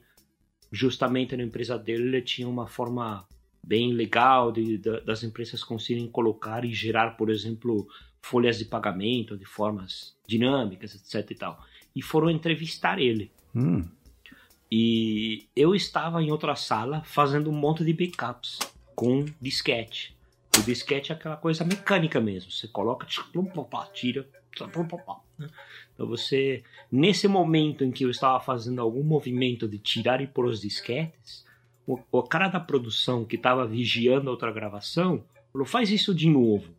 justamente 0.72 1.36
na 1.36 1.44
empresa 1.44 1.78
dele, 1.78 2.04
ele 2.04 2.22
tinha 2.22 2.48
uma 2.48 2.66
forma 2.68 3.28
bem 3.62 3.92
legal 3.92 4.54
de, 4.54 4.78
da- 4.78 5.02
das 5.02 5.22
empresas 5.22 5.66
conseguirem 5.66 6.10
colocar 6.10 6.64
e 6.64 6.72
gerar, 6.72 7.18
por 7.18 7.30
exemplo, 7.30 7.86
folhas 8.22 8.58
de 8.58 8.66
pagamento 8.66 9.38
de 9.38 9.46
formas 9.46 10.16
dinâmicas, 10.26 10.96
etc 10.96 11.30
e 11.30 11.36
tal. 11.36 11.60
E 11.96 12.02
foram 12.02 12.30
entrevistar 12.30 13.00
ele. 13.00 13.32
Hum, 13.56 13.86
E 14.72 15.46
eu 15.56 15.76
estava 15.76 16.24
em 16.24 16.32
outra 16.32 16.56
sala 16.56 17.04
fazendo 17.04 17.50
um 17.50 17.54
monte 17.54 17.84
de 17.84 17.92
backups 17.94 18.60
com 18.96 19.26
disquete. 19.42 20.16
O 20.58 20.62
disquete 20.64 21.12
é 21.12 21.16
aquela 21.16 21.36
coisa 21.36 21.66
mecânica 21.66 22.22
mesmo. 22.22 22.52
Você 22.52 22.68
coloca, 22.68 23.06
tira, 23.94 24.28
né? 25.38 25.50
Então 25.94 26.08
você, 26.08 26.64
nesse 26.92 27.28
momento 27.28 27.84
em 27.84 27.92
que 27.92 28.06
eu 28.06 28.10
estava 28.10 28.40
fazendo 28.40 28.80
algum 28.82 29.04
movimento 29.04 29.68
de 29.68 29.78
tirar 29.78 30.22
e 30.22 30.28
pôr 30.28 30.46
os 30.46 30.62
disquetes, 30.62 31.46
o, 31.86 32.00
o 32.12 32.24
cara 32.24 32.48
da 32.48 32.60
produção 32.60 33.26
que 33.26 33.36
estava 33.36 33.66
vigiando 33.68 34.30
a 34.30 34.32
outra 34.32 34.52
gravação 34.52 35.24
falou: 35.52 35.66
faz 35.68 35.90
isso 35.90 36.14
de 36.14 36.30
novo. 36.30 36.74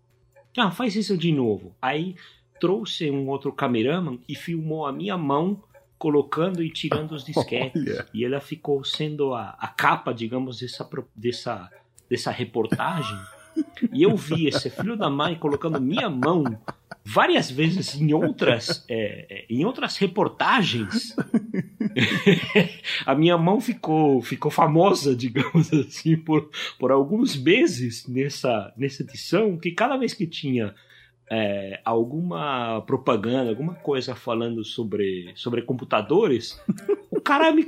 Ah, 0.57 0.71
faz 0.71 0.97
isso 0.97 1.17
de 1.17 1.33
novo. 1.33 1.75
Aí 1.81 2.15
trouxe 2.63 3.11
um 3.11 3.29
outro 3.29 3.53
cameraman 3.53 4.21
e 4.29 4.37
filmou 4.37 4.87
a 4.87 4.93
minha 4.93 5.19
mão 5.19 5.61
colocando 5.99 6.63
e 6.63 6.71
tirando 6.71 7.11
os 7.11 7.25
disquetes. 7.27 7.83
Olha. 7.83 8.07
E 8.15 8.25
ela 8.25 8.41
ficou 8.41 8.85
sendo 8.85 9.35
a, 9.35 9.57
a 9.59 9.67
capa, 9.67 10.15
digamos, 10.15 10.61
dessa, 10.61 10.89
dessa, 11.13 11.69
dessa 12.09 12.31
reportagem. 12.31 13.19
E 13.93 14.05
eu 14.05 14.17
vi 14.17 14.47
esse 14.47 14.71
filho 14.71 14.97
da 14.97 15.11
mãe 15.11 15.35
colocando 15.35 15.81
minha 15.81 16.09
mão 16.09 16.57
várias 17.05 17.51
vezes 17.51 17.97
em 17.97 18.15
outras, 18.15 18.85
é, 18.89 19.27
é, 19.29 19.47
em 19.51 19.65
outras 19.65 19.97
reportagens. 19.97 21.17
a 23.05 23.13
minha 23.13 23.37
mão 23.37 23.61
ficou, 23.61 24.23
ficou 24.23 24.53
famosa, 24.53 25.15
digamos 25.17 25.73
assim, 25.73 26.17
por, 26.17 26.49
por 26.79 26.93
alguns 26.93 27.35
meses 27.35 28.07
nessa, 28.07 28.73
nessa 28.77 29.03
edição, 29.03 29.57
que 29.57 29.73
cada 29.73 29.97
vez 29.97 30.15
que 30.15 30.29
tinha 30.29 30.73
é, 31.35 31.81
alguma 31.83 32.83
propaganda, 32.83 33.49
alguma 33.49 33.75
coisa 33.75 34.15
falando 34.15 34.63
sobre, 34.63 35.33
sobre 35.35 35.63
computadores, 35.63 36.61
o 37.11 37.23
cara 37.23 37.51
me 37.51 37.65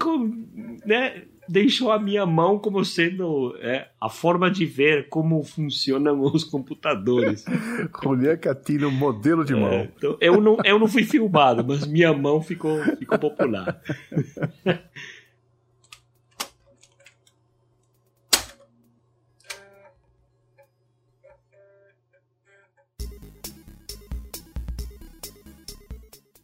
né, 0.85 1.23
deixou 1.49 1.91
a 1.91 1.99
minha 1.99 2.27
mão 2.27 2.59
como 2.59 2.85
sendo 2.85 3.57
é, 3.61 3.89
a 3.99 4.11
forma 4.11 4.51
de 4.51 4.67
ver 4.67 5.09
como 5.09 5.43
funcionam 5.43 6.21
os 6.21 6.45
computadores. 6.45 7.43
Julian 8.03 8.37
Catino, 8.37 8.91
modelo 8.91 9.47
de 9.47 9.55
É, 9.55 9.57
mão. 9.57 9.89
então, 9.97 10.17
eu, 10.21 10.43
não, 10.43 10.59
eu 10.63 10.79
não 10.79 10.87
fui 10.87 11.05
filmado, 11.05 11.65
mas 11.67 11.87
minha 11.87 12.13
mão 12.13 12.43
ficou, 12.43 12.79
ficou 12.99 13.19
popular. 13.19 13.81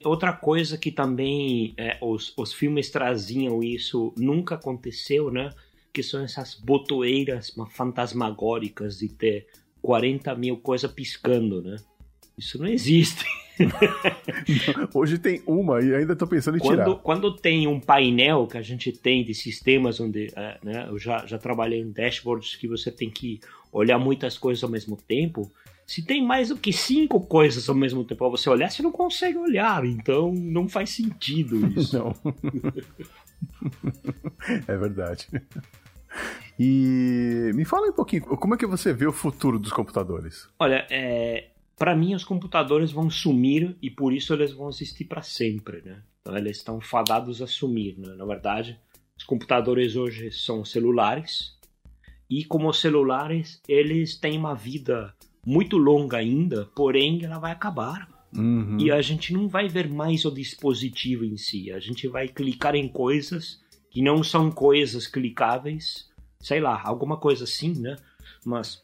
Outra 0.05 0.33
coisa 0.33 0.79
que 0.79 0.91
também 0.91 1.75
é, 1.77 1.99
os, 2.01 2.33
os 2.37 2.53
filmes 2.53 2.91
traziam 2.91 3.63
isso, 3.63 4.13
nunca 4.17 4.55
aconteceu, 4.55 5.31
né? 5.31 5.51
Que 5.93 6.03
são 6.03 6.23
essas 6.23 6.55
botoeiras 6.55 7.55
fantasmagóricas 7.71 8.99
de 8.99 9.09
ter 9.09 9.47
40 9.83 10.35
mil 10.35 10.57
coisas 10.57 10.91
piscando, 10.91 11.61
né? 11.63 11.77
Isso 12.39 12.59
não 12.59 12.67
existe. 12.67 13.25
Hoje 14.95 15.19
tem 15.19 15.43
uma 15.47 15.83
e 15.83 15.95
ainda 15.95 16.17
tô 16.17 16.27
pensando 16.27 16.57
em 16.57 16.61
tirar. 16.61 16.85
Quando, 16.85 16.97
quando 16.99 17.37
tem 17.37 17.67
um 17.67 17.79
painel 17.79 18.47
que 18.47 18.57
a 18.57 18.63
gente 18.63 18.91
tem 18.93 19.23
de 19.23 19.35
sistemas 19.35 20.01
onde 20.01 20.33
é, 20.35 20.59
né, 20.63 20.87
eu 20.89 20.99
já, 20.99 21.27
já 21.27 21.37
trabalhei 21.37 21.81
em 21.81 21.91
dashboards 21.91 22.57
que 22.57 22.67
você 22.67 22.91
tem 22.91 23.11
que 23.11 23.41
olhar 23.71 23.99
muitas 23.99 24.39
coisas 24.39 24.65
ao 24.65 24.71
mesmo 24.71 24.97
tempo. 24.97 25.51
Se 25.91 26.03
tem 26.03 26.25
mais 26.25 26.51
do 26.51 26.57
que 26.57 26.73
cinco 26.73 27.21
coisas 27.21 27.69
ao 27.69 27.75
mesmo 27.75 28.05
tempo 28.05 28.21
pra 28.21 28.29
você 28.29 28.49
olhar, 28.49 28.71
você 28.71 28.81
não 28.81 28.93
consegue 28.93 29.37
olhar. 29.37 29.85
Então 29.85 30.33
não 30.33 30.69
faz 30.69 30.91
sentido 30.91 31.67
isso. 31.77 31.99
Não. 31.99 32.15
é 34.69 34.77
verdade. 34.77 35.27
E 36.57 37.51
me 37.57 37.65
fala 37.65 37.89
um 37.89 37.93
pouquinho, 37.93 38.23
como 38.23 38.55
é 38.55 38.57
que 38.57 38.67
você 38.67 38.93
vê 38.93 39.05
o 39.05 39.13
futuro 39.13 39.59
dos 39.59 39.73
computadores? 39.73 40.49
Olha, 40.61 40.87
é, 40.89 41.49
para 41.77 41.97
mim 41.97 42.15
os 42.15 42.23
computadores 42.23 42.93
vão 42.93 43.11
sumir 43.11 43.77
e 43.83 43.91
por 43.91 44.13
isso 44.13 44.33
eles 44.33 44.53
vão 44.53 44.69
existir 44.69 45.07
para 45.07 45.23
sempre, 45.23 45.83
né? 45.83 46.05
Então 46.21 46.37
eles 46.37 46.59
estão 46.59 46.81
fadados 46.81 47.43
a 47.43 47.49
sumir, 47.49 47.99
né? 47.99 48.15
Na 48.15 48.25
verdade, 48.25 48.79
os 49.19 49.25
computadores 49.25 49.97
hoje 49.97 50.31
são 50.31 50.65
celulares 50.65 51.59
e 52.31 52.45
como 52.45 52.73
celulares 52.73 53.61
eles 53.67 54.15
têm 54.15 54.39
uma 54.39 54.55
vida 54.55 55.13
muito 55.45 55.77
longa 55.77 56.19
ainda, 56.19 56.69
porém 56.75 57.25
ela 57.25 57.39
vai 57.39 57.53
acabar. 57.53 58.09
Uhum. 58.37 58.79
E 58.79 58.91
a 58.91 59.03
gente 59.03 59.33
não 59.33 59.49
vai 59.49 59.69
ver 59.69 59.89
mais 59.89 60.25
o 60.25 60.31
dispositivo 60.31 61.25
em 61.25 61.37
si. 61.37 61.73
A 61.73 61.81
gente 61.81 62.07
vai 62.07 62.29
clicar 62.29 62.75
em 62.75 62.89
coisas 62.89 63.61
que 63.91 64.01
não 64.01 64.23
são 64.23 64.51
coisas 64.51 65.07
clicáveis, 65.07 66.09
sei 66.39 66.61
lá, 66.61 66.81
alguma 66.85 67.17
coisa 67.17 67.45
assim, 67.45 67.75
né? 67.75 67.97
Mas 68.45 68.83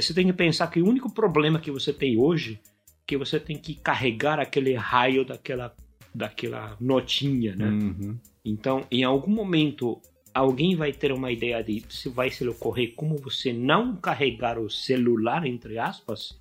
você 0.00 0.12
tem 0.12 0.26
que 0.26 0.32
pensar 0.32 0.66
que 0.66 0.82
o 0.82 0.88
único 0.88 1.12
problema 1.12 1.60
que 1.60 1.70
você 1.70 1.92
tem 1.92 2.18
hoje 2.18 2.60
é 2.64 2.70
que 3.06 3.16
você 3.16 3.38
tem 3.38 3.56
que 3.56 3.74
carregar 3.74 4.40
aquele 4.40 4.74
raio 4.74 5.24
daquela, 5.24 5.74
daquela 6.14 6.76
notinha, 6.80 7.54
né? 7.54 7.68
Uhum. 7.68 8.18
Então, 8.44 8.84
em 8.90 9.04
algum 9.04 9.30
momento, 9.30 10.00
alguém 10.34 10.76
vai 10.76 10.92
ter 10.92 11.12
uma 11.12 11.30
ideia 11.30 11.62
de 11.62 11.84
se 11.88 12.08
vai 12.08 12.30
se 12.30 12.44
lhe 12.44 12.50
ocorrer 12.50 12.94
como 12.94 13.16
você 13.16 13.52
não 13.52 13.96
carregar 13.96 14.58
o 14.58 14.70
celular, 14.70 15.46
entre 15.46 15.78
aspas, 15.78 16.38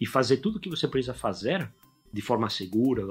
e 0.00 0.06
fazer 0.06 0.38
tudo 0.38 0.56
o 0.56 0.60
que 0.60 0.68
você 0.68 0.88
precisa 0.88 1.14
fazer 1.14 1.70
de 2.12 2.22
forma 2.22 2.48
segura. 2.48 3.02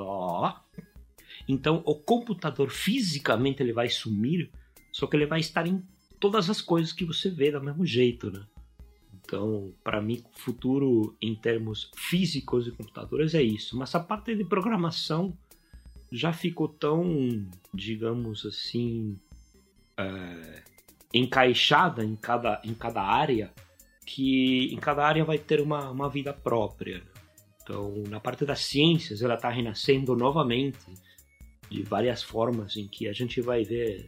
Então, 1.48 1.82
o 1.86 1.96
computador 1.96 2.70
fisicamente 2.70 3.62
ele 3.62 3.74
vai 3.74 3.90
sumir, 3.90 4.50
só 4.92 5.06
que 5.08 5.16
ele 5.16 5.26
vai 5.26 5.40
estar 5.40 5.68
em 5.68 5.84
todas 6.20 6.50
as 6.50 6.62
coisas 6.62 6.92
que 6.92 7.06
você 7.06 7.30
vê 7.30 7.52
do 7.52 7.62
mesmo 7.62 7.86
jeito, 7.86 8.32
né? 8.32 8.46
Então, 9.14 9.74
para 9.84 10.02
mim, 10.02 10.24
futuro 10.34 11.16
em 11.22 11.36
termos 11.36 11.92
físicos 11.96 12.66
de 12.66 12.72
computadores 12.72 13.34
é 13.34 13.42
isso. 13.42 13.76
Mas 13.78 13.94
a 13.96 14.00
parte 14.00 14.36
de 14.36 14.46
programação 14.46 15.36
já 16.12 16.32
ficou 16.32 16.68
tão, 16.68 17.04
digamos 17.74 18.46
assim, 18.46 19.20
é, 19.98 20.64
encaixada 21.14 22.04
em 22.04 22.16
cada, 22.16 22.62
em 22.64 22.74
cada 22.74 23.02
área 23.02 23.54
que 24.06 24.72
em 24.72 24.78
cada 24.78 25.06
área 25.06 25.26
vai 25.26 25.40
ter 25.40 25.60
uma, 25.60 25.90
uma 25.90 26.10
vida 26.10 26.32
própria. 26.32 27.02
Então, 27.64 28.04
na 28.08 28.20
parte 28.20 28.46
das 28.46 28.60
ciências, 28.60 29.24
ela 29.24 29.34
está 29.34 29.50
renascendo 29.50 30.16
novamente 30.16 30.86
de 31.70 31.82
várias 31.82 32.22
formas 32.22 32.78
em 32.78 32.88
que 32.88 33.08
a 33.08 33.14
gente 33.14 33.42
vai 33.42 33.64
ver 33.64 34.08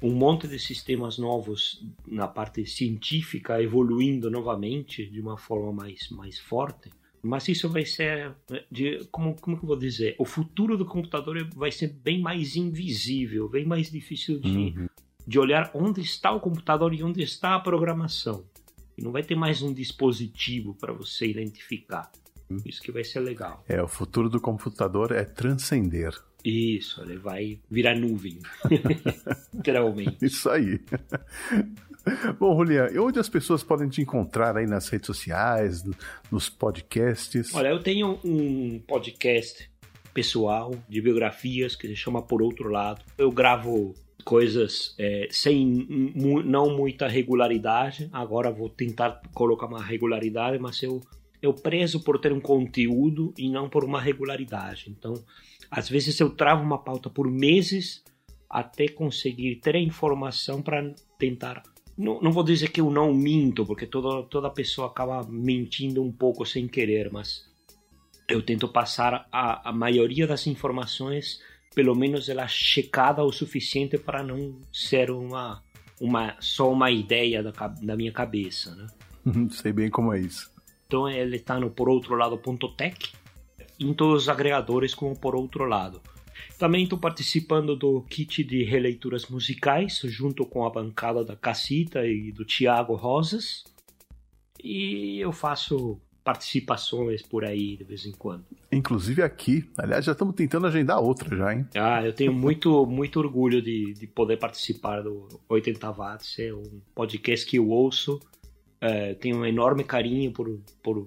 um 0.00 0.12
monte 0.12 0.46
de 0.46 0.58
sistemas 0.58 1.18
novos 1.18 1.84
na 2.06 2.28
parte 2.28 2.64
científica 2.66 3.60
evoluindo 3.60 4.30
novamente 4.30 5.04
de 5.10 5.20
uma 5.20 5.36
forma 5.36 5.72
mais, 5.72 6.08
mais 6.10 6.38
forte. 6.38 6.90
Mas 7.20 7.48
isso 7.48 7.68
vai 7.68 7.84
ser, 7.84 8.36
de, 8.70 9.04
como, 9.10 9.34
como 9.40 9.56
eu 9.56 9.62
vou 9.62 9.76
dizer, 9.76 10.14
o 10.16 10.24
futuro 10.24 10.76
do 10.76 10.84
computador 10.86 11.48
vai 11.56 11.72
ser 11.72 11.88
bem 11.88 12.20
mais 12.20 12.54
invisível, 12.54 13.48
bem 13.48 13.64
mais 13.64 13.90
difícil 13.90 14.38
de, 14.38 14.48
Uhum. 14.48 14.86
De 15.26 15.38
olhar 15.38 15.70
onde 15.74 16.00
está 16.00 16.30
o 16.30 16.40
computador 16.40 16.94
e 16.94 17.02
onde 17.02 17.22
está 17.22 17.54
a 17.54 17.60
programação. 17.60 18.44
E 18.96 19.02
não 19.02 19.12
vai 19.12 19.22
ter 19.22 19.34
mais 19.34 19.60
um 19.62 19.72
dispositivo 19.72 20.74
para 20.74 20.92
você 20.92 21.26
identificar. 21.26 22.10
Isso 22.64 22.80
que 22.80 22.92
vai 22.92 23.02
ser 23.04 23.20
legal. 23.20 23.64
É, 23.68 23.82
o 23.82 23.88
futuro 23.88 24.30
do 24.30 24.40
computador 24.40 25.10
é 25.12 25.24
transcender. 25.24 26.14
Isso, 26.44 27.02
ele 27.02 27.16
vai 27.16 27.58
virar 27.68 27.96
nuvem. 27.96 28.38
Literalmente. 29.52 30.24
Isso 30.24 30.48
aí. 30.48 30.80
Bom, 32.38 32.56
Julian, 32.56 32.88
e 32.92 32.98
onde 33.00 33.18
as 33.18 33.28
pessoas 33.28 33.64
podem 33.64 33.88
te 33.88 34.00
encontrar 34.00 34.56
aí 34.56 34.64
nas 34.66 34.88
redes 34.88 35.06
sociais, 35.08 35.82
no- 35.82 35.94
nos 36.30 36.48
podcasts? 36.48 37.52
Olha, 37.52 37.68
eu 37.68 37.82
tenho 37.82 38.20
um 38.24 38.78
podcast 38.86 39.68
pessoal 40.14 40.72
de 40.88 41.00
biografias 41.00 41.74
que 41.74 41.88
se 41.88 41.96
chama 41.96 42.22
Por 42.22 42.40
Outro 42.42 42.68
Lado. 42.70 43.02
Eu 43.18 43.30
gravo 43.32 43.92
coisas 44.26 44.92
é, 44.98 45.28
sem 45.30 45.64
mu- 46.16 46.42
não 46.42 46.76
muita 46.76 47.06
regularidade. 47.06 48.10
Agora 48.12 48.50
vou 48.50 48.68
tentar 48.68 49.22
colocar 49.32 49.66
uma 49.66 49.82
regularidade, 49.82 50.58
mas 50.58 50.82
eu 50.82 51.00
eu 51.40 51.54
prezo 51.54 52.02
por 52.02 52.18
ter 52.18 52.32
um 52.32 52.40
conteúdo 52.40 53.32
e 53.38 53.48
não 53.48 53.68
por 53.68 53.84
uma 53.84 54.00
regularidade. 54.00 54.86
Então, 54.90 55.14
às 55.70 55.88
vezes 55.88 56.18
eu 56.18 56.30
travo 56.30 56.64
uma 56.64 56.82
pauta 56.82 57.08
por 57.08 57.30
meses 57.30 58.02
até 58.50 58.88
conseguir 58.88 59.56
ter 59.56 59.76
a 59.76 59.80
informação 59.80 60.60
para 60.60 60.92
tentar. 61.18 61.62
Não, 61.96 62.20
não 62.20 62.32
vou 62.32 62.42
dizer 62.42 62.70
que 62.70 62.80
eu 62.80 62.90
não 62.90 63.14
minto, 63.14 63.64
porque 63.64 63.86
toda, 63.86 64.26
toda 64.28 64.50
pessoa 64.50 64.88
acaba 64.88 65.22
mentindo 65.28 66.02
um 66.02 66.10
pouco 66.10 66.44
sem 66.44 66.66
querer, 66.66 67.12
mas 67.12 67.44
eu 68.28 68.42
tento 68.42 68.66
passar 68.66 69.28
a, 69.30 69.68
a 69.68 69.72
maioria 69.72 70.26
das 70.26 70.46
informações, 70.46 71.40
pelo 71.76 71.94
menos 71.94 72.30
ela 72.30 72.48
checada 72.48 73.22
o 73.22 73.30
suficiente 73.30 73.98
para 73.98 74.22
não 74.22 74.58
ser 74.72 75.10
uma, 75.10 75.62
uma 76.00 76.34
só 76.40 76.72
uma 76.72 76.90
ideia 76.90 77.42
da, 77.42 77.50
da 77.50 77.94
minha 77.94 78.10
cabeça, 78.10 78.74
né? 78.74 78.86
Sei 79.50 79.74
bem 79.74 79.90
como 79.90 80.10
é 80.14 80.18
isso. 80.18 80.50
Então 80.86 81.06
ele 81.06 81.36
está 81.36 81.60
no 81.60 81.70
poroutolado.tech 81.70 83.12
em 83.78 83.92
todos 83.92 84.22
os 84.22 84.28
agregadores 84.30 84.94
como 84.94 85.14
por 85.18 85.36
outro 85.36 85.66
lado. 85.66 86.00
Também 86.58 86.84
estou 86.84 86.98
participando 86.98 87.76
do 87.76 88.00
kit 88.08 88.42
de 88.42 88.64
releituras 88.64 89.26
musicais 89.26 90.00
junto 90.04 90.46
com 90.46 90.64
a 90.64 90.70
bancada 90.70 91.22
da 91.22 91.36
Cacita 91.36 92.06
e 92.06 92.32
do 92.32 92.46
Tiago 92.46 92.94
Rosas. 92.94 93.64
E 94.64 95.18
eu 95.18 95.30
faço 95.30 96.00
participações 96.26 97.22
por 97.22 97.44
aí 97.44 97.76
de 97.76 97.84
vez 97.84 98.04
em 98.04 98.10
quando. 98.10 98.44
Inclusive 98.72 99.22
aqui. 99.22 99.64
Aliás, 99.78 100.04
já 100.04 100.10
estamos 100.12 100.34
tentando 100.34 100.66
agendar 100.66 101.00
outra 101.00 101.34
já, 101.36 101.54
hein? 101.54 101.64
Ah, 101.76 102.04
eu 102.04 102.12
tenho 102.12 102.32
muito, 102.32 102.84
muito 102.84 103.20
orgulho 103.20 103.62
de, 103.62 103.94
de 103.94 104.06
poder 104.08 104.36
participar 104.36 105.02
do 105.02 105.28
80 105.48 105.90
Watts. 105.92 106.38
É 106.40 106.52
um 106.52 106.80
podcast 106.94 107.46
que 107.46 107.56
eu 107.58 107.68
ouço. 107.68 108.20
É, 108.80 109.14
tenho 109.14 109.36
um 109.38 109.46
enorme 109.46 109.84
carinho 109.84 110.32
por, 110.32 110.58
por 110.82 111.06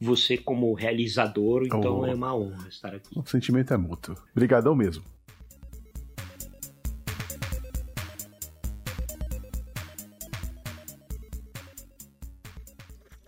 você 0.00 0.36
como 0.36 0.72
realizador, 0.74 1.62
então 1.64 2.00
Oh. 2.00 2.06
é 2.06 2.14
uma 2.14 2.34
honra 2.36 2.68
estar 2.68 2.94
aqui. 2.94 3.18
O 3.18 3.24
sentimento 3.26 3.72
é 3.72 3.76
mútuo. 3.76 4.14
Obrigadão 4.32 4.74
mesmo. 4.74 5.02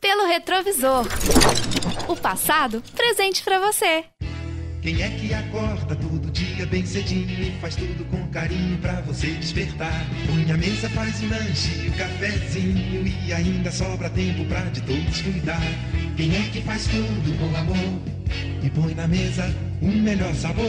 Pelo 0.03 0.27
retrovisor. 0.27 1.07
O 2.09 2.17
passado 2.17 2.83
presente 2.93 3.41
pra 3.45 3.61
você. 3.61 4.05
Quem 4.83 5.01
é 5.01 5.09
que 5.11 5.33
acorda 5.33 5.95
todo 5.95 6.29
dia 6.33 6.67
bem 6.67 6.85
cedinho 6.85 7.41
e 7.41 7.57
faz 7.61 7.77
tudo 7.77 8.05
com 8.11 8.29
carinho 8.33 8.77
pra 8.79 9.01
você 9.03 9.29
despertar? 9.29 10.05
Põe 10.27 10.51
a 10.51 10.57
mesa, 10.57 10.91
faz 10.91 11.23
o 11.23 11.29
lanche, 11.29 11.89
o 11.89 11.97
cafezinho 11.97 13.07
e 13.07 13.33
ainda 13.33 13.71
sobra 13.71 14.11
tempo 14.11 14.45
pra 14.47 14.63
de 14.63 14.81
todos 14.83 15.23
cuidar. 15.23 15.63
Quem 16.17 16.35
é 16.35 16.51
que 16.51 16.61
faz 16.63 16.85
tudo 16.89 17.39
com 17.39 17.57
amor 17.57 18.03
e 18.61 18.71
põe 18.71 18.95
na 18.97 19.07
mesa 19.07 19.55
o 19.81 19.87
melhor 19.87 20.35
sabor? 20.35 20.67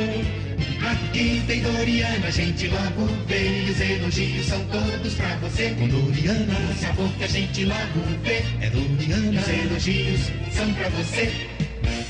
Aqui 0.82 1.42
tem 1.48 1.62
Doriana, 1.62 2.32
gente 2.32 2.68
logo 2.68 3.08
vê 3.28 3.66
os 3.70 3.80
elogios 3.80 4.46
são 4.46 4.66
todos 4.66 5.14
pra 5.16 5.36
você. 5.38 5.70
Com 5.72 5.88
Doriana, 5.88 6.54
o 6.72 6.76
sabor 6.80 7.10
que 7.14 7.24
a 7.24 7.28
gente 7.28 7.66
logo 7.66 8.00
vê 8.24 8.44
é 8.62 8.70
Doriana, 8.70 9.42
os 9.42 9.50
elogios 9.50 10.22
são 10.52 10.74
pra 10.74 10.90
você. 10.90 11.32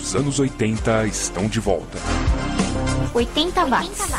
Os 0.02 0.16
anos 0.16 0.40
80 0.40 1.06
estão 1.06 1.46
de 1.46 1.60
volta. 1.60 1.96
80 3.14 3.64
watts. 3.66 4.12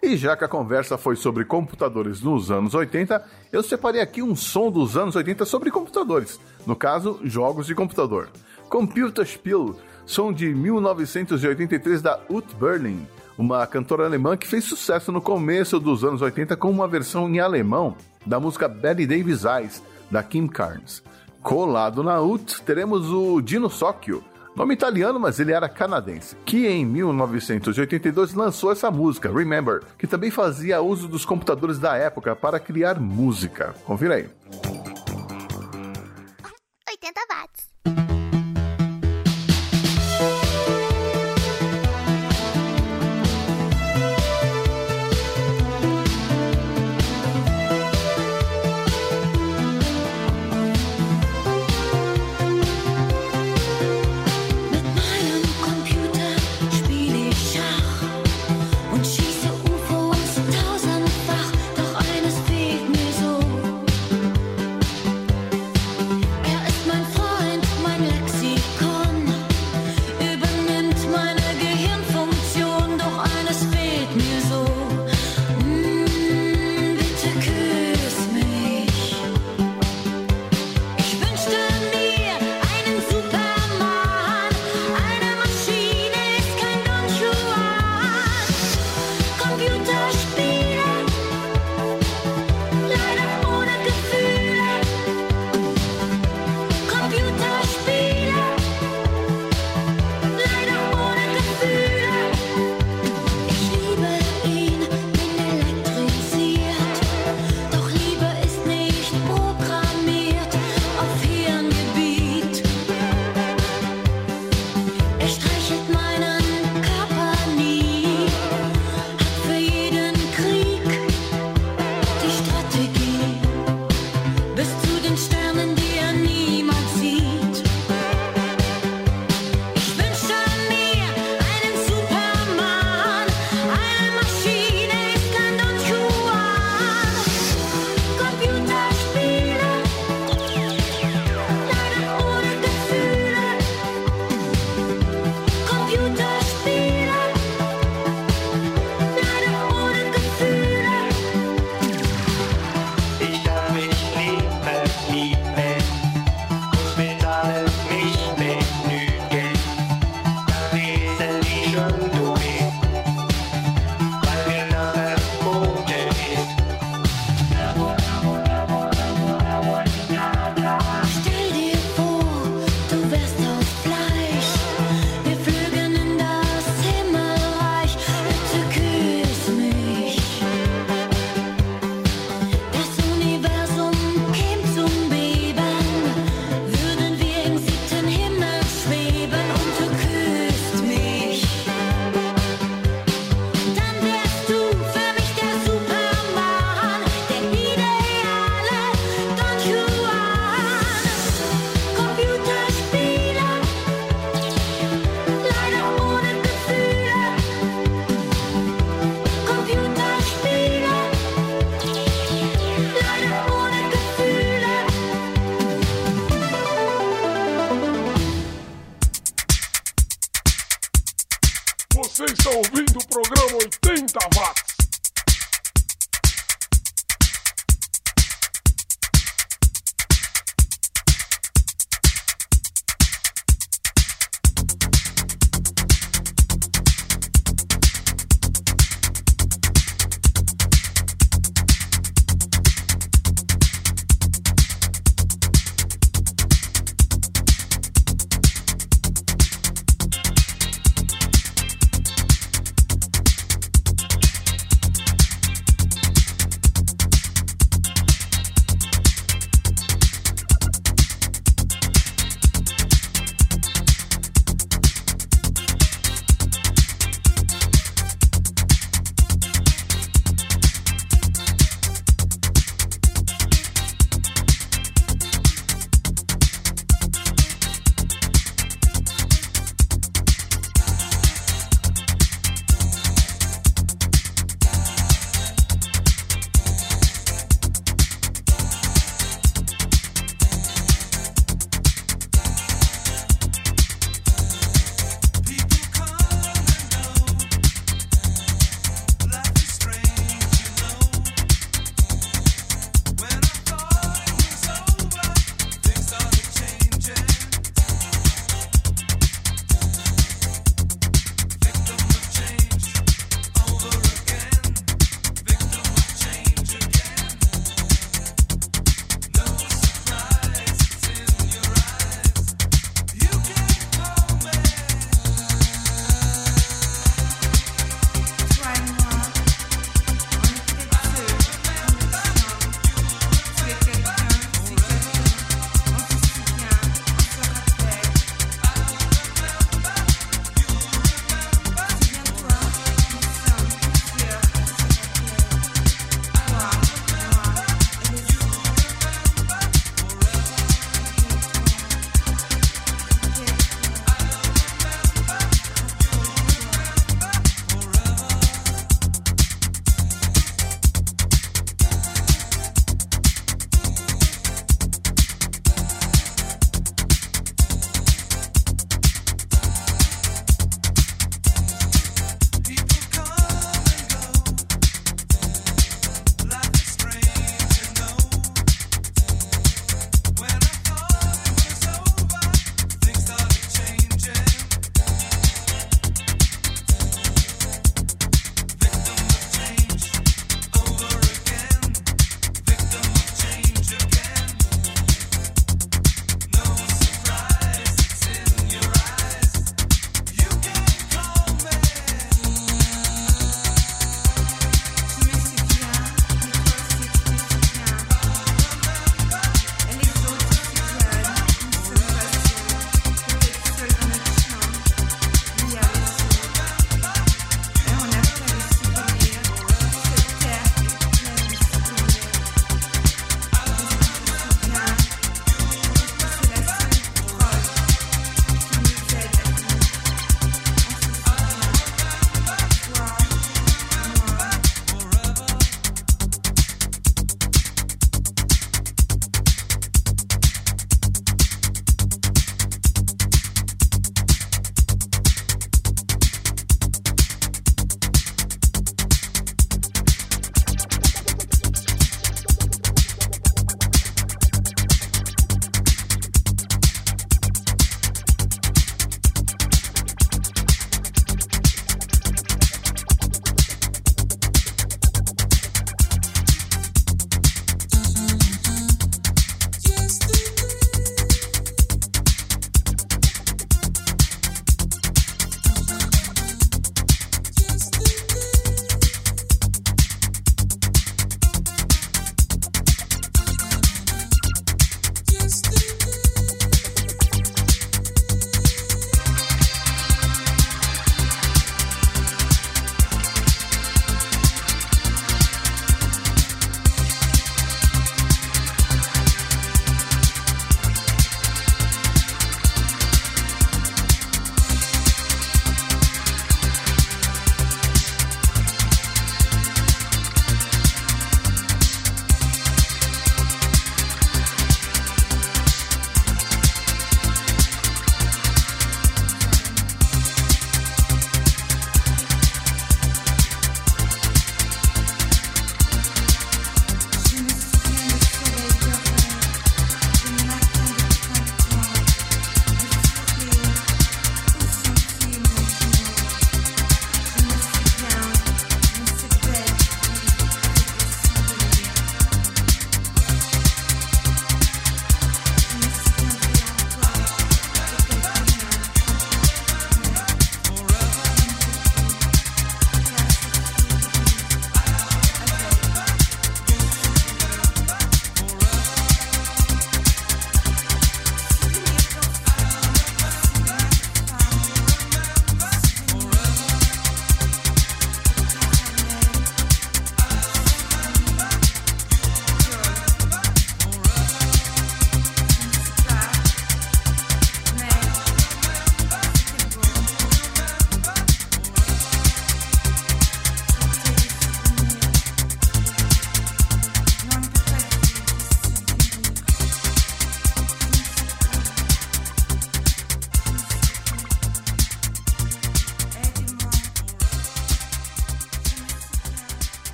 E 0.00 0.16
já 0.16 0.36
que 0.36 0.44
a 0.44 0.48
conversa 0.48 0.96
foi 0.96 1.16
sobre 1.16 1.44
computadores 1.44 2.22
nos 2.22 2.52
anos 2.52 2.74
80, 2.74 3.22
eu 3.50 3.60
separei 3.60 4.00
aqui 4.00 4.22
um 4.22 4.36
som 4.36 4.70
dos 4.70 4.96
anos 4.96 5.16
80 5.16 5.44
sobre 5.44 5.72
computadores. 5.72 6.38
No 6.64 6.76
caso, 6.76 7.18
jogos 7.24 7.66
de 7.66 7.74
computador. 7.74 8.30
Computer 8.68 9.26
Spiel, 9.26 9.76
som 10.06 10.32
de 10.32 10.54
1983 10.54 12.00
da 12.00 12.20
Ut 12.30 12.54
Berlin, 12.54 13.04
uma 13.36 13.66
cantora 13.66 14.06
alemã 14.06 14.36
que 14.36 14.46
fez 14.46 14.62
sucesso 14.62 15.10
no 15.10 15.20
começo 15.20 15.80
dos 15.80 16.04
anos 16.04 16.22
80 16.22 16.56
com 16.56 16.70
uma 16.70 16.86
versão 16.86 17.28
em 17.28 17.40
alemão 17.40 17.96
da 18.24 18.38
música 18.38 18.68
Betty 18.68 19.06
Davis 19.06 19.44
Eyes, 19.44 19.82
da 20.08 20.22
Kim 20.22 20.46
Carnes. 20.46 21.02
Colado 21.42 22.02
na 22.02 22.20
Ut, 22.20 22.60
teremos 22.62 23.10
o 23.10 23.40
Dino 23.40 23.70
Socchio, 23.70 24.22
nome 24.54 24.74
italiano, 24.74 25.18
mas 25.18 25.38
ele 25.38 25.52
era 25.52 25.68
canadense, 25.68 26.36
que 26.44 26.66
em 26.66 26.84
1982 26.84 28.34
lançou 28.34 28.72
essa 28.72 28.90
música, 28.90 29.32
Remember, 29.32 29.82
que 29.98 30.06
também 30.06 30.30
fazia 30.30 30.80
uso 30.80 31.08
dos 31.08 31.24
computadores 31.24 31.78
da 31.78 31.96
época 31.96 32.34
para 32.34 32.58
criar 32.58 33.00
música. 33.00 33.74
Confira 33.84 34.16
aí. 34.16 34.28
80 36.88 37.20
watts. 37.30 37.57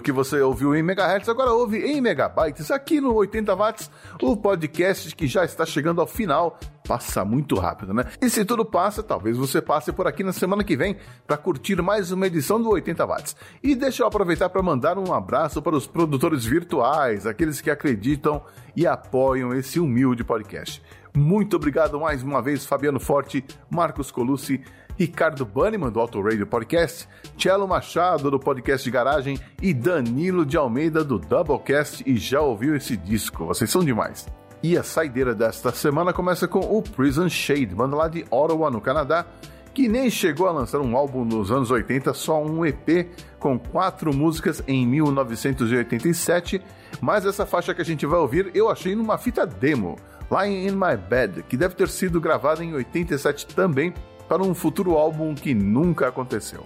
O 0.00 0.02
que 0.02 0.10
você 0.10 0.40
ouviu 0.40 0.74
em 0.74 0.82
megahertz 0.82 1.28
agora 1.28 1.52
ouve 1.52 1.78
em 1.78 2.00
megabytes 2.00 2.70
aqui 2.70 3.02
no 3.02 3.12
80 3.12 3.54
watts, 3.54 3.90
o 4.22 4.34
podcast 4.34 5.14
que 5.14 5.26
já 5.26 5.44
está 5.44 5.66
chegando 5.66 6.00
ao 6.00 6.06
final. 6.06 6.58
Passa 6.88 7.22
muito 7.22 7.54
rápido, 7.54 7.92
né? 7.92 8.04
E 8.20 8.30
se 8.30 8.42
tudo 8.44 8.64
passa, 8.64 9.02
talvez 9.02 9.36
você 9.36 9.60
passe 9.60 9.92
por 9.92 10.06
aqui 10.06 10.24
na 10.24 10.32
semana 10.32 10.64
que 10.64 10.74
vem 10.74 10.96
para 11.26 11.36
curtir 11.36 11.80
mais 11.82 12.10
uma 12.10 12.26
edição 12.26 12.60
do 12.60 12.70
80 12.70 13.06
watts. 13.06 13.36
E 13.62 13.74
deixa 13.74 14.02
eu 14.02 14.06
aproveitar 14.06 14.48
para 14.48 14.62
mandar 14.62 14.98
um 14.98 15.12
abraço 15.12 15.60
para 15.60 15.76
os 15.76 15.86
produtores 15.86 16.46
virtuais, 16.46 17.26
aqueles 17.26 17.60
que 17.60 17.70
acreditam 17.70 18.42
e 18.74 18.86
apoiam 18.86 19.54
esse 19.54 19.78
humilde 19.78 20.24
podcast. 20.24 20.82
Muito 21.14 21.56
obrigado 21.56 22.00
mais 22.00 22.22
uma 22.22 22.40
vez, 22.40 22.64
Fabiano 22.64 22.98
Forte, 22.98 23.44
Marcos 23.68 24.10
Colucci, 24.10 24.64
Ricardo 25.00 25.46
Banniman, 25.46 25.90
do 25.90 25.98
Auto 25.98 26.20
Radio 26.20 26.46
Podcast, 26.46 27.08
Cello 27.38 27.66
Machado, 27.66 28.30
do 28.30 28.38
Podcast 28.38 28.84
de 28.84 28.90
Garagem 28.90 29.40
e 29.62 29.72
Danilo 29.72 30.44
de 30.44 30.58
Almeida, 30.58 31.02
do 31.02 31.18
Doublecast. 31.18 32.02
E 32.04 32.18
já 32.18 32.42
ouviu 32.42 32.76
esse 32.76 32.98
disco? 32.98 33.46
Vocês 33.46 33.70
são 33.70 33.82
demais. 33.82 34.28
E 34.62 34.76
a 34.76 34.82
saideira 34.82 35.34
desta 35.34 35.72
semana 35.72 36.12
começa 36.12 36.46
com 36.46 36.58
o 36.58 36.82
Prison 36.82 37.30
Shade, 37.30 37.74
banda 37.74 37.96
lá 37.96 38.08
de 38.08 38.26
Ottawa, 38.30 38.70
no 38.70 38.78
Canadá, 38.78 39.24
que 39.72 39.88
nem 39.88 40.10
chegou 40.10 40.46
a 40.46 40.52
lançar 40.52 40.80
um 40.80 40.94
álbum 40.94 41.24
nos 41.24 41.50
anos 41.50 41.70
80, 41.70 42.12
só 42.12 42.44
um 42.44 42.66
EP 42.66 43.08
com 43.38 43.58
quatro 43.58 44.14
músicas 44.14 44.62
em 44.68 44.86
1987. 44.86 46.60
Mas 47.00 47.24
essa 47.24 47.46
faixa 47.46 47.72
que 47.72 47.80
a 47.80 47.86
gente 47.86 48.04
vai 48.04 48.20
ouvir 48.20 48.50
eu 48.52 48.68
achei 48.68 48.94
numa 48.94 49.16
fita 49.16 49.46
demo, 49.46 49.96
Lying 50.30 50.66
in 50.66 50.72
My 50.72 50.94
Bed, 50.94 51.42
que 51.44 51.56
deve 51.56 51.74
ter 51.74 51.88
sido 51.88 52.20
gravada 52.20 52.62
em 52.62 52.74
87 52.74 53.46
também 53.46 53.94
para 54.30 54.44
um 54.44 54.54
futuro 54.54 54.96
álbum 54.96 55.34
que 55.34 55.52
nunca 55.52 56.06
aconteceu. 56.06 56.64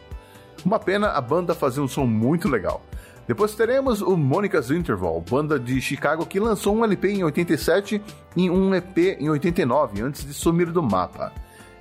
Uma 0.66 0.78
pena 0.78 1.12
a 1.12 1.20
banda 1.22 1.54
fazer 1.54 1.80
um 1.80 1.88
som 1.88 2.04
muito 2.04 2.46
legal. 2.46 2.82
Depois 3.26 3.54
teremos 3.54 4.02
o 4.02 4.18
Monica's 4.18 4.70
Interval, 4.70 5.18
banda 5.22 5.58
de 5.58 5.80
Chicago 5.80 6.26
que 6.26 6.38
lançou 6.38 6.76
um 6.76 6.84
LP 6.84 7.08
em 7.08 7.24
87 7.24 8.02
e 8.36 8.50
um 8.50 8.74
EP 8.74 9.18
em 9.18 9.30
89, 9.30 10.02
antes 10.02 10.26
de 10.26 10.34
sumir 10.34 10.70
do 10.70 10.82
mapa. 10.82 11.32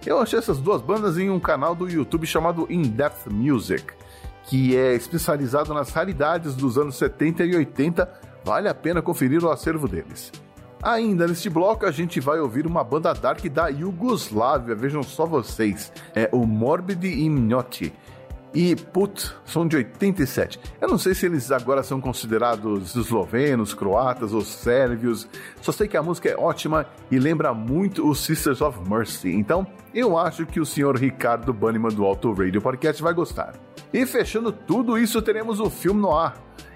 Eu 0.06 0.22
achei 0.22 0.40
essas 0.40 0.58
duas 0.58 0.82
bandas 0.82 1.18
em 1.18 1.30
um 1.30 1.40
canal 1.40 1.76
do 1.76 1.90
YouTube 1.90 2.26
chamado 2.26 2.66
In 2.70 2.84
Depth 2.84 3.28
Music, 3.30 3.84
que 4.46 4.78
é 4.78 4.96
especializado 4.96 5.74
nas 5.74 5.90
raridades 5.90 6.56
dos 6.56 6.78
anos 6.78 6.96
70 6.96 7.44
e 7.44 7.58
80. 7.58 8.10
Vale 8.46 8.70
a 8.70 8.74
pena 8.74 9.02
conferir 9.02 9.44
o 9.44 9.52
acervo 9.52 9.86
deles. 9.86 10.32
Ainda 10.84 11.26
neste 11.26 11.50
bloco, 11.50 11.86
a 11.86 11.92
gente 11.92 12.20
vai 12.20 12.42
ouvir 12.42 12.68
uma 12.68 12.84
banda 12.84 13.14
dark 13.14 13.42
da 13.46 13.70
Iugoslávia, 13.70 14.76
vejam 14.76 15.02
só 15.02 15.26
vocês. 15.26 15.94
É 16.14 16.28
o 16.34 16.46
Morbid 16.46 17.06
Imnoti. 17.06 17.94
E 18.54 18.76
Put 18.76 19.34
são 19.46 19.66
de 19.66 19.78
87. 19.78 20.60
Eu 20.82 20.90
não 20.90 20.98
sei 20.98 21.16
se 21.16 21.26
eles 21.26 21.52
agora 21.52 21.82
são 21.84 22.02
considerados 22.02 22.96
eslovenos, 22.96 23.74
croatas 23.74 24.34
ou 24.34 24.42
sérvios. 24.42 25.26
Só 25.62 25.72
sei 25.72 25.88
que 25.88 25.96
a 25.96 26.04
música 26.04 26.30
é 26.30 26.36
ótima 26.36 26.86
e 27.10 27.18
lembra 27.18 27.54
muito 27.54 28.08
os 28.08 28.20
Sisters 28.20 28.60
of 28.60 28.78
Mercy. 28.88 29.34
Então, 29.34 29.66
eu 29.96 30.18
acho 30.18 30.46
que 30.46 30.60
o 30.60 30.66
senhor 30.66 30.98
Ricardo 30.98 31.54
Banniman 31.54 31.90
do 31.90 32.04
Auto 32.04 32.34
Radio 32.34 32.62
Podcast 32.62 33.02
vai 33.02 33.14
gostar. 33.14 33.54
E 33.94 34.06
fechando 34.06 34.52
tudo 34.52 34.98
isso, 34.98 35.22
teremos 35.22 35.62
o 35.62 35.70
filme 35.70 36.02
Noir 36.02 36.34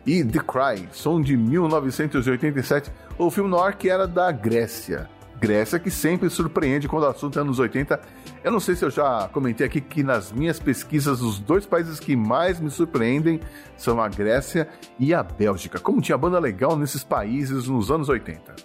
e 0.07 0.23
The 0.23 0.39
Cry, 0.39 0.87
som 0.93 1.21
de 1.21 1.35
1987, 1.35 2.89
o 3.17 3.29
filme 3.29 3.49
noir 3.49 3.75
que 3.75 3.89
era 3.89 4.07
da 4.07 4.31
Grécia. 4.31 5.09
Grécia 5.37 5.77
que 5.77 5.91
sempre 5.91 6.29
surpreende 6.29 6.87
quando 6.87 7.03
o 7.03 7.07
assunto 7.07 7.37
é 7.37 7.41
anos 7.41 7.59
80. 7.59 7.99
Eu 8.43 8.51
não 8.51 8.59
sei 8.59 8.75
se 8.75 8.83
eu 8.85 8.89
já 8.89 9.29
comentei 9.31 9.67
aqui 9.67 9.79
que 9.81 10.01
nas 10.01 10.31
minhas 10.31 10.59
pesquisas 10.59 11.21
os 11.21 11.37
dois 11.37 11.63
países 11.65 11.99
que 11.99 12.15
mais 12.15 12.59
me 12.59 12.71
surpreendem 12.71 13.39
são 13.75 14.01
a 14.01 14.07
Grécia 14.07 14.67
e 14.97 15.13
a 15.13 15.21
Bélgica. 15.21 15.77
Como 15.77 16.01
tinha 16.01 16.17
banda 16.17 16.39
legal 16.39 16.75
nesses 16.77 17.03
países 17.03 17.67
nos 17.67 17.91
anos 17.91 18.09
80. 18.09 18.55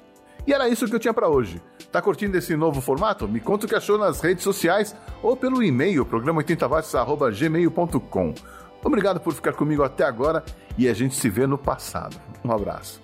E 0.46 0.52
era 0.52 0.68
isso 0.68 0.86
que 0.86 0.94
eu 0.94 1.00
tinha 1.00 1.12
para 1.12 1.28
hoje. 1.28 1.60
Tá 1.90 2.00
curtindo 2.00 2.38
esse 2.38 2.54
novo 2.56 2.80
formato? 2.80 3.26
Me 3.28 3.40
conta 3.40 3.66
o 3.66 3.68
que 3.68 3.74
achou 3.74 3.98
nas 3.98 4.20
redes 4.20 4.44
sociais 4.44 4.94
ou 5.22 5.36
pelo 5.36 5.62
e-mail 5.62 6.06
programa80watts@gmail.com. 6.06 8.34
Obrigado 8.84 9.20
por 9.20 9.32
ficar 9.32 9.52
comigo 9.52 9.82
até 9.82 10.04
agora 10.04 10.44
e 10.76 10.88
a 10.88 10.94
gente 10.94 11.14
se 11.14 11.28
vê 11.28 11.46
no 11.46 11.58
passado. 11.58 12.20
Um 12.44 12.50
abraço. 12.52 13.00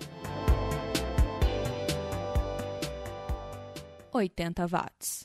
80 4.12 4.66
watts. 4.66 5.24